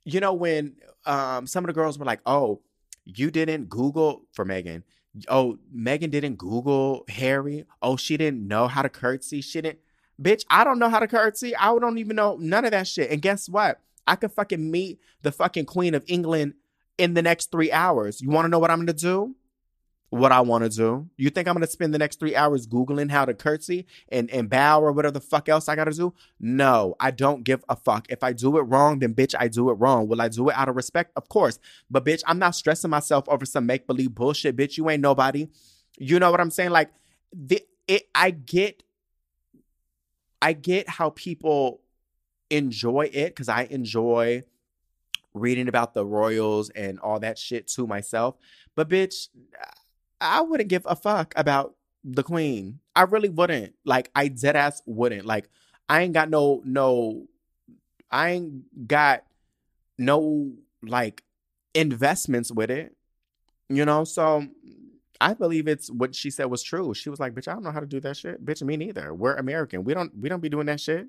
you 0.05 0.21
know, 0.21 0.33
when 0.33 0.77
um, 1.05 1.47
some 1.47 1.65
of 1.65 1.69
the 1.69 1.73
girls 1.73 1.99
were 1.99 2.05
like, 2.05 2.21
oh, 2.27 2.61
you 3.05 3.31
didn't 3.31 3.69
Google 3.69 4.23
for 4.33 4.45
Meghan. 4.45 4.83
Oh, 5.29 5.59
Meghan 5.75 6.11
didn't 6.11 6.37
Google 6.37 7.05
Harry. 7.09 7.65
Oh, 7.83 7.97
she 7.97 8.17
didn't 8.17 8.47
know 8.47 8.69
how 8.69 8.83
to 8.83 8.89
curtsy. 8.89 9.41
She 9.41 9.61
didn't. 9.61 9.81
Bitch, 10.21 10.45
I 10.49 10.65
don't 10.65 10.79
know 10.79 10.89
how 10.89 10.99
to 10.99 11.07
curtsy. 11.07 11.55
I 11.57 11.79
don't 11.79 11.99
even 11.99 12.17
know 12.17 12.37
none 12.41 12.65
of 12.65 12.71
that 12.71 12.87
shit. 12.87 13.11
And 13.11 13.21
guess 13.21 13.49
what? 13.49 13.81
I 14.07 14.17
could 14.17 14.33
fucking 14.33 14.71
meet 14.71 15.01
the 15.23 15.33
fucking 15.33 15.67
Queen 15.67 15.95
of 15.95 16.05
England 16.07 16.55
in 16.99 17.15
the 17.15 17.23
next 17.23 17.51
three 17.51 17.73
hours. 17.73 18.21
You 18.21 18.31
want 18.31 18.47
to 18.47 18.49
know 18.49 18.59
what 18.59 18.71
I'm 18.71 18.87
to 18.87 18.93
do? 18.93 19.35
What 20.11 20.33
I 20.33 20.41
want 20.41 20.65
to 20.65 20.71
do. 20.71 21.09
You 21.17 21.31
think 21.31 21.49
I'm 21.49 21.55
going 21.55 21.67
to 21.67 21.71
spend 21.71 21.93
the 21.93 21.99
next 21.99 22.21
three 22.21 22.37
hours 22.37 22.67
Googling 22.67 23.11
how 23.11 23.25
to 23.25 23.35
curtsy 23.35 23.87
and, 24.09 24.31
and 24.31 24.49
bow 24.49 24.81
or 24.81 24.93
whatever 24.93 25.13
the 25.13 25.21
fuck 25.21 25.49
else 25.49 25.69
I 25.69 25.75
got 25.75 25.85
to 25.85 25.93
do? 25.93 26.15
No, 26.39 26.95
I 27.01 27.11
don't 27.11 27.43
give 27.43 27.65
a 27.69 27.77
fuck. 27.77 28.07
If 28.09 28.23
I 28.23 28.33
do 28.33 28.57
it 28.59 28.63
wrong, 28.63 29.01
then 29.01 29.15
bitch, 29.15 29.35
I 29.39 29.49
do 29.49 29.71
it 29.71 29.75
wrong. 29.75 30.07
Will 30.09 30.23
I 30.23 30.29
do 30.29 30.49
it 30.49 30.57
out 30.57 30.69
of 30.69 30.77
respect? 30.77 31.13
Of 31.17 31.29
course. 31.29 31.59
But 31.91 32.05
bitch, 32.05 32.23
I'm 32.27 32.39
not 32.39 32.55
stressing 32.55 32.91
myself 32.91 33.29
over 33.29 33.45
some 33.45 33.67
make 33.67 33.87
believe 33.87 34.15
bullshit. 34.15 34.57
Bitch, 34.57 34.77
you 34.77 34.89
ain't 34.89 35.03
nobody. 35.03 35.49
You 35.99 36.21
know 36.21 36.31
what 36.31 36.41
I'm 36.41 36.51
saying? 36.51 36.71
Like, 36.71 36.91
the, 37.33 37.63
it, 37.89 38.09
I 38.15 38.31
get, 38.31 38.85
I 40.41 40.53
get 40.53 40.89
how 40.89 41.11
people 41.11 41.81
enjoy 42.49 43.11
it 43.13 43.31
because 43.31 43.49
I 43.49 43.63
enjoy 43.65 44.45
reading 45.35 45.69
about 45.69 45.95
the 45.95 46.07
royals 46.07 46.71
and 46.71 46.99
all 47.01 47.21
that 47.21 47.39
shit 47.39 47.67
to 47.69 47.87
myself. 47.87 48.37
But 48.75 48.89
bitch, 48.89 49.29
I 50.21 50.41
wouldn't 50.41 50.69
give 50.69 50.87
a 50.87 50.97
fuck 50.97 51.35
about 51.37 51.75
the 52.05 52.23
queen. 52.23 52.81
I 52.95 53.03
really 53.03 53.29
wouldn't. 53.29 53.75
Like 53.85 54.11
I 54.15 54.29
dead 54.29 54.57
ass 54.57 54.83
wouldn't. 54.87 55.27
Like 55.27 55.49
I 55.89 56.03
ain't 56.03 56.15
got 56.15 56.31
no 56.31 56.63
no 56.65 57.27
I 58.11 58.31
ain't 58.31 58.89
got 58.89 59.25
no 59.99 60.53
like 60.83 61.23
investments 61.75 62.51
with 62.51 62.71
it. 62.71 62.97
You 63.69 63.85
know, 63.85 64.05
so 64.05 64.47
I 65.21 65.35
believe 65.35 65.67
it's 65.67 65.91
what 65.91 66.15
she 66.15 66.31
said 66.31 66.47
was 66.47 66.63
true. 66.63 66.95
She 66.95 67.11
was 67.11 67.19
like, 67.19 67.35
"Bitch, 67.35 67.49
I 67.49 67.53
don't 67.55 67.65
know 67.65 67.73
how 67.73 67.81
to 67.81 67.87
do 67.87 68.01
that 68.01 68.17
shit." 68.17 68.45
Bitch, 68.45 68.63
me 68.63 68.77
neither. 68.77 69.13
We're 69.13 69.35
American. 69.35 69.83
We 69.85 69.95
don't 69.95 70.13
we 70.17 70.29
don't 70.29 70.41
be 70.41 70.49
doing 70.49 70.67
that 70.67 70.81
shit. 70.81 71.09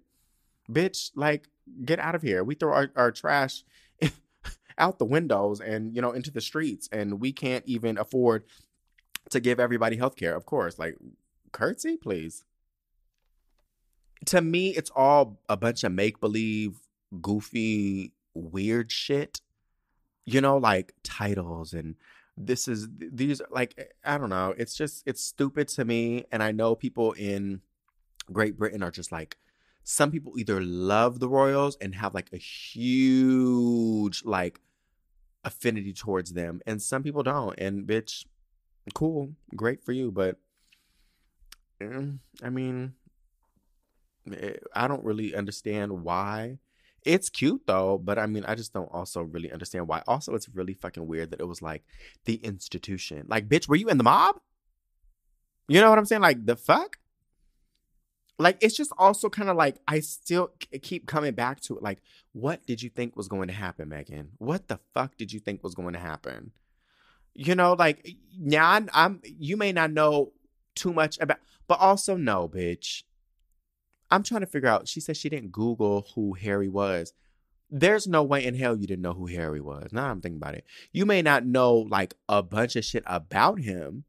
Bitch, 0.72 1.12
like 1.16 1.48
get 1.86 2.00
out 2.00 2.16
of 2.16 2.22
here. 2.22 2.44
We 2.44 2.56
throw 2.56 2.74
our, 2.74 2.92
our 2.96 3.12
trash 3.12 3.64
out 4.78 5.00
the 5.00 5.06
windows 5.06 5.62
and 5.62 5.96
you 5.96 6.02
know 6.02 6.12
into 6.12 6.32
the 6.32 6.42
streets 6.42 6.90
and 6.92 7.20
we 7.20 7.32
can't 7.32 7.64
even 7.68 7.98
afford 7.98 8.44
to 9.30 9.40
give 9.40 9.60
everybody 9.60 9.98
health 9.98 10.16
care, 10.16 10.36
of 10.36 10.46
course. 10.46 10.80
Like, 10.80 10.98
curtsy, 11.52 11.98
please. 11.98 12.44
To 14.26 14.42
me, 14.42 14.70
it's 14.70 14.92
all 14.96 15.40
a 15.48 15.58
bunch 15.58 15.84
of 15.84 15.92
make 15.92 16.20
believe, 16.20 16.80
goofy, 17.22 18.14
weird 18.34 18.92
shit. 18.92 19.42
You 20.26 20.42
know, 20.42 20.58
like 20.58 20.94
titles 21.04 21.74
and 21.74 21.96
this 22.38 22.68
is 22.68 22.88
these 22.98 23.42
like 23.50 23.74
eh, 23.78 23.84
I 24.06 24.18
don't 24.18 24.30
know. 24.30 24.54
It's 24.58 24.76
just 24.76 25.04
it's 25.06 25.22
stupid 25.22 25.68
to 25.70 25.86
me. 25.86 26.26
And 26.32 26.44
I 26.44 26.52
know 26.52 26.76
people 26.76 27.14
in 27.14 27.62
Great 28.32 28.58
Britain 28.58 28.84
are 28.84 28.92
just 28.92 29.12
like 29.12 29.38
some 29.84 30.12
people 30.12 30.38
either 30.38 30.62
love 30.62 31.20
the 31.20 31.30
royals 31.30 31.78
and 31.80 31.96
have 31.96 32.14
like 32.14 32.30
a 32.34 32.38
huge 32.38 34.24
like 34.26 34.60
affinity 35.44 35.94
towards 35.94 36.34
them, 36.34 36.62
and 36.68 36.82
some 36.82 37.04
people 37.04 37.24
don't. 37.24 37.58
And 37.58 37.88
bitch, 37.88 38.26
cool, 38.94 39.34
great 39.56 39.84
for 39.84 39.92
you, 39.92 40.12
but 40.12 40.38
mm, 41.82 42.20
I 42.44 42.50
mean, 42.50 42.94
eh, 44.32 44.54
I 44.74 44.88
don't 44.88 45.04
really 45.04 45.36
understand 45.36 46.04
why. 46.04 46.60
It's 47.04 47.30
cute 47.30 47.62
though, 47.68 47.98
but 47.98 48.20
I 48.20 48.26
mean, 48.26 48.44
I 48.46 48.56
just 48.56 48.74
don't 48.74 48.92
also 48.92 49.22
really 49.22 49.52
understand 49.52 49.88
why. 49.88 50.04
Also, 50.08 50.36
it's 50.36 50.50
really 50.50 50.74
fucking 50.74 51.08
weird 51.08 51.32
that 51.32 51.40
it 51.40 51.48
was 51.48 51.62
like 51.62 51.84
the 52.26 52.36
institution. 52.36 53.26
Like, 53.28 53.48
bitch, 53.48 53.68
were 53.68 53.76
you 53.76 53.88
in 53.90 53.98
the 53.98 54.04
mob? 54.04 54.40
You 55.68 55.82
know 55.82 55.90
what 55.90 56.00
I'm 56.00 56.06
saying? 56.06 56.22
Like, 56.22 56.46
the 56.46 56.56
fuck? 56.56 56.98
Like, 58.40 58.58
it's 58.62 58.78
just 58.78 58.92
also 58.98 59.30
kind 59.30 59.50
of 59.50 59.56
like, 59.56 59.78
I 59.88 60.00
still 60.00 60.52
keep 60.82 61.08
coming 61.08 61.34
back 61.34 61.60
to 61.62 61.78
it. 61.78 61.84
Like, 61.84 62.00
what 62.34 62.66
did 62.66 62.82
you 62.82 62.90
think 62.90 63.16
was 63.16 63.28
going 63.28 63.48
to 63.48 63.54
happen, 63.54 63.90
Meghan? 63.90 64.28
What 64.38 64.68
the 64.68 64.80
fuck 64.94 65.18
did 65.18 65.34
you 65.34 65.40
think 65.40 65.64
was 65.64 65.76
going 65.76 65.94
to 65.94 66.00
happen? 66.00 66.52
You 67.38 67.56
know, 67.56 67.74
like 67.74 68.18
now 68.40 68.72
I'm, 68.72 68.90
I'm 68.94 69.22
you 69.24 69.58
may 69.58 69.72
not 69.72 69.92
know 69.92 70.34
too 70.76 70.92
much 70.92 71.20
about, 71.22 71.38
but 71.68 71.80
also 71.80 72.18
no, 72.18 72.50
bitch. 72.50 73.04
I'm 74.10 74.24
trying 74.24 74.42
to 74.42 74.48
figure 74.48 74.70
out. 74.70 74.88
She 74.88 75.00
said 75.02 75.18
she 75.18 75.30
didn't 75.30 75.52
Google 75.52 76.08
who 76.16 76.34
Harry 76.34 76.68
was. 76.70 77.14
there's 77.70 78.08
no 78.08 78.24
way 78.24 78.46
in 78.46 78.56
hell 78.56 78.78
you 78.78 78.88
didn't 78.88 79.02
know 79.02 79.14
who 79.14 79.28
Harry 79.28 79.62
was. 79.62 79.92
Now 79.92 80.10
I'm 80.10 80.22
thinking 80.22 80.38
about 80.38 80.56
it. 80.56 80.66
You 80.92 81.06
may 81.06 81.22
not 81.22 81.46
know 81.46 81.76
like 81.76 82.14
a 82.30 82.42
bunch 82.42 82.76
of 82.76 82.86
shit 82.86 83.04
about 83.06 83.60
him, 83.60 84.06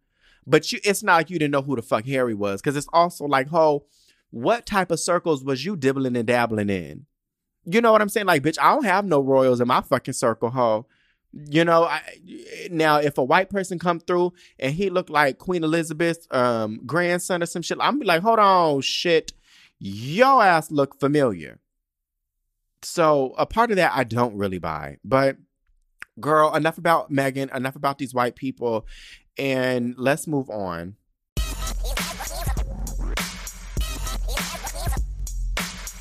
but 0.46 0.70
you 0.72 0.78
it's 0.84 1.02
not 1.02 1.16
like 1.16 1.30
you 1.30 1.38
didn't 1.38 1.52
know 1.52 1.62
who 1.62 1.76
the 1.76 1.82
fuck 1.82 2.06
Harry 2.06 2.34
was. 2.34 2.62
Cause 2.62 2.76
it's 2.76 2.88
also 2.92 3.24
like, 3.24 3.48
ho, 3.48 3.86
what 4.30 4.66
type 4.66 4.90
of 4.90 5.00
circles 5.00 5.44
was 5.44 5.64
you 5.64 5.76
dibbling 5.76 6.16
and 6.16 6.26
dabbling 6.26 6.70
in? 6.70 7.06
You 7.64 7.80
know 7.80 7.92
what 7.92 8.00
I'm 8.00 8.08
saying? 8.08 8.26
Like, 8.26 8.42
bitch, 8.42 8.58
I 8.60 8.74
don't 8.74 8.84
have 8.84 9.04
no 9.04 9.20
royals 9.20 9.60
in 9.60 9.68
my 9.68 9.82
fucking 9.82 10.14
circle, 10.14 10.50
ho. 10.50 10.86
You 11.32 11.64
know, 11.64 11.84
I, 11.84 12.00
now 12.70 12.96
if 12.96 13.18
a 13.18 13.22
white 13.22 13.50
person 13.50 13.78
come 13.78 14.00
through 14.00 14.32
and 14.58 14.72
he 14.72 14.88
looked 14.88 15.10
like 15.10 15.38
Queen 15.38 15.62
Elizabeth's 15.62 16.26
um, 16.30 16.80
grandson 16.86 17.42
or 17.42 17.46
some 17.46 17.62
shit, 17.62 17.78
I'm 17.80 17.98
be 17.98 18.06
like, 18.06 18.22
hold 18.22 18.38
on, 18.38 18.80
shit, 18.80 19.32
your 19.78 20.42
ass 20.42 20.70
look 20.70 20.98
familiar. 20.98 21.60
So 22.82 23.34
a 23.36 23.44
part 23.44 23.70
of 23.70 23.76
that 23.76 23.92
I 23.94 24.04
don't 24.04 24.36
really 24.36 24.58
buy, 24.58 24.98
but 25.04 25.36
girl, 26.20 26.54
enough 26.54 26.78
about 26.78 27.12
Meghan, 27.12 27.54
enough 27.54 27.76
about 27.76 27.98
these 27.98 28.14
white 28.14 28.36
people, 28.36 28.86
and 29.36 29.94
let's 29.98 30.26
move 30.26 30.48
on. 30.50 30.96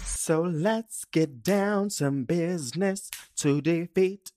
So 0.05 0.41
let's 0.41 1.05
get 1.05 1.41
down 1.41 1.89
some 1.89 2.23
business 2.25 3.09
to 3.38 3.61
defeat 3.61 4.32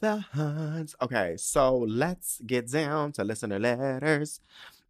the 0.00 0.18
Huns. 0.32 0.94
Okay, 1.00 1.36
so 1.36 1.78
let's 1.78 2.40
get 2.46 2.70
down 2.70 3.12
to 3.12 3.24
listener 3.24 3.58
letters. 3.58 4.40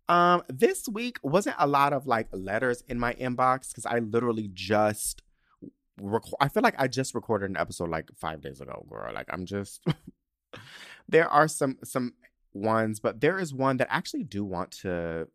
Um, 0.09 0.43
this 0.49 0.89
week 0.89 1.19
wasn't 1.23 1.57
a 1.59 1.67
lot 1.67 1.93
of 1.93 2.07
like 2.07 2.29
letters 2.33 2.83
in 2.89 2.99
my 2.99 3.15
inbox 3.15 3.69
because 3.69 3.87
I 3.87 3.99
literally 3.99 4.51
just 4.53 5.23
record. 6.01 6.37
I 6.41 6.49
feel 6.49 6.63
like 6.63 6.77
I 6.79 6.89
just 6.89 7.15
recorded 7.15 7.51
an 7.51 7.57
episode 7.57 7.91
like 7.91 8.11
five 8.17 8.41
days 8.41 8.61
ago, 8.61 8.87
girl. 8.89 9.13
Like 9.13 9.29
I'm 9.33 9.45
just. 9.45 9.85
there 11.09 11.29
are 11.29 11.49
some 11.49 11.79
some 11.85 12.15
ones, 12.55 13.01
but 13.01 13.21
there 13.21 13.39
is 13.39 13.53
one 13.53 13.77
that 13.79 13.93
I 13.93 13.97
actually 13.97 14.25
do 14.25 14.45
want 14.45 14.71
to 14.83 15.29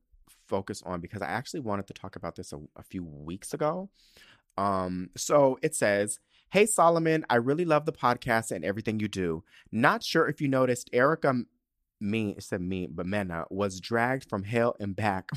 focus 0.47 0.81
on 0.85 1.01
because 1.01 1.21
I 1.21 1.27
actually 1.27 1.61
wanted 1.61 1.87
to 1.87 1.93
talk 1.93 2.15
about 2.15 2.35
this 2.35 2.51
a, 2.53 2.59
a 2.75 2.83
few 2.83 3.03
weeks 3.03 3.53
ago. 3.53 3.89
Um, 4.57 5.09
so 5.15 5.57
it 5.61 5.75
says, 5.75 6.19
Hey 6.53 6.67
Solomon, 6.67 7.25
I 7.31 7.37
really 7.37 7.65
love 7.65 7.87
the 7.87 7.91
podcast 7.91 8.51
and 8.51 8.63
everything 8.63 8.99
you 8.99 9.07
do. 9.07 9.43
Not 9.71 10.03
sure 10.03 10.27
if 10.27 10.39
you 10.39 10.47
noticed 10.47 10.87
Erica 10.93 11.45
me 11.99 12.35
said 12.37 12.61
me, 12.61 12.85
but 12.85 13.07
Mena 13.07 13.45
was 13.49 13.79
dragged 13.79 14.29
from 14.29 14.43
hell 14.43 14.75
and 14.79 14.95
back 14.95 15.31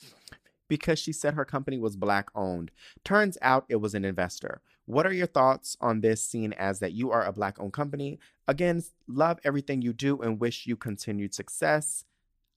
because 0.68 0.98
she 0.98 1.14
said 1.14 1.32
her 1.32 1.46
company 1.46 1.78
was 1.78 1.96
black 1.96 2.28
owned. 2.34 2.72
Turns 3.04 3.38
out 3.40 3.64
it 3.70 3.76
was 3.76 3.94
an 3.94 4.04
investor. 4.04 4.60
What 4.84 5.06
are 5.06 5.14
your 5.14 5.28
thoughts 5.28 5.78
on 5.80 6.02
this, 6.02 6.22
seeing 6.22 6.52
as 6.52 6.78
that 6.80 6.92
you 6.92 7.10
are 7.10 7.24
a 7.24 7.32
black 7.32 7.58
owned 7.58 7.72
company? 7.72 8.18
Again, 8.46 8.82
love 9.08 9.38
everything 9.44 9.80
you 9.80 9.94
do 9.94 10.20
and 10.20 10.38
wish 10.38 10.66
you 10.66 10.76
continued 10.76 11.32
success. 11.32 12.04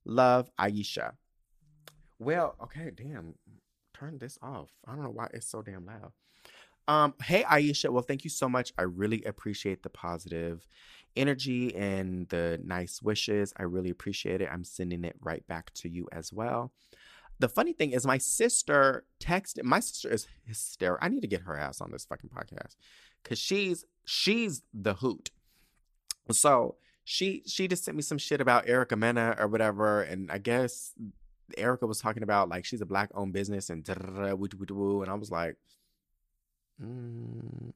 Love, 0.04 0.50
Aisha. 0.60 1.14
Well, 2.18 2.56
okay, 2.64 2.90
damn. 2.94 3.36
Turn 3.94 4.18
this 4.18 4.38
off. 4.42 4.68
I 4.86 4.94
don't 4.94 5.04
know 5.04 5.10
why 5.10 5.28
it's 5.32 5.48
so 5.48 5.62
damn 5.62 5.86
loud. 5.86 6.12
Um, 6.86 7.14
hey 7.22 7.44
Aisha, 7.44 7.90
well, 7.90 8.02
thank 8.02 8.24
you 8.24 8.30
so 8.30 8.48
much. 8.48 8.72
I 8.76 8.82
really 8.82 9.22
appreciate 9.24 9.82
the 9.82 9.88
positive 9.88 10.66
energy 11.16 11.74
and 11.74 12.28
the 12.28 12.60
nice 12.64 13.00
wishes. 13.00 13.52
I 13.56 13.62
really 13.62 13.90
appreciate 13.90 14.40
it. 14.40 14.48
I'm 14.52 14.64
sending 14.64 15.04
it 15.04 15.16
right 15.20 15.46
back 15.46 15.72
to 15.74 15.88
you 15.88 16.08
as 16.12 16.32
well. 16.32 16.72
The 17.38 17.48
funny 17.48 17.72
thing 17.72 17.92
is, 17.92 18.06
my 18.06 18.18
sister 18.18 19.04
texted. 19.20 19.64
My 19.64 19.80
sister 19.80 20.12
is 20.12 20.28
hysterical. 20.46 21.04
I 21.04 21.08
need 21.08 21.22
to 21.22 21.26
get 21.26 21.42
her 21.42 21.56
ass 21.56 21.80
on 21.80 21.90
this 21.90 22.04
fucking 22.04 22.30
podcast 22.30 22.76
because 23.22 23.38
she's 23.38 23.84
she's 24.04 24.62
the 24.72 24.94
hoot. 24.94 25.30
So 26.30 26.76
she 27.04 27.42
she 27.46 27.66
just 27.66 27.84
sent 27.84 27.96
me 27.96 28.02
some 28.02 28.18
shit 28.18 28.40
about 28.40 28.68
Erica 28.68 28.96
Mena 28.96 29.36
or 29.38 29.48
whatever, 29.48 30.02
and 30.02 30.30
I 30.30 30.38
guess 30.38 30.92
Erica 31.58 31.86
was 31.86 32.00
talking 32.00 32.22
about 32.22 32.48
like 32.48 32.64
she's 32.64 32.80
a 32.80 32.86
black 32.86 33.10
owned 33.14 33.32
business 33.32 33.68
and 33.68 33.86
and 33.88 35.10
I 35.10 35.14
was 35.14 35.30
like, 35.30 35.56
mm. 36.82 37.72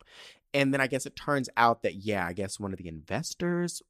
and 0.54 0.74
then 0.74 0.80
I 0.80 0.86
guess 0.86 1.06
it 1.06 1.16
turns 1.16 1.48
out 1.56 1.82
that 1.82 1.96
yeah, 1.96 2.26
I 2.26 2.32
guess 2.32 2.60
one 2.60 2.72
of 2.72 2.78
the 2.78 2.88
investors 2.88 3.82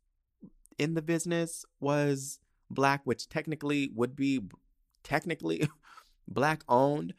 in 0.78 0.94
the 0.94 1.02
business 1.02 1.64
was 1.80 2.38
black, 2.70 3.02
which 3.04 3.28
technically 3.28 3.90
would 3.94 4.14
be 4.14 4.40
technically 5.02 5.68
black 6.28 6.62
owned 6.68 7.14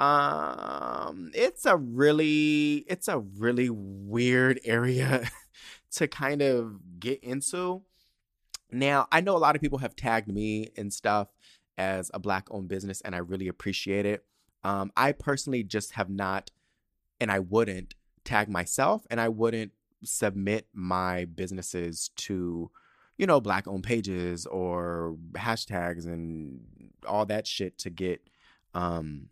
um 0.00 1.30
it's 1.34 1.64
a 1.66 1.76
really 1.76 2.84
it's 2.88 3.06
a 3.06 3.18
really 3.18 3.70
weird 3.70 4.58
area 4.64 5.28
to 5.92 6.08
kind 6.08 6.42
of 6.42 6.80
get 6.98 7.22
into 7.22 7.80
now 8.72 9.06
i 9.12 9.20
know 9.20 9.36
a 9.36 9.38
lot 9.38 9.54
of 9.54 9.62
people 9.62 9.78
have 9.78 9.94
tagged 9.94 10.26
me 10.26 10.68
and 10.76 10.92
stuff 10.92 11.28
as 11.78 12.10
a 12.12 12.18
black 12.18 12.48
owned 12.50 12.66
business 12.66 13.00
and 13.02 13.14
i 13.14 13.18
really 13.18 13.46
appreciate 13.46 14.04
it 14.04 14.24
um 14.64 14.90
i 14.96 15.12
personally 15.12 15.62
just 15.62 15.92
have 15.92 16.10
not 16.10 16.50
and 17.24 17.32
i 17.32 17.38
wouldn't 17.38 17.94
tag 18.24 18.48
myself 18.48 19.06
and 19.10 19.18
i 19.18 19.28
wouldn't 19.28 19.72
submit 20.04 20.68
my 20.74 21.24
businesses 21.24 22.10
to 22.16 22.70
you 23.16 23.26
know, 23.26 23.40
black 23.40 23.68
owned 23.68 23.84
pages 23.84 24.46
or 24.46 25.16
hashtags 25.32 26.06
and 26.06 26.60
all 27.06 27.26
that 27.26 27.46
shit 27.46 27.78
to 27.78 27.90
get 27.90 28.28
um 28.74 29.28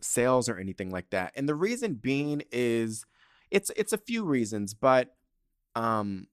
sales 0.00 0.48
or 0.48 0.58
anything 0.58 0.90
like 0.90 1.10
that. 1.10 1.32
And 1.34 1.48
the 1.48 1.54
reason 1.54 1.94
being 1.94 2.42
is 2.52 3.04
it's 3.50 3.70
it's 3.76 3.92
a 3.92 3.98
few 3.98 4.24
reasons, 4.24 4.74
but 4.74 5.14
um 5.74 6.28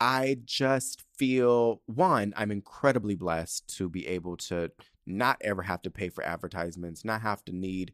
I 0.00 0.38
just 0.44 1.02
feel 1.16 1.82
one, 1.86 2.32
I'm 2.36 2.52
incredibly 2.52 3.16
blessed 3.16 3.76
to 3.78 3.88
be 3.88 4.06
able 4.06 4.36
to 4.36 4.70
not 5.06 5.38
ever 5.40 5.62
have 5.62 5.82
to 5.82 5.90
pay 5.90 6.08
for 6.08 6.24
advertisements, 6.24 7.04
not 7.04 7.22
have 7.22 7.44
to 7.46 7.52
need 7.52 7.92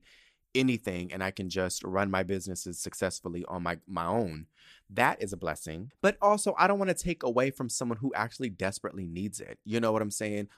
anything 0.55 1.12
and 1.12 1.22
I 1.22 1.30
can 1.30 1.48
just 1.48 1.82
run 1.84 2.11
my 2.11 2.22
businesses 2.22 2.78
successfully 2.78 3.44
on 3.48 3.62
my 3.62 3.78
my 3.86 4.07
own. 4.07 4.46
That 4.90 5.22
is 5.22 5.32
a 5.32 5.36
blessing. 5.36 5.90
But 6.00 6.16
also 6.20 6.55
I 6.59 6.66
don't 6.66 6.78
want 6.78 6.90
to 6.90 7.05
take 7.05 7.22
away 7.22 7.50
from 7.50 7.68
someone 7.68 7.98
who 7.98 8.12
actually 8.14 8.50
desperately 8.50 9.07
needs 9.07 9.40
it. 9.40 9.59
You 9.64 9.80
know 9.80 9.92
what 9.92 10.02
I'm 10.02 10.11
saying? 10.11 10.48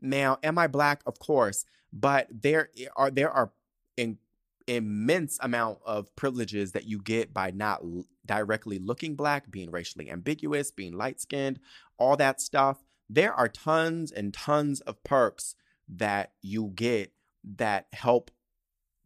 Now, 0.00 0.38
am 0.42 0.58
I 0.58 0.66
black? 0.66 1.02
Of 1.06 1.18
course, 1.18 1.64
but 1.92 2.28
there 2.30 2.70
are 2.96 3.10
there 3.10 3.30
are 3.30 3.52
in, 3.96 4.18
immense 4.66 5.38
amount 5.40 5.78
of 5.86 6.14
privileges 6.16 6.72
that 6.72 6.86
you 6.86 7.00
get 7.00 7.32
by 7.32 7.50
not 7.50 7.82
l- 7.82 8.04
directly 8.24 8.78
looking 8.78 9.14
black, 9.14 9.50
being 9.50 9.70
racially 9.70 10.10
ambiguous, 10.10 10.70
being 10.70 10.96
light-skinned, 10.96 11.60
all 11.98 12.16
that 12.16 12.40
stuff. 12.40 12.84
There 13.08 13.32
are 13.32 13.48
tons 13.48 14.10
and 14.10 14.34
tons 14.34 14.80
of 14.80 15.02
perks 15.04 15.54
that 15.88 16.32
you 16.42 16.72
get 16.74 17.12
that 17.56 17.86
help 17.92 18.30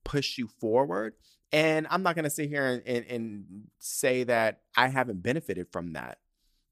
push 0.05 0.39
you 0.39 0.49
forward. 0.49 1.15
And 1.53 1.87
I'm 1.91 2.03
not 2.03 2.15
going 2.15 2.25
to 2.25 2.31
sit 2.31 2.49
here 2.49 2.65
and, 2.65 2.83
and, 2.87 3.07
and, 3.07 3.45
say 3.81 4.23
that 4.25 4.61
I 4.77 4.87
haven't 4.87 5.23
benefited 5.23 5.67
from 5.73 5.95
that. 5.95 6.19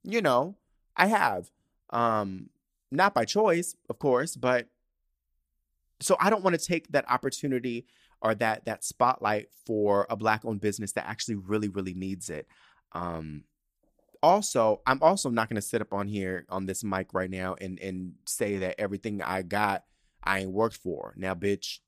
You 0.04 0.22
know, 0.22 0.56
I 0.96 1.06
have. 1.06 1.50
Um, 1.90 2.50
not 2.90 3.12
by 3.12 3.24
choice, 3.24 3.74
of 3.90 3.98
course, 3.98 4.36
but 4.36 4.68
so 6.00 6.16
I 6.20 6.30
don't 6.30 6.44
want 6.44 6.58
to 6.58 6.64
take 6.64 6.92
that 6.92 7.10
opportunity 7.10 7.86
or 8.20 8.34
that 8.36 8.64
that 8.66 8.84
spotlight 8.84 9.48
for 9.66 10.06
a 10.10 10.16
black 10.16 10.44
owned 10.44 10.60
business 10.60 10.92
that 10.92 11.06
actually 11.06 11.36
really, 11.36 11.68
really 11.68 11.94
needs 11.94 12.30
it. 12.30 12.46
Um, 12.92 13.44
also, 14.22 14.80
I'm 14.86 15.02
also 15.02 15.30
not 15.30 15.48
going 15.48 15.56
to 15.60 15.62
sit 15.62 15.80
up 15.80 15.92
on 15.92 16.08
here 16.08 16.44
on 16.48 16.66
this 16.66 16.82
mic 16.82 17.14
right 17.14 17.30
now 17.30 17.56
and 17.60 17.78
and 17.80 18.14
say 18.26 18.58
that 18.58 18.80
everything 18.80 19.22
I 19.22 19.42
got 19.42 19.84
I 20.24 20.40
ain't 20.40 20.50
worked 20.50 20.76
for. 20.76 21.14
Now, 21.16 21.34
bitch, 21.34 21.78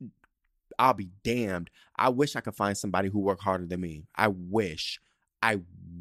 I'll 0.80 0.94
be 0.94 1.10
damned. 1.22 1.70
I 1.94 2.08
wish 2.08 2.34
I 2.34 2.40
could 2.40 2.56
find 2.56 2.76
somebody 2.76 3.10
who 3.10 3.20
worked 3.20 3.42
harder 3.42 3.66
than 3.66 3.82
me. 3.82 4.06
I 4.16 4.28
wish. 4.28 4.98
I 5.42 5.60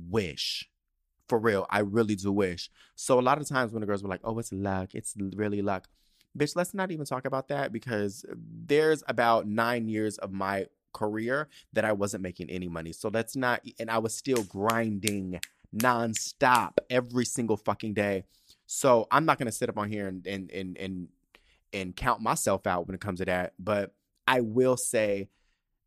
wish. 0.10 0.70
For 1.28 1.38
real, 1.38 1.68
I 1.70 1.80
really 1.80 2.16
do 2.16 2.32
wish. 2.32 2.72
So 2.96 3.20
a 3.20 3.22
lot 3.22 3.40
of 3.40 3.48
times 3.48 3.74
when 3.74 3.82
the 3.82 3.88
girls 3.88 4.02
were 4.02 4.10
like, 4.10 4.22
"Oh, 4.24 4.40
it's 4.40 4.54
luck. 4.54 4.96
It's 4.96 5.14
really 5.18 5.62
luck." 5.62 5.88
Bitch, 6.36 6.56
let's 6.56 6.74
not 6.74 6.92
even 6.92 7.06
talk 7.06 7.26
about 7.26 7.50
that 7.50 7.74
because 7.74 8.26
there's 8.34 9.04
about 9.08 9.48
9 9.48 9.90
years 9.90 10.18
of 10.18 10.32
my 10.32 10.68
career 10.94 11.50
that 11.74 11.86
I 11.86 11.92
wasn't 11.92 12.24
making 12.24 12.50
any 12.50 12.70
money. 12.70 12.94
So 12.94 13.10
that's 13.10 13.36
not 13.36 13.62
and 13.80 13.92
I 13.92 13.98
was 13.98 14.16
still 14.16 14.44
grinding 14.44 15.42
nonstop 15.76 16.78
every 16.90 17.26
single 17.26 17.58
fucking 17.58 17.94
day. 17.94 18.24
So 18.66 19.08
I'm 19.12 19.26
not 19.26 19.38
gonna 19.38 19.52
sit 19.52 19.70
up 19.70 19.78
on 19.78 19.90
here 19.90 20.08
and 20.08 20.26
and 20.26 20.50
and 20.52 20.78
and 20.78 21.10
and 21.74 21.96
count 21.96 22.22
myself 22.22 22.66
out 22.66 22.88
when 22.88 22.96
it 22.96 23.02
comes 23.02 23.20
to 23.20 23.26
that. 23.26 23.54
But 23.60 23.94
I 24.30 24.42
will 24.42 24.78
say 24.78 25.28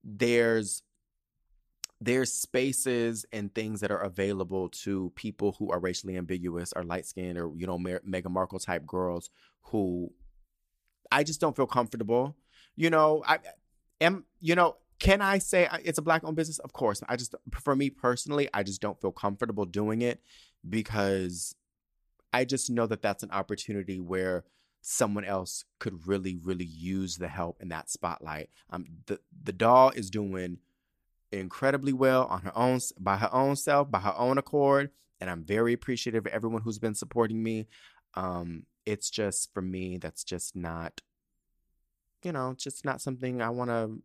there's 0.03 0.83
there's 2.01 2.33
spaces 2.33 3.25
and 3.33 3.55
things 3.55 3.81
that 3.81 3.93
are 3.93 4.01
available 4.01 4.69
to 4.69 5.13
people 5.15 5.55
who 5.57 5.71
are 5.71 5.79
racially 5.79 6.17
ambiguous 6.17 6.73
or 6.75 6.83
light 6.83 7.07
skinned 7.07 7.39
or 7.39 7.53
you 7.57 7.69
know 7.69 7.79
Meghan 7.79 8.31
Markle 8.31 8.59
type 8.59 8.85
girls 8.85 9.31
who 9.63 10.13
I 11.13 11.23
just 11.23 11.41
don't 11.41 11.55
feel 11.55 11.69
comfortable. 11.69 12.37
You 12.75 12.91
know, 12.91 13.23
I 13.27 13.39
am 14.01 14.25
you 14.41 14.57
know 14.57 14.77
can 14.99 15.21
I 15.21 15.39
say 15.39 15.69
it's 15.85 15.99
a 15.99 16.03
black 16.03 16.25
owned 16.25 16.37
business? 16.37 16.59
Of 16.61 16.73
course. 16.73 17.03
I 17.09 17.17
just, 17.17 17.35
for 17.61 17.75
me 17.75 17.91
personally, 17.91 18.49
I 18.55 18.63
just 18.63 18.81
don't 18.81 19.01
feel 19.01 19.11
comfortable 19.11 19.65
doing 19.65 20.01
it 20.01 20.21
because 20.69 21.57
I 22.33 22.45
just 22.45 22.71
know 22.71 22.87
that 22.87 23.03
that's 23.03 23.25
an 23.25 23.33
opportunity 23.33 23.99
where 23.99 24.45
someone 24.83 25.25
else 25.25 25.65
could 25.79 26.07
really, 26.07 26.37
really 26.37 26.65
use 26.65 27.17
the 27.17 27.29
help 27.29 27.63
in 27.63 27.69
that 27.69 27.89
spotlight. 27.89 28.51
Um, 28.69 28.87
the 29.07 29.21
the 29.45 29.53
doll 29.53 29.91
is 29.91 30.11
doing 30.11 30.59
incredibly 31.31 31.93
well 31.93 32.27
on 32.27 32.43
her 32.43 32.57
own 32.57 32.81
by 32.99 33.17
her 33.17 33.33
own 33.33 33.57
self, 33.57 33.91
by 33.91 34.01
her 34.01 34.15
own 34.19 34.37
accord, 34.39 34.91
and 35.21 35.31
I'm 35.31 35.45
very 35.45 35.73
appreciative 35.73 36.27
of 36.27 36.33
everyone 36.33 36.63
who's 36.63 36.81
been 36.81 36.95
supporting 36.95 37.43
me. 37.43 37.69
Um, 38.15 38.67
it's 38.85 39.09
just 39.09 39.55
for 39.55 39.63
me, 39.63 39.97
that's 39.97 40.25
just 40.25 40.57
not, 40.57 41.01
you 42.25 42.33
know, 42.33 42.55
just 42.59 42.85
not 42.85 43.01
something 43.01 43.41
I 43.41 43.51
want 43.51 43.71
to 43.71 44.03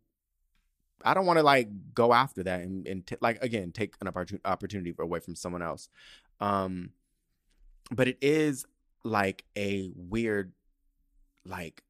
I 1.04 1.14
don't 1.14 1.26
want 1.26 1.38
to 1.38 1.44
like 1.44 1.68
go 1.94 2.12
after 2.12 2.42
that 2.44 2.60
and, 2.60 2.86
and 2.86 3.06
t- 3.06 3.16
like 3.20 3.42
again 3.42 3.72
take 3.72 3.94
an 4.00 4.08
opportunity 4.44 4.94
away 4.98 5.20
from 5.20 5.34
someone 5.34 5.62
else. 5.62 5.88
Um, 6.40 6.90
but 7.90 8.08
it 8.08 8.18
is 8.20 8.64
like 9.04 9.44
a 9.56 9.90
weird 9.94 10.52
like 11.48 11.82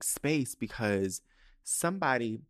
space 0.00 0.54
because 0.54 1.22
somebody 1.62 2.40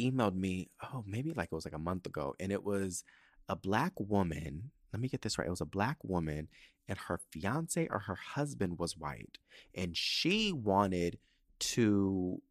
emailed 0.00 0.34
me 0.34 0.68
oh 0.82 1.04
maybe 1.06 1.32
like 1.32 1.48
it 1.50 1.54
was 1.54 1.64
like 1.64 1.74
a 1.74 1.78
month 1.78 2.06
ago 2.06 2.34
and 2.40 2.52
it 2.52 2.64
was 2.64 3.04
a 3.48 3.56
black 3.56 3.92
woman 3.98 4.70
let 4.92 5.00
me 5.00 5.08
get 5.08 5.22
this 5.22 5.38
right 5.38 5.46
it 5.46 5.50
was 5.50 5.60
a 5.60 5.66
black 5.66 5.96
woman 6.02 6.48
and 6.88 6.98
her 6.98 7.20
fiance 7.30 7.88
or 7.90 8.00
her 8.00 8.14
husband 8.14 8.78
was 8.78 8.96
white 8.96 9.38
and 9.74 9.96
she 9.96 10.52
wanted 10.52 11.18
to 11.58 12.42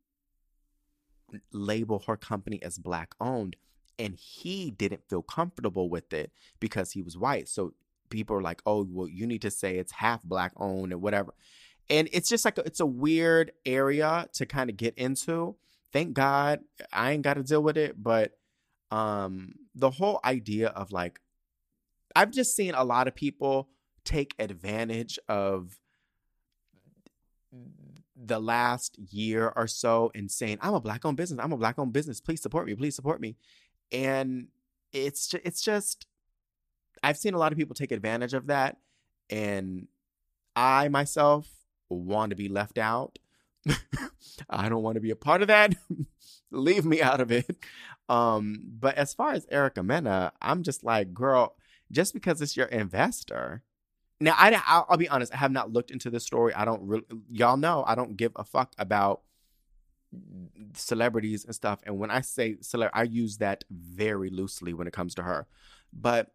label 1.52 2.04
her 2.08 2.18
company 2.18 2.62
as 2.64 2.78
black 2.78 3.14
owned 3.20 3.56
and 3.98 4.16
he 4.16 4.72
didn't 4.72 5.08
feel 5.10 5.22
comfortable 5.22 5.90
with 5.90 6.12
it 6.12 6.32
because 6.60 6.92
he 6.92 7.02
was 7.02 7.18
white. 7.18 7.48
So 7.48 7.74
people 8.10 8.36
are 8.36 8.42
like 8.42 8.62
oh 8.66 8.88
well 8.90 9.08
you 9.08 9.26
need 9.26 9.42
to 9.42 9.50
say 9.50 9.78
it's 9.78 9.92
half 9.94 10.22
black 10.24 10.52
owned 10.58 10.92
and 10.92 11.02
whatever 11.02 11.34
and 11.90 12.10
it's 12.12 12.30
just 12.30 12.46
like 12.46 12.58
a, 12.58 12.62
it's 12.62 12.80
a 12.80 12.86
weird 12.86 13.52
area 13.66 14.28
to 14.34 14.46
kind 14.46 14.70
of 14.70 14.78
get 14.78 14.94
into 14.98 15.56
thank 15.92 16.14
god 16.14 16.60
i 16.92 17.12
ain't 17.12 17.24
got 17.24 17.36
to 17.36 17.44
deal 17.44 17.64
with 17.64 17.78
it 17.78 18.02
but 18.02 18.38
um 18.92 19.54
the 19.74 19.90
whole 19.90 20.20
idea 20.24 20.70
of 20.70 20.92
like 20.92 21.20
i've 22.16 22.32
just 22.32 22.56
seen 22.56 22.74
a 22.74 22.84
lot 22.84 23.08
of 23.08 23.16
people 23.16 23.70
take 24.04 24.36
advantage 24.40 25.18
of 25.28 25.80
the 28.16 28.40
last 28.40 28.98
year 28.98 29.52
or 29.56 29.68
so 29.68 30.12
and 30.16 30.32
saying, 30.32 30.58
I'm 30.62 30.74
a 30.74 30.80
black 30.80 31.06
owned 31.06 31.18
business. 31.18 31.40
I'm 31.44 31.52
a 31.52 31.58
black 31.58 31.78
owned 31.78 31.94
business. 31.94 32.22
Please 32.22 32.42
support 32.42 32.66
me. 32.66 32.76
Please 32.76 32.96
support 32.96 33.20
me. 33.20 33.36
And 33.92 34.48
it's 34.94 35.28
just, 35.28 35.46
it's 35.46 35.62
just, 35.62 36.08
I've 37.04 37.18
seen 37.18 37.34
a 37.34 37.38
lot 37.38 37.52
of 37.52 37.58
people 37.58 37.76
take 37.76 37.92
advantage 37.92 38.34
of 38.34 38.48
that. 38.48 38.78
And 39.30 39.88
I 40.56 40.88
myself 40.88 41.48
want 41.96 42.32
to 42.32 42.36
be 42.36 42.50
left 42.50 42.78
out. 42.78 43.20
I 44.50 44.70
don't 44.70 44.84
want 44.84 44.96
to 44.96 45.02
be 45.02 45.12
a 45.12 45.16
part 45.16 45.42
of 45.42 45.48
that. 45.48 45.76
Leave 46.52 46.86
me 46.86 47.02
out 47.02 47.22
of 47.22 47.32
it. 47.32 47.58
Um, 48.08 48.62
but 48.80 48.96
as 48.96 49.14
far 49.14 49.34
as 49.34 49.48
Erica 49.50 49.82
Mena, 49.82 50.32
I'm 50.42 50.64
just 50.64 50.84
like, 50.84 51.14
girl, 51.14 51.56
just 51.92 52.14
because 52.14 52.42
it's 52.42 52.56
your 52.56 52.68
investor, 52.68 53.64
now, 54.20 54.34
I, 54.38 54.62
I'll, 54.66 54.86
I'll, 54.90 54.98
be 54.98 55.10
honest. 55.10 55.34
I 55.34 55.38
have 55.38 55.52
not 55.52 55.74
looked 55.74 55.92
into 55.92 56.10
this 56.10 56.26
story. 56.26 56.54
I 56.54 56.64
don't 56.64 56.82
really, 56.84 57.04
y'all 57.30 57.58
know, 57.58 57.84
I 57.86 57.96
don't 57.96 58.16
give 58.16 58.32
a 58.36 58.46
fuck 58.46 58.74
about 58.78 59.22
celebrities 60.74 61.44
and 61.44 61.54
stuff. 61.54 61.82
And 61.86 62.00
when 62.00 62.10
I 62.12 62.22
say 62.22 62.56
celeb, 62.56 62.92
I 62.94 63.04
use 63.04 63.38
that 63.38 63.66
very 63.70 64.30
loosely 64.30 64.74
when 64.74 64.88
it 64.88 64.94
comes 64.94 65.16
to 65.16 65.24
her. 65.24 65.48
But 65.92 66.32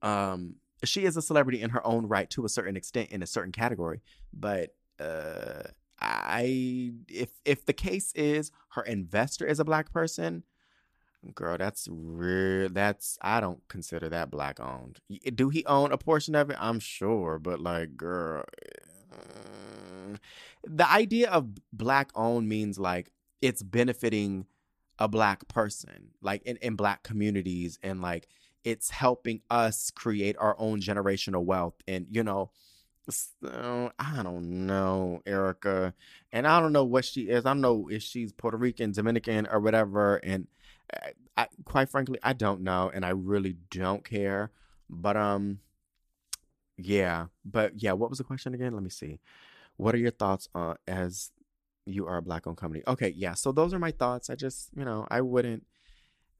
um, 0.00 0.56
she 0.84 1.04
is 1.04 1.16
a 1.16 1.22
celebrity 1.22 1.60
in 1.60 1.70
her 1.70 1.86
own 1.86 2.06
right 2.06 2.28
to 2.30 2.44
a 2.44 2.48
certain 2.48 2.76
extent 2.76 3.10
in 3.10 3.22
a 3.22 3.26
certain 3.26 3.52
category. 3.52 4.00
But 4.32 4.74
uh, 5.00 5.64
I, 6.00 6.92
if 7.08 7.30
if 7.44 7.66
the 7.66 7.72
case 7.72 8.12
is 8.14 8.50
her 8.70 8.82
investor 8.82 9.46
is 9.46 9.60
a 9.60 9.64
black 9.64 9.92
person, 9.92 10.44
Girl, 11.34 11.58
that's 11.58 11.88
real. 11.90 12.68
That's 12.68 13.18
I 13.20 13.40
don't 13.40 13.66
consider 13.68 14.08
that 14.08 14.30
black 14.30 14.60
owned. 14.60 15.00
Do 15.34 15.48
he 15.48 15.64
own 15.66 15.90
a 15.90 15.98
portion 15.98 16.34
of 16.34 16.50
it? 16.50 16.56
I'm 16.60 16.78
sure, 16.78 17.38
but 17.40 17.60
like, 17.60 17.96
girl, 17.96 18.44
uh, 19.12 20.16
the 20.64 20.88
idea 20.88 21.28
of 21.30 21.48
black 21.72 22.10
owned 22.14 22.48
means 22.48 22.78
like 22.78 23.10
it's 23.42 23.62
benefiting 23.62 24.46
a 25.00 25.08
black 25.08 25.48
person, 25.48 26.10
like 26.22 26.42
in, 26.44 26.56
in 26.58 26.76
black 26.76 27.02
communities, 27.02 27.80
and 27.82 28.00
like 28.00 28.28
it's 28.64 28.90
helping 28.90 29.40
us 29.50 29.90
create 29.90 30.36
our 30.38 30.56
own 30.58 30.80
generational 30.80 31.44
wealth. 31.44 31.74
And 31.86 32.06
you 32.10 32.22
know, 32.22 32.50
so, 33.10 33.90
I 33.98 34.22
don't 34.22 34.66
know, 34.66 35.22
Erica, 35.24 35.94
and 36.30 36.46
I 36.46 36.60
don't 36.60 36.72
know 36.72 36.84
what 36.84 37.04
she 37.04 37.22
is. 37.22 37.46
I 37.46 37.50
don't 37.50 37.62
know 37.62 37.88
if 37.90 38.02
she's 38.02 38.32
Puerto 38.32 38.58
Rican, 38.58 38.92
Dominican, 38.92 39.46
or 39.50 39.60
whatever, 39.60 40.16
and 40.16 40.46
I, 41.36 41.46
quite 41.64 41.88
frankly, 41.88 42.18
I 42.22 42.32
don't 42.32 42.62
know, 42.62 42.90
and 42.92 43.04
I 43.04 43.10
really 43.10 43.56
don't 43.70 44.04
care. 44.04 44.50
But 44.90 45.16
um, 45.16 45.60
yeah. 46.76 47.26
But 47.44 47.82
yeah, 47.82 47.92
what 47.92 48.10
was 48.10 48.18
the 48.18 48.24
question 48.24 48.54
again? 48.54 48.72
Let 48.72 48.82
me 48.82 48.90
see. 48.90 49.20
What 49.76 49.94
are 49.94 49.98
your 49.98 50.10
thoughts 50.10 50.48
on 50.54 50.76
as 50.86 51.30
you 51.86 52.06
are 52.06 52.16
a 52.16 52.22
black-owned 52.22 52.56
company? 52.56 52.82
Okay, 52.86 53.10
yeah. 53.16 53.34
So 53.34 53.52
those 53.52 53.72
are 53.72 53.78
my 53.78 53.90
thoughts. 53.90 54.30
I 54.30 54.34
just, 54.34 54.70
you 54.76 54.84
know, 54.84 55.06
I 55.10 55.20
wouldn't, 55.20 55.66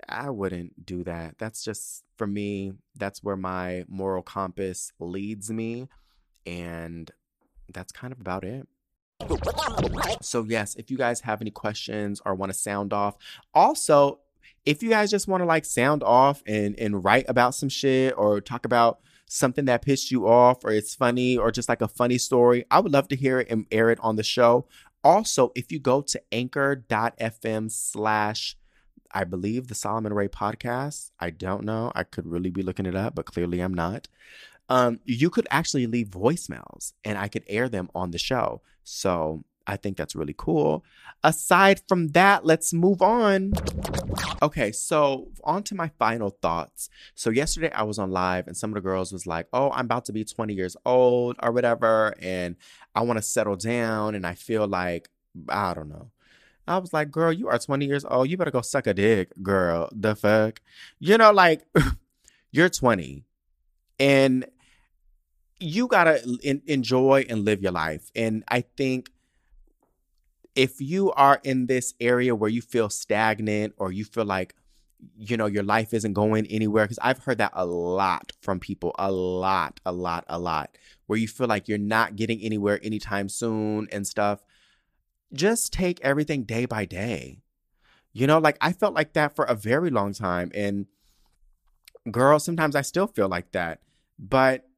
I 0.08 0.30
wouldn't 0.30 0.84
do 0.84 1.04
that. 1.04 1.38
That's 1.38 1.64
just 1.64 2.04
for 2.16 2.26
me. 2.26 2.72
That's 2.96 3.22
where 3.22 3.36
my 3.36 3.84
moral 3.88 4.22
compass 4.22 4.92
leads 4.98 5.50
me, 5.50 5.88
and 6.46 7.10
that's 7.72 7.92
kind 7.92 8.12
of 8.12 8.20
about 8.20 8.44
it. 8.44 8.66
So, 10.22 10.44
yes, 10.44 10.74
if 10.76 10.90
you 10.90 10.96
guys 10.96 11.22
have 11.22 11.40
any 11.40 11.50
questions 11.50 12.22
or 12.24 12.34
want 12.34 12.52
to 12.52 12.58
sound 12.58 12.92
off, 12.92 13.16
also, 13.54 14.20
if 14.64 14.82
you 14.82 14.90
guys 14.90 15.10
just 15.10 15.28
want 15.28 15.40
to 15.40 15.46
like 15.46 15.64
sound 15.64 16.02
off 16.02 16.42
and 16.46 16.78
and 16.78 17.02
write 17.04 17.24
about 17.28 17.54
some 17.54 17.68
shit 17.68 18.14
or 18.16 18.40
talk 18.40 18.64
about 18.64 19.00
something 19.26 19.66
that 19.66 19.82
pissed 19.82 20.10
you 20.10 20.26
off 20.26 20.64
or 20.64 20.70
it's 20.70 20.94
funny 20.94 21.36
or 21.36 21.50
just 21.50 21.68
like 21.68 21.82
a 21.82 21.88
funny 21.88 22.18
story, 22.18 22.64
I 22.70 22.80
would 22.80 22.92
love 22.92 23.08
to 23.08 23.16
hear 23.16 23.40
it 23.40 23.48
and 23.50 23.66
air 23.70 23.90
it 23.90 23.98
on 24.00 24.16
the 24.16 24.22
show. 24.22 24.66
Also, 25.04 25.52
if 25.54 25.70
you 25.70 25.78
go 25.78 26.02
to 26.02 26.20
anchor.fm 26.32 27.70
slash 27.70 28.56
I 29.12 29.24
believe 29.24 29.68
the 29.68 29.74
Solomon 29.74 30.12
Ray 30.12 30.28
podcast. 30.28 31.10
I 31.18 31.30
don't 31.30 31.64
know. 31.64 31.92
I 31.94 32.04
could 32.04 32.26
really 32.26 32.50
be 32.50 32.62
looking 32.62 32.86
it 32.86 32.94
up, 32.94 33.14
but 33.14 33.26
clearly 33.26 33.60
I'm 33.60 33.74
not. 33.74 34.08
Um, 34.68 35.00
you 35.04 35.30
could 35.30 35.46
actually 35.50 35.86
leave 35.86 36.08
voicemails 36.08 36.92
and 37.04 37.16
I 37.16 37.28
could 37.28 37.44
air 37.46 37.68
them 37.68 37.88
on 37.94 38.10
the 38.10 38.18
show. 38.18 38.60
So 38.84 39.44
I 39.66 39.76
think 39.76 39.96
that's 39.96 40.14
really 40.14 40.34
cool. 40.36 40.84
Aside 41.22 41.82
from 41.88 42.08
that, 42.08 42.44
let's 42.44 42.72
move 42.72 43.02
on. 43.02 43.52
Okay, 44.42 44.72
so 44.72 45.28
on 45.44 45.62
to 45.64 45.74
my 45.74 45.90
final 45.98 46.30
thoughts. 46.30 46.88
So 47.14 47.30
yesterday 47.30 47.70
I 47.72 47.82
was 47.82 47.98
on 47.98 48.10
live 48.10 48.46
and 48.46 48.56
some 48.56 48.70
of 48.70 48.74
the 48.74 48.80
girls 48.80 49.12
was 49.12 49.26
like, 49.26 49.46
"Oh, 49.52 49.70
I'm 49.70 49.84
about 49.84 50.06
to 50.06 50.12
be 50.12 50.24
20 50.24 50.54
years 50.54 50.76
old 50.86 51.36
or 51.42 51.52
whatever 51.52 52.14
and 52.20 52.56
I 52.94 53.02
want 53.02 53.18
to 53.18 53.22
settle 53.22 53.56
down 53.56 54.14
and 54.14 54.26
I 54.26 54.34
feel 54.34 54.66
like 54.66 55.10
I 55.48 55.74
don't 55.74 55.88
know. 55.88 56.10
I 56.68 56.78
was 56.78 56.92
like, 56.92 57.10
girl, 57.10 57.32
you 57.32 57.48
are 57.48 57.58
20 57.58 57.86
years 57.86 58.04
old. 58.04 58.28
You 58.28 58.36
better 58.36 58.50
go 58.50 58.60
suck 58.60 58.86
a 58.86 58.94
dick, 58.94 59.32
girl. 59.42 59.88
The 59.92 60.14
fuck? 60.14 60.60
You 60.98 61.18
know, 61.18 61.32
like, 61.32 61.64
you're 62.50 62.68
20 62.68 63.24
and 63.98 64.46
you 65.60 65.88
got 65.88 66.04
to 66.04 66.60
enjoy 66.66 67.26
and 67.28 67.44
live 67.44 67.62
your 67.62 67.72
life. 67.72 68.10
And 68.14 68.44
I 68.48 68.60
think 68.76 69.10
if 70.54 70.80
you 70.80 71.12
are 71.12 71.40
in 71.44 71.66
this 71.66 71.94
area 72.00 72.34
where 72.34 72.50
you 72.50 72.60
feel 72.60 72.88
stagnant 72.88 73.74
or 73.78 73.92
you 73.92 74.04
feel 74.04 74.24
like 74.24 74.54
you 75.16 75.36
know 75.36 75.46
your 75.46 75.62
life 75.62 75.94
isn't 75.94 76.12
going 76.12 76.44
anywhere 76.46 76.84
because 76.84 76.98
i've 77.02 77.18
heard 77.18 77.38
that 77.38 77.52
a 77.54 77.64
lot 77.64 78.32
from 78.40 78.58
people 78.58 78.92
a 78.98 79.12
lot 79.12 79.78
a 79.86 79.92
lot 79.92 80.24
a 80.28 80.36
lot 80.36 80.76
where 81.06 81.16
you 81.16 81.28
feel 81.28 81.46
like 81.46 81.68
you're 81.68 81.78
not 81.78 82.16
getting 82.16 82.40
anywhere 82.40 82.80
anytime 82.82 83.28
soon 83.28 83.86
and 83.92 84.04
stuff 84.04 84.42
just 85.32 85.72
take 85.72 86.00
everything 86.00 86.42
day 86.44 86.64
by 86.64 86.84
day 86.84 87.38
you 88.12 88.26
know 88.26 88.38
like 88.38 88.56
i 88.60 88.72
felt 88.72 88.94
like 88.94 89.12
that 89.12 89.34
for 89.34 89.44
a 89.44 89.54
very 89.54 89.90
long 89.90 90.12
time 90.12 90.50
and 90.54 90.86
girl 92.10 92.38
sometimes 92.38 92.74
i 92.74 92.80
still 92.80 93.06
feel 93.06 93.28
like 93.28 93.52
that 93.52 93.80
but 94.18 94.68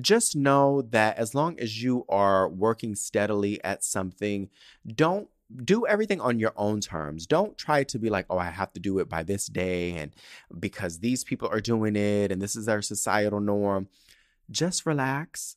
just 0.00 0.36
know 0.36 0.82
that 0.82 1.18
as 1.18 1.34
long 1.34 1.58
as 1.58 1.82
you 1.82 2.04
are 2.08 2.48
working 2.48 2.94
steadily 2.94 3.62
at 3.64 3.82
something, 3.82 4.48
don't 4.86 5.28
do 5.64 5.86
everything 5.86 6.20
on 6.20 6.38
your 6.38 6.52
own 6.56 6.80
terms. 6.80 7.26
Don't 7.26 7.58
try 7.58 7.82
to 7.84 7.98
be 7.98 8.08
like, 8.08 8.26
oh, 8.30 8.38
I 8.38 8.50
have 8.50 8.72
to 8.74 8.80
do 8.80 8.98
it 9.00 9.08
by 9.08 9.22
this 9.24 9.46
day 9.46 9.96
and 9.96 10.14
because 10.58 11.00
these 11.00 11.24
people 11.24 11.48
are 11.48 11.60
doing 11.60 11.96
it 11.96 12.30
and 12.30 12.40
this 12.40 12.54
is 12.54 12.68
our 12.68 12.82
societal 12.82 13.40
norm. 13.40 13.88
Just 14.50 14.86
relax 14.86 15.56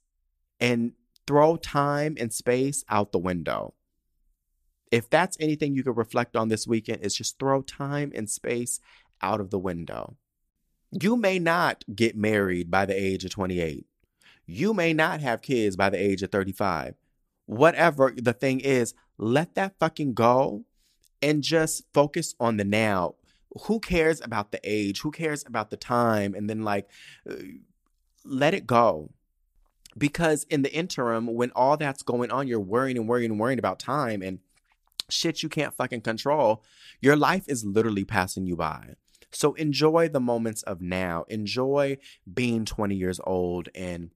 and 0.59 0.93
throw 1.27 1.57
time 1.57 2.15
and 2.19 2.33
space 2.33 2.83
out 2.89 3.11
the 3.11 3.19
window. 3.19 3.75
If 4.93 5.09
that's 5.09 5.37
anything 5.39 5.73
you 5.73 5.83
could 5.83 5.97
reflect 5.97 6.35
on 6.35 6.49
this 6.49 6.67
weekend, 6.67 7.01
is 7.01 7.15
just 7.15 7.39
throw 7.39 7.63
time 7.63 8.11
and 8.13 8.29
space 8.29 8.79
out 9.23 9.41
of 9.41 9.49
the 9.49 9.57
window. 9.57 10.17
You 10.91 11.17
may 11.17 11.39
not 11.39 11.83
get 11.95 12.15
married 12.15 12.69
by 12.69 12.85
the 12.85 12.93
age 12.93 13.25
of 13.25 13.31
28. 13.31 13.87
You 14.45 14.71
may 14.71 14.93
not 14.93 15.19
have 15.19 15.41
kids 15.41 15.75
by 15.75 15.89
the 15.89 15.97
age 15.97 16.21
of 16.21 16.31
35. 16.31 16.93
Whatever 17.47 18.13
the 18.15 18.33
thing 18.33 18.59
is, 18.59 18.93
let 19.17 19.55
that 19.55 19.79
fucking 19.79 20.13
go 20.13 20.63
and 21.23 21.41
just 21.41 21.85
focus 21.91 22.35
on 22.39 22.57
the 22.57 22.63
now. 22.63 23.15
Who 23.63 23.79
cares 23.79 24.21
about 24.21 24.51
the 24.51 24.59
age? 24.63 25.01
Who 25.01 25.09
cares 25.09 25.43
about 25.47 25.71
the 25.71 25.77
time? 25.77 26.35
And 26.35 26.47
then, 26.47 26.61
like, 26.61 26.87
uh, 27.27 27.33
let 28.23 28.53
it 28.53 28.67
go. 28.67 29.09
Because 29.97 30.43
in 30.51 30.61
the 30.61 30.71
interim, 30.71 31.25
when 31.33 31.49
all 31.55 31.77
that's 31.77 32.03
going 32.03 32.29
on, 32.29 32.47
you're 32.47 32.59
worrying 32.59 32.95
and 32.95 33.09
worrying 33.09 33.31
and 33.31 33.39
worrying 33.39 33.57
about 33.57 33.79
time 33.79 34.21
and 34.21 34.37
shit 35.09 35.43
you 35.43 35.49
can't 35.49 35.73
fucking 35.73 36.01
control. 36.01 36.63
Your 37.01 37.15
life 37.15 37.45
is 37.47 37.65
literally 37.65 38.05
passing 38.05 38.45
you 38.45 38.55
by. 38.55 38.95
So 39.31 39.53
enjoy 39.53 40.09
the 40.09 40.19
moments 40.19 40.63
of 40.63 40.81
now. 40.81 41.25
Enjoy 41.27 41.97
being 42.31 42.65
20 42.65 42.95
years 42.95 43.19
old 43.23 43.69
and, 43.73 44.11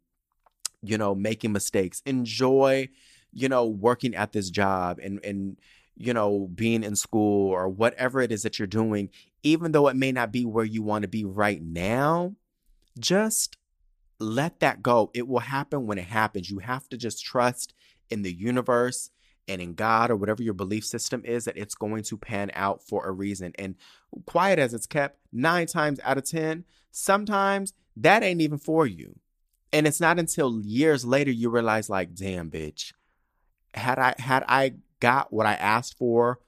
you 0.82 0.98
know, 0.98 1.16
making 1.16 1.52
mistakes. 1.52 2.02
Enjoy, 2.06 2.90
you 3.34 3.50
know, 3.50 3.66
working 3.66 4.16
at 4.16 4.32
this 4.32 4.50
job 4.50 5.00
and, 5.02 5.24
and, 5.24 5.58
you 5.96 6.14
know, 6.14 6.50
being 6.54 6.84
in 6.84 6.96
school 6.96 7.50
or 7.50 7.68
whatever 7.68 8.22
it 8.22 8.32
is 8.32 8.44
that 8.44 8.60
you're 8.60 8.68
doing, 8.68 9.10
even 9.44 9.72
though 9.72 9.88
it 9.88 9.96
may 9.96 10.12
not 10.12 10.32
be 10.32 10.46
where 10.46 10.66
you 10.66 10.84
want 10.84 11.02
to 11.02 11.08
be 11.08 11.26
right 11.26 11.62
now, 11.62 12.36
just 13.00 13.58
let 14.20 14.60
that 14.60 14.82
go. 14.82 15.10
It 15.14 15.28
will 15.28 15.40
happen 15.40 15.88
when 15.88 15.98
it 15.98 16.06
happens. 16.06 16.50
You 16.50 16.60
have 16.60 16.88
to 16.90 16.98
just 16.98 17.24
trust 17.24 17.74
in 18.10 18.22
the 18.22 18.34
universe 18.34 19.10
and 19.48 19.62
in 19.62 19.74
God 19.74 20.12
or 20.12 20.16
whatever 20.16 20.44
your 20.44 20.54
belief 20.54 20.86
system 20.86 21.22
is 21.26 21.46
that 21.46 21.58
it's 21.58 21.76
going 21.76 22.04
to 22.04 22.18
pan 22.18 22.52
out 22.54 22.82
for 22.82 23.06
a 23.06 23.12
reason. 23.12 23.54
And 23.58 23.76
quiet 24.26 24.60
as 24.60 24.74
it's 24.74 24.88
kept, 24.88 25.20
nine 25.32 25.68
times 25.68 26.00
out 26.04 26.18
of 26.18 26.26
10, 26.26 26.66
sometimes 26.92 27.74
that 27.96 28.24
ain't 28.24 28.42
even 28.42 28.58
for 28.58 28.86
you. 28.86 29.20
And 29.74 29.88
it's 29.88 30.00
not 30.00 30.20
until 30.20 30.62
years 30.62 31.06
later 31.06 31.32
you 31.32 31.50
realize, 31.50 31.90
like, 31.90 32.16
damn, 32.16 32.50
bitch, 32.50 32.94
had 33.74 34.00
I 34.00 34.16
had 34.18 34.44
I 34.48 34.76
got 35.00 35.32
what 35.32 35.46
I 35.46 35.54
asked 35.54 35.98
for 35.98 36.40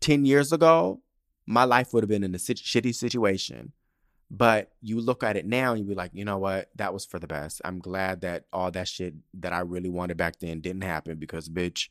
10 0.00 0.24
years 0.24 0.52
ago, 0.52 1.00
my 1.46 1.64
life 1.64 1.92
would 1.92 2.02
have 2.02 2.08
been 2.08 2.24
in 2.24 2.34
a 2.34 2.38
shitty 2.38 2.94
situation. 2.94 3.72
But 4.30 4.70
you 4.80 5.00
look 5.00 5.22
at 5.22 5.36
it 5.36 5.46
now 5.46 5.72
and 5.72 5.80
you 5.80 5.86
be 5.86 5.94
like, 5.94 6.12
you 6.14 6.24
know 6.24 6.38
what? 6.38 6.70
That 6.76 6.94
was 6.94 7.04
for 7.04 7.18
the 7.18 7.26
best. 7.26 7.60
I'm 7.66 7.78
glad 7.78 8.22
that 8.22 8.46
all 8.50 8.70
that 8.70 8.88
shit 8.88 9.14
that 9.34 9.52
I 9.52 9.60
really 9.60 9.90
wanted 9.90 10.16
back 10.16 10.38
then 10.38 10.60
didn't 10.60 10.84
happen 10.84 11.18
because, 11.18 11.50
bitch, 11.50 11.88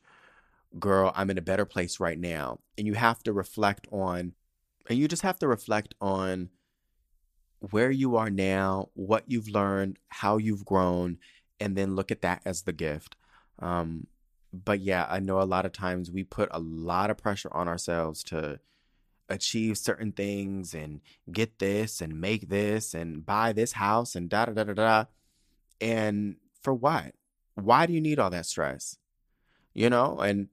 girl, 0.80 1.12
I'm 1.16 1.30
in 1.30 1.38
a 1.38 1.42
better 1.42 1.66
place 1.66 2.00
right 2.00 2.20
now. 2.20 2.60
And 2.78 2.88
you 2.88 2.94
have 2.94 3.24
to 3.24 3.34
reflect 3.34 3.88
on, 3.92 4.34
and 4.90 4.98
you 4.98 5.08
just 5.08 5.22
have 5.24 5.40
to 5.40 5.48
reflect 5.48 5.96
on 6.02 6.50
where 7.60 7.92
you 7.92 8.16
are 8.16 8.30
now, 8.30 8.90
what 8.94 9.24
you've 9.28 9.50
learned, 9.50 10.00
how 10.10 10.38
you've 10.38 10.66
grown, 10.66 11.18
and 11.60 11.76
then 11.76 11.96
look 11.96 12.12
at 12.12 12.22
that 12.22 12.42
as 12.46 12.64
the 12.64 12.74
gift. 12.74 13.16
Um, 13.60 14.08
but 14.52 14.80
yeah, 14.80 15.06
I 15.10 15.20
know 15.20 15.40
a 15.40 15.44
lot 15.44 15.66
of 15.66 15.72
times 15.72 16.12
we 16.12 16.24
put 16.24 16.50
a 16.52 16.60
lot 16.60 17.10
of 17.10 17.18
pressure 17.18 17.50
on 17.54 17.68
ourselves 17.68 18.24
to 18.26 18.60
achieve 19.30 19.78
certain 19.78 20.12
things 20.12 20.74
and 20.74 21.00
get 21.32 21.60
this 21.60 22.02
and 22.02 22.20
make 22.20 22.50
this 22.50 22.94
and 22.94 23.26
buy 23.26 23.54
this 23.54 23.74
house 23.74 24.16
and 24.16 24.30
da 24.30 24.46
da 24.46 24.54
da 24.54 24.64
da 24.66 24.74
da. 24.74 25.06
And 25.80 26.36
for 26.62 26.74
what? 26.74 27.14
Why 27.56 27.86
do 27.86 27.94
you 27.94 28.02
need 28.02 28.20
all 28.20 28.30
that 28.32 28.46
stress? 28.46 28.98
You 29.74 29.90
know, 29.90 30.20
and 30.20 30.50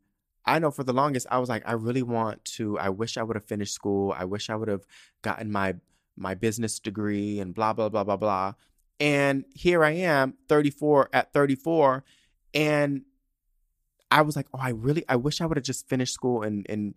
I 0.48 0.58
know 0.58 0.70
for 0.70 0.82
the 0.82 0.92
longest 0.92 1.26
I 1.30 1.38
was 1.38 1.48
like, 1.48 1.62
I 1.66 1.72
really 1.72 2.02
want 2.02 2.44
to. 2.56 2.78
I 2.78 2.88
wish 2.88 3.16
I 3.16 3.22
would 3.22 3.36
have 3.36 3.44
finished 3.44 3.74
school. 3.74 4.14
I 4.16 4.24
wish 4.24 4.48
I 4.48 4.56
would 4.56 4.68
have 4.68 4.86
gotten 5.22 5.52
my 5.52 5.74
my 6.16 6.34
business 6.34 6.80
degree 6.80 7.38
and 7.38 7.54
blah 7.54 7.72
blah 7.74 7.88
blah 7.88 8.04
blah 8.04 8.16
blah. 8.16 8.54
And 8.98 9.44
here 9.54 9.84
I 9.84 9.90
am, 9.90 10.34
34 10.48 11.10
at 11.12 11.32
34, 11.32 12.02
and 12.54 13.02
I 14.10 14.22
was 14.22 14.34
like, 14.34 14.46
oh, 14.52 14.58
I 14.60 14.70
really, 14.70 15.04
I 15.08 15.14
wish 15.16 15.40
I 15.40 15.46
would 15.46 15.56
have 15.56 15.64
just 15.64 15.88
finished 15.88 16.14
school 16.14 16.42
and 16.42 16.66
and 16.68 16.96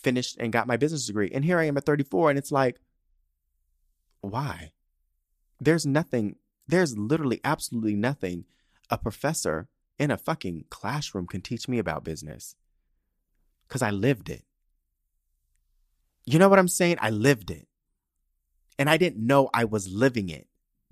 finished 0.00 0.38
and 0.40 0.52
got 0.52 0.66
my 0.66 0.76
business 0.76 1.06
degree. 1.06 1.30
And 1.32 1.44
here 1.44 1.58
I 1.58 1.64
am 1.64 1.76
at 1.76 1.84
34, 1.84 2.30
and 2.30 2.38
it's 2.38 2.50
like, 2.50 2.80
why? 4.22 4.72
There's 5.60 5.86
nothing, 5.86 6.36
there's 6.66 6.98
literally 6.98 7.40
absolutely 7.44 7.94
nothing 7.94 8.46
a 8.90 8.98
professor 8.98 9.68
in 9.98 10.10
a 10.10 10.16
fucking 10.16 10.64
classroom 10.70 11.26
can 11.26 11.40
teach 11.40 11.68
me 11.68 11.78
about 11.78 12.02
business. 12.02 12.56
Because 13.72 13.80
I 13.80 13.90
lived 13.90 14.28
it. 14.28 14.44
You 16.26 16.38
know 16.38 16.50
what 16.50 16.58
I'm 16.58 16.68
saying? 16.68 16.98
I 17.00 17.08
lived 17.08 17.50
it. 17.50 17.66
And 18.78 18.90
I 18.90 18.98
didn't 18.98 19.26
know 19.26 19.48
I 19.54 19.64
was 19.64 19.88
living 19.88 20.28
it. 20.28 20.46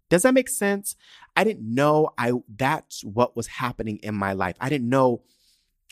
Does 0.08 0.22
that 0.22 0.32
make 0.32 0.48
sense? 0.48 0.96
I 1.36 1.44
didn't 1.44 1.74
know 1.74 2.14
I 2.16 2.32
that's 2.48 3.04
what 3.04 3.36
was 3.36 3.48
happening 3.48 3.98
in 4.02 4.14
my 4.14 4.32
life. 4.32 4.56
I 4.62 4.70
didn't 4.70 4.88
know 4.88 5.20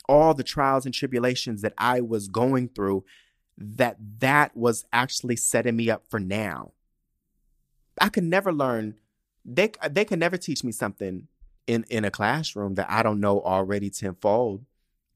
all 0.07 0.33
the 0.33 0.43
trials 0.43 0.85
and 0.85 0.93
tribulations 0.93 1.61
that 1.61 1.75
I 1.77 2.01
was 2.01 2.27
going 2.27 2.69
through 2.69 3.05
that 3.55 3.97
that 4.17 4.57
was 4.57 4.83
actually 4.91 5.35
setting 5.35 5.75
me 5.75 5.91
up 5.91 6.07
for 6.09 6.19
now. 6.19 6.71
I 8.01 8.09
could 8.09 8.23
never 8.23 8.51
learn 8.51 8.95
they 9.45 9.73
they 9.91 10.05
could 10.05 10.19
never 10.19 10.37
teach 10.37 10.63
me 10.63 10.71
something 10.71 11.27
in 11.67 11.85
in 11.91 12.03
a 12.03 12.09
classroom 12.09 12.73
that 12.75 12.89
I 12.89 13.03
don't 13.03 13.19
know 13.19 13.41
already 13.41 13.91
tenfold 13.91 14.65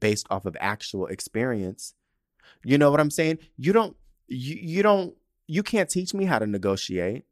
based 0.03 0.27
off 0.29 0.45
of 0.45 0.57
actual 0.59 1.07
experience. 1.07 1.93
You 2.65 2.77
know 2.77 2.91
what 2.91 2.99
I'm 2.99 3.09
saying? 3.09 3.39
You 3.55 3.71
don't 3.71 3.95
you, 4.27 4.57
you 4.61 4.83
don't 4.83 5.15
you 5.47 5.63
can't 5.63 5.89
teach 5.89 6.13
me 6.13 6.25
how 6.25 6.39
to 6.39 6.45
negotiate. 6.45 7.23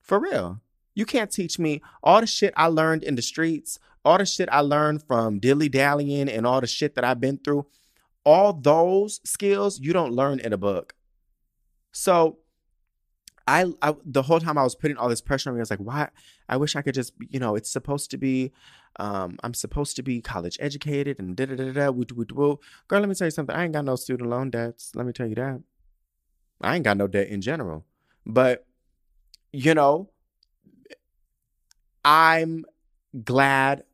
For 0.00 0.18
real. 0.18 0.62
You 0.94 1.04
can't 1.04 1.30
teach 1.30 1.58
me 1.58 1.82
all 2.02 2.22
the 2.22 2.26
shit 2.26 2.54
I 2.56 2.68
learned 2.68 3.02
in 3.02 3.16
the 3.16 3.22
streets, 3.22 3.78
all 4.02 4.16
the 4.16 4.24
shit 4.24 4.48
I 4.50 4.60
learned 4.60 5.02
from 5.02 5.40
dilly 5.40 5.68
dallying 5.68 6.30
and 6.30 6.46
all 6.46 6.62
the 6.62 6.66
shit 6.66 6.94
that 6.94 7.04
I've 7.04 7.20
been 7.20 7.36
through. 7.36 7.66
All 8.24 8.54
those 8.54 9.20
skills 9.24 9.78
you 9.78 9.92
don't 9.92 10.12
learn 10.14 10.40
in 10.40 10.54
a 10.54 10.58
book. 10.58 10.94
So 11.92 12.38
I, 13.46 13.66
I 13.82 13.94
the 14.04 14.22
whole 14.22 14.40
time 14.40 14.56
I 14.56 14.62
was 14.62 14.74
putting 14.74 14.96
all 14.96 15.08
this 15.08 15.20
pressure 15.20 15.50
on 15.50 15.54
me, 15.56 15.60
I 15.60 15.62
was 15.62 15.70
like, 15.70 15.78
why? 15.80 16.08
I 16.48 16.56
wish 16.56 16.76
I 16.76 16.82
could 16.82 16.94
just, 16.94 17.12
you 17.28 17.38
know, 17.38 17.56
it's 17.56 17.70
supposed 17.70 18.10
to 18.12 18.16
be, 18.16 18.52
um, 18.96 19.38
I'm 19.42 19.54
supposed 19.54 19.96
to 19.96 20.02
be 20.02 20.20
college 20.22 20.56
educated 20.60 21.18
and 21.18 21.36
da 21.36 21.46
da 21.46 21.56
da 21.56 21.72
da. 21.72 21.92
Girl, 21.92 23.00
let 23.00 23.08
me 23.08 23.14
tell 23.14 23.26
you 23.26 23.30
something. 23.30 23.54
I 23.54 23.64
ain't 23.64 23.74
got 23.74 23.84
no 23.84 23.96
student 23.96 24.30
loan 24.30 24.50
debts. 24.50 24.92
Let 24.94 25.06
me 25.06 25.12
tell 25.12 25.26
you 25.26 25.34
that. 25.34 25.60
I 26.60 26.76
ain't 26.76 26.84
got 26.84 26.96
no 26.96 27.06
debt 27.06 27.28
in 27.28 27.42
general. 27.42 27.84
But, 28.24 28.66
you 29.52 29.74
know, 29.74 30.10
I'm 32.04 32.64
glad 33.24 33.84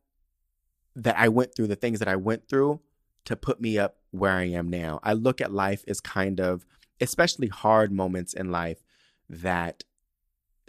that 0.94 1.16
I 1.18 1.28
went 1.28 1.54
through 1.54 1.68
the 1.68 1.76
things 1.76 1.98
that 1.98 2.08
I 2.08 2.16
went 2.16 2.48
through 2.48 2.80
to 3.24 3.36
put 3.36 3.60
me 3.60 3.78
up 3.78 3.96
where 4.10 4.32
I 4.32 4.44
am 4.44 4.68
now. 4.68 5.00
I 5.02 5.12
look 5.12 5.40
at 5.40 5.52
life 5.52 5.84
as 5.88 6.00
kind 6.00 6.40
of, 6.40 6.66
especially 7.00 7.48
hard 7.48 7.92
moments 7.92 8.32
in 8.34 8.50
life, 8.50 8.78
that 9.30 9.84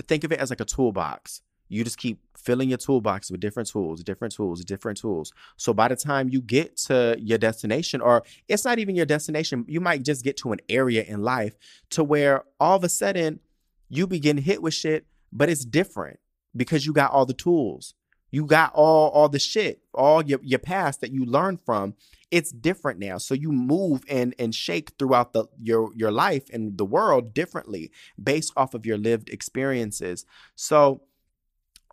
think 0.07 0.24
of 0.24 0.32
it 0.32 0.39
as 0.39 0.49
like 0.49 0.62
a 0.62 0.66
toolbox. 0.66 1.41
You 1.68 1.86
just 1.86 1.97
keep 1.97 2.20
filling 2.38 2.70
your 2.70 2.78
toolbox 2.78 3.32
with 3.32 3.39
different 3.39 3.70
tools, 3.70 4.03
different 4.03 4.34
tools, 4.34 4.64
different 4.66 4.97
tools. 4.97 5.32
So 5.55 5.74
by 5.74 5.88
the 5.88 5.95
time 5.95 6.28
you 6.28 6.41
get 6.41 6.76
to 6.88 7.16
your 7.18 7.38
destination, 7.38 8.01
or 8.01 8.24
it's 8.49 8.66
not 8.66 8.78
even 8.78 8.95
your 8.95 9.05
destination, 9.05 9.64
you 9.70 9.80
might 9.80 10.03
just 10.03 10.24
get 10.24 10.36
to 10.38 10.51
an 10.51 10.59
area 10.68 11.03
in 11.03 11.22
life 11.22 11.55
to 11.91 12.03
where 12.03 12.43
all 12.59 12.76
of 12.76 12.84
a 12.84 12.89
sudden 12.89 13.39
you 13.88 14.05
begin 14.05 14.38
hit 14.38 14.62
with 14.62 14.74
shit, 14.74 15.05
but 15.32 15.49
it's 15.49 15.64
different 15.64 16.20
because 16.55 16.86
you 16.86 16.91
got 16.91 17.12
all 17.12 17.26
the 17.26 17.34
tools. 17.34 17.93
You 18.32 18.46
got 18.46 18.72
all 18.74 19.10
all 19.10 19.30
the 19.30 19.40
shit, 19.40 19.82
all 19.94 20.24
your, 20.24 20.40
your 20.42 20.60
past 20.60 21.02
that 21.02 21.12
you 21.12 21.26
learned 21.26 21.62
from. 21.62 21.96
It's 22.32 22.52
different 22.52 23.00
now. 23.00 23.18
So 23.18 23.34
you 23.34 23.52
move 23.52 24.04
and 24.10 24.34
and 24.40 24.56
shake 24.56 24.94
throughout 24.98 25.34
the 25.34 25.46
your 25.62 25.92
your 25.96 26.12
life 26.12 26.50
and 26.52 26.78
the 26.78 26.86
world 26.86 27.34
differently 27.34 27.92
based 28.22 28.54
off 28.56 28.74
of 28.74 28.86
your 28.86 28.98
lived 28.98 29.30
experiences. 29.30 30.26
So 30.56 31.02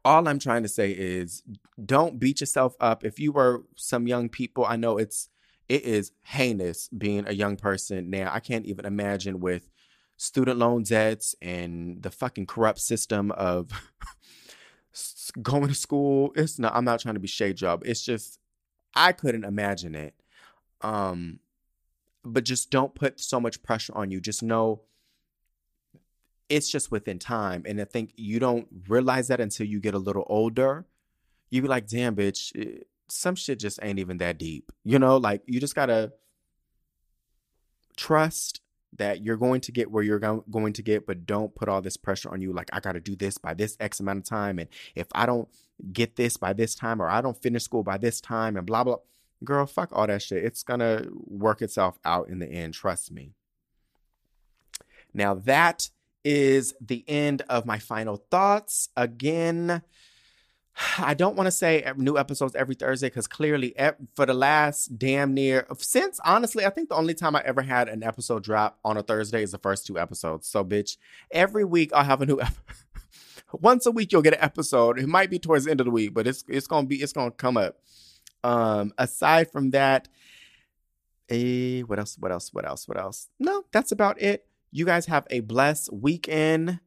all 0.05 0.28
I'm 0.28 0.39
trying 0.39 0.62
to 0.62 0.68
say 0.68 0.93
is 0.93 1.43
don't 1.84 2.20
beat 2.20 2.41
yourself 2.41 2.76
up. 2.80 3.05
If 3.05 3.18
you 3.18 3.32
were 3.32 3.64
some 3.74 4.07
young 4.07 4.28
people, 4.28 4.64
I 4.64 4.76
know 4.76 4.97
it's 4.97 5.28
it 5.68 5.82
is 5.82 6.12
heinous 6.22 6.89
being 6.89 7.26
a 7.26 7.32
young 7.32 7.57
person 7.57 8.11
now. 8.11 8.30
I 8.32 8.41
can't 8.41 8.64
even 8.64 8.86
imagine 8.86 9.41
with 9.41 9.68
student 10.16 10.59
loan 10.59 10.82
debts 10.82 11.34
and 11.43 12.03
the 12.03 12.11
fucking 12.11 12.47
corrupt 12.47 12.80
system 12.80 13.30
of 13.32 13.70
going 15.30 15.68
to 15.68 15.74
school. 15.74 16.32
It's 16.34 16.58
not. 16.58 16.74
I'm 16.74 16.84
not 16.84 17.00
trying 17.00 17.14
to 17.14 17.20
be 17.20 17.28
shade 17.28 17.56
job. 17.56 17.82
It's 17.84 18.04
just 18.04 18.38
I 18.94 19.12
couldn't 19.12 19.44
imagine 19.44 19.94
it. 19.94 20.14
Um, 20.80 21.40
but 22.24 22.44
just 22.44 22.70
don't 22.70 22.94
put 22.94 23.20
so 23.20 23.40
much 23.40 23.62
pressure 23.62 23.92
on 23.96 24.10
you. 24.10 24.20
Just 24.20 24.42
know 24.42 24.82
it's 26.48 26.70
just 26.70 26.90
within 26.90 27.18
time. 27.18 27.62
And 27.66 27.80
I 27.80 27.84
think 27.84 28.12
you 28.16 28.38
don't 28.38 28.66
realize 28.88 29.28
that 29.28 29.40
until 29.40 29.66
you 29.66 29.80
get 29.80 29.94
a 29.94 29.98
little 29.98 30.24
older. 30.28 30.86
You 31.50 31.62
be 31.62 31.68
like, 31.68 31.86
damn, 31.86 32.16
bitch, 32.16 32.52
eh, 32.58 32.82
some 33.08 33.34
shit 33.34 33.58
just 33.58 33.78
ain't 33.82 33.98
even 33.98 34.18
that 34.18 34.38
deep. 34.38 34.72
You 34.84 34.98
know, 34.98 35.16
like 35.16 35.42
you 35.46 35.60
just 35.60 35.74
gotta 35.74 36.12
trust 37.96 38.60
that 38.97 39.22
you're 39.22 39.36
going 39.36 39.61
to 39.62 39.72
get 39.72 39.91
where 39.91 40.03
you're 40.03 40.18
go- 40.18 40.45
going 40.51 40.72
to 40.74 40.82
get, 40.82 41.07
but 41.07 41.26
don't 41.26 41.55
put 41.55 41.68
all 41.68 41.82
this 41.82 41.97
pressure 41.97 42.30
on 42.30 42.41
you. 42.41 42.53
Like, 42.53 42.70
I 42.72 42.80
got 42.80 42.93
to 42.93 43.01
do 43.01 43.14
this 43.14 43.39
by 43.39 43.55
this 43.55 43.76
X 43.80 44.01
amount 44.01 44.20
of 44.20 44.24
time. 44.24 44.59
And 44.59 44.68
if 44.95 45.07
I 45.12 45.26
don't 45.26 45.49
get 45.93 46.16
this 46.16 46.36
by 46.36 46.53
this 46.53 46.74
time, 46.74 47.01
or 47.01 47.09
I 47.09 47.20
don't 47.20 47.41
finish 47.41 47.64
school 47.64 47.82
by 47.82 47.99
this 47.99 48.20
time, 48.20 48.57
and 48.57 48.66
blah, 48.66 48.84
blah, 48.84 48.97
girl, 49.45 49.66
fuck 49.66 49.91
all 49.93 50.07
that 50.07 50.22
shit. 50.22 50.45
It's 50.45 50.62
going 50.62 50.80
to 50.80 51.09
work 51.26 51.62
itself 51.62 51.99
out 52.05 52.28
in 52.28 52.39
the 52.39 52.49
end. 52.49 52.74
Trust 52.74 53.12
me. 53.12 53.32
Now, 55.14 55.34
that 55.34 55.91
is 56.24 56.74
the 56.80 57.05
end 57.09 57.43
of 57.49 57.64
my 57.64 57.78
final 57.78 58.16
thoughts. 58.30 58.89
Again, 58.97 59.82
I 60.98 61.14
don't 61.14 61.36
want 61.36 61.46
to 61.46 61.50
say 61.50 61.84
new 61.96 62.18
episodes 62.18 62.54
every 62.54 62.74
Thursday 62.74 63.08
because 63.08 63.26
clearly, 63.26 63.74
for 64.14 64.26
the 64.26 64.34
last 64.34 64.98
damn 64.98 65.34
near 65.34 65.66
since 65.78 66.20
honestly, 66.24 66.64
I 66.64 66.70
think 66.70 66.88
the 66.88 66.94
only 66.94 67.14
time 67.14 67.34
I 67.34 67.42
ever 67.44 67.62
had 67.62 67.88
an 67.88 68.02
episode 68.02 68.44
drop 68.44 68.78
on 68.84 68.96
a 68.96 69.02
Thursday 69.02 69.42
is 69.42 69.52
the 69.52 69.58
first 69.58 69.86
two 69.86 69.98
episodes. 69.98 70.46
So, 70.46 70.64
bitch, 70.64 70.96
every 71.30 71.64
week 71.64 71.90
I'll 71.92 72.04
have 72.04 72.22
a 72.22 72.26
new 72.26 72.40
episode. 72.40 72.62
Once 73.52 73.86
a 73.86 73.90
week 73.90 74.12
you'll 74.12 74.22
get 74.22 74.34
an 74.34 74.42
episode. 74.42 74.98
It 74.98 75.08
might 75.08 75.30
be 75.30 75.38
towards 75.38 75.64
the 75.64 75.70
end 75.70 75.80
of 75.80 75.86
the 75.86 75.90
week, 75.90 76.14
but 76.14 76.26
it's 76.26 76.44
it's 76.48 76.66
gonna 76.66 76.86
be 76.86 76.96
it's 76.96 77.12
gonna 77.12 77.30
come 77.30 77.56
up. 77.56 77.78
Um, 78.44 78.92
aside 78.98 79.50
from 79.50 79.70
that, 79.70 80.08
eh, 81.28 81.80
what 81.82 81.98
else? 81.98 82.16
What 82.18 82.30
else? 82.30 82.52
What 82.52 82.66
else? 82.66 82.86
What 82.86 82.98
else? 82.98 83.28
No, 83.40 83.64
that's 83.72 83.90
about 83.90 84.20
it. 84.20 84.46
You 84.70 84.84
guys 84.84 85.06
have 85.06 85.26
a 85.30 85.40
blessed 85.40 85.92
weekend. 85.92 86.80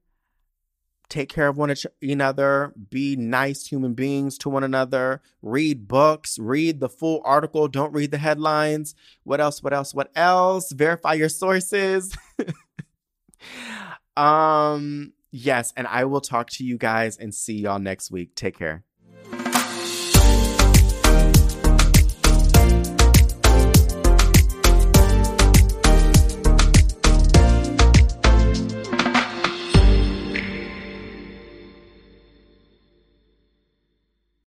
Take 1.11 1.27
care 1.27 1.49
of 1.49 1.57
one 1.57 1.75
another. 2.01 2.73
Be 2.89 3.17
nice 3.17 3.67
human 3.67 3.95
beings 3.95 4.37
to 4.37 4.49
one 4.49 4.63
another. 4.63 5.21
Read 5.41 5.85
books. 5.85 6.39
Read 6.39 6.79
the 6.79 6.87
full 6.87 7.21
article. 7.25 7.67
Don't 7.67 7.91
read 7.91 8.11
the 8.11 8.17
headlines. 8.17 8.95
What 9.25 9.41
else? 9.41 9.61
What 9.61 9.73
else? 9.73 9.93
What 9.93 10.09
else? 10.15 10.71
Verify 10.71 11.15
your 11.15 11.27
sources. 11.27 12.15
um, 14.15 15.11
yes, 15.31 15.73
and 15.75 15.85
I 15.85 16.05
will 16.05 16.21
talk 16.21 16.49
to 16.51 16.63
you 16.63 16.77
guys 16.77 17.17
and 17.17 17.35
see 17.35 17.55
y'all 17.55 17.77
next 17.77 18.09
week. 18.09 18.33
Take 18.33 18.57
care. 18.57 18.85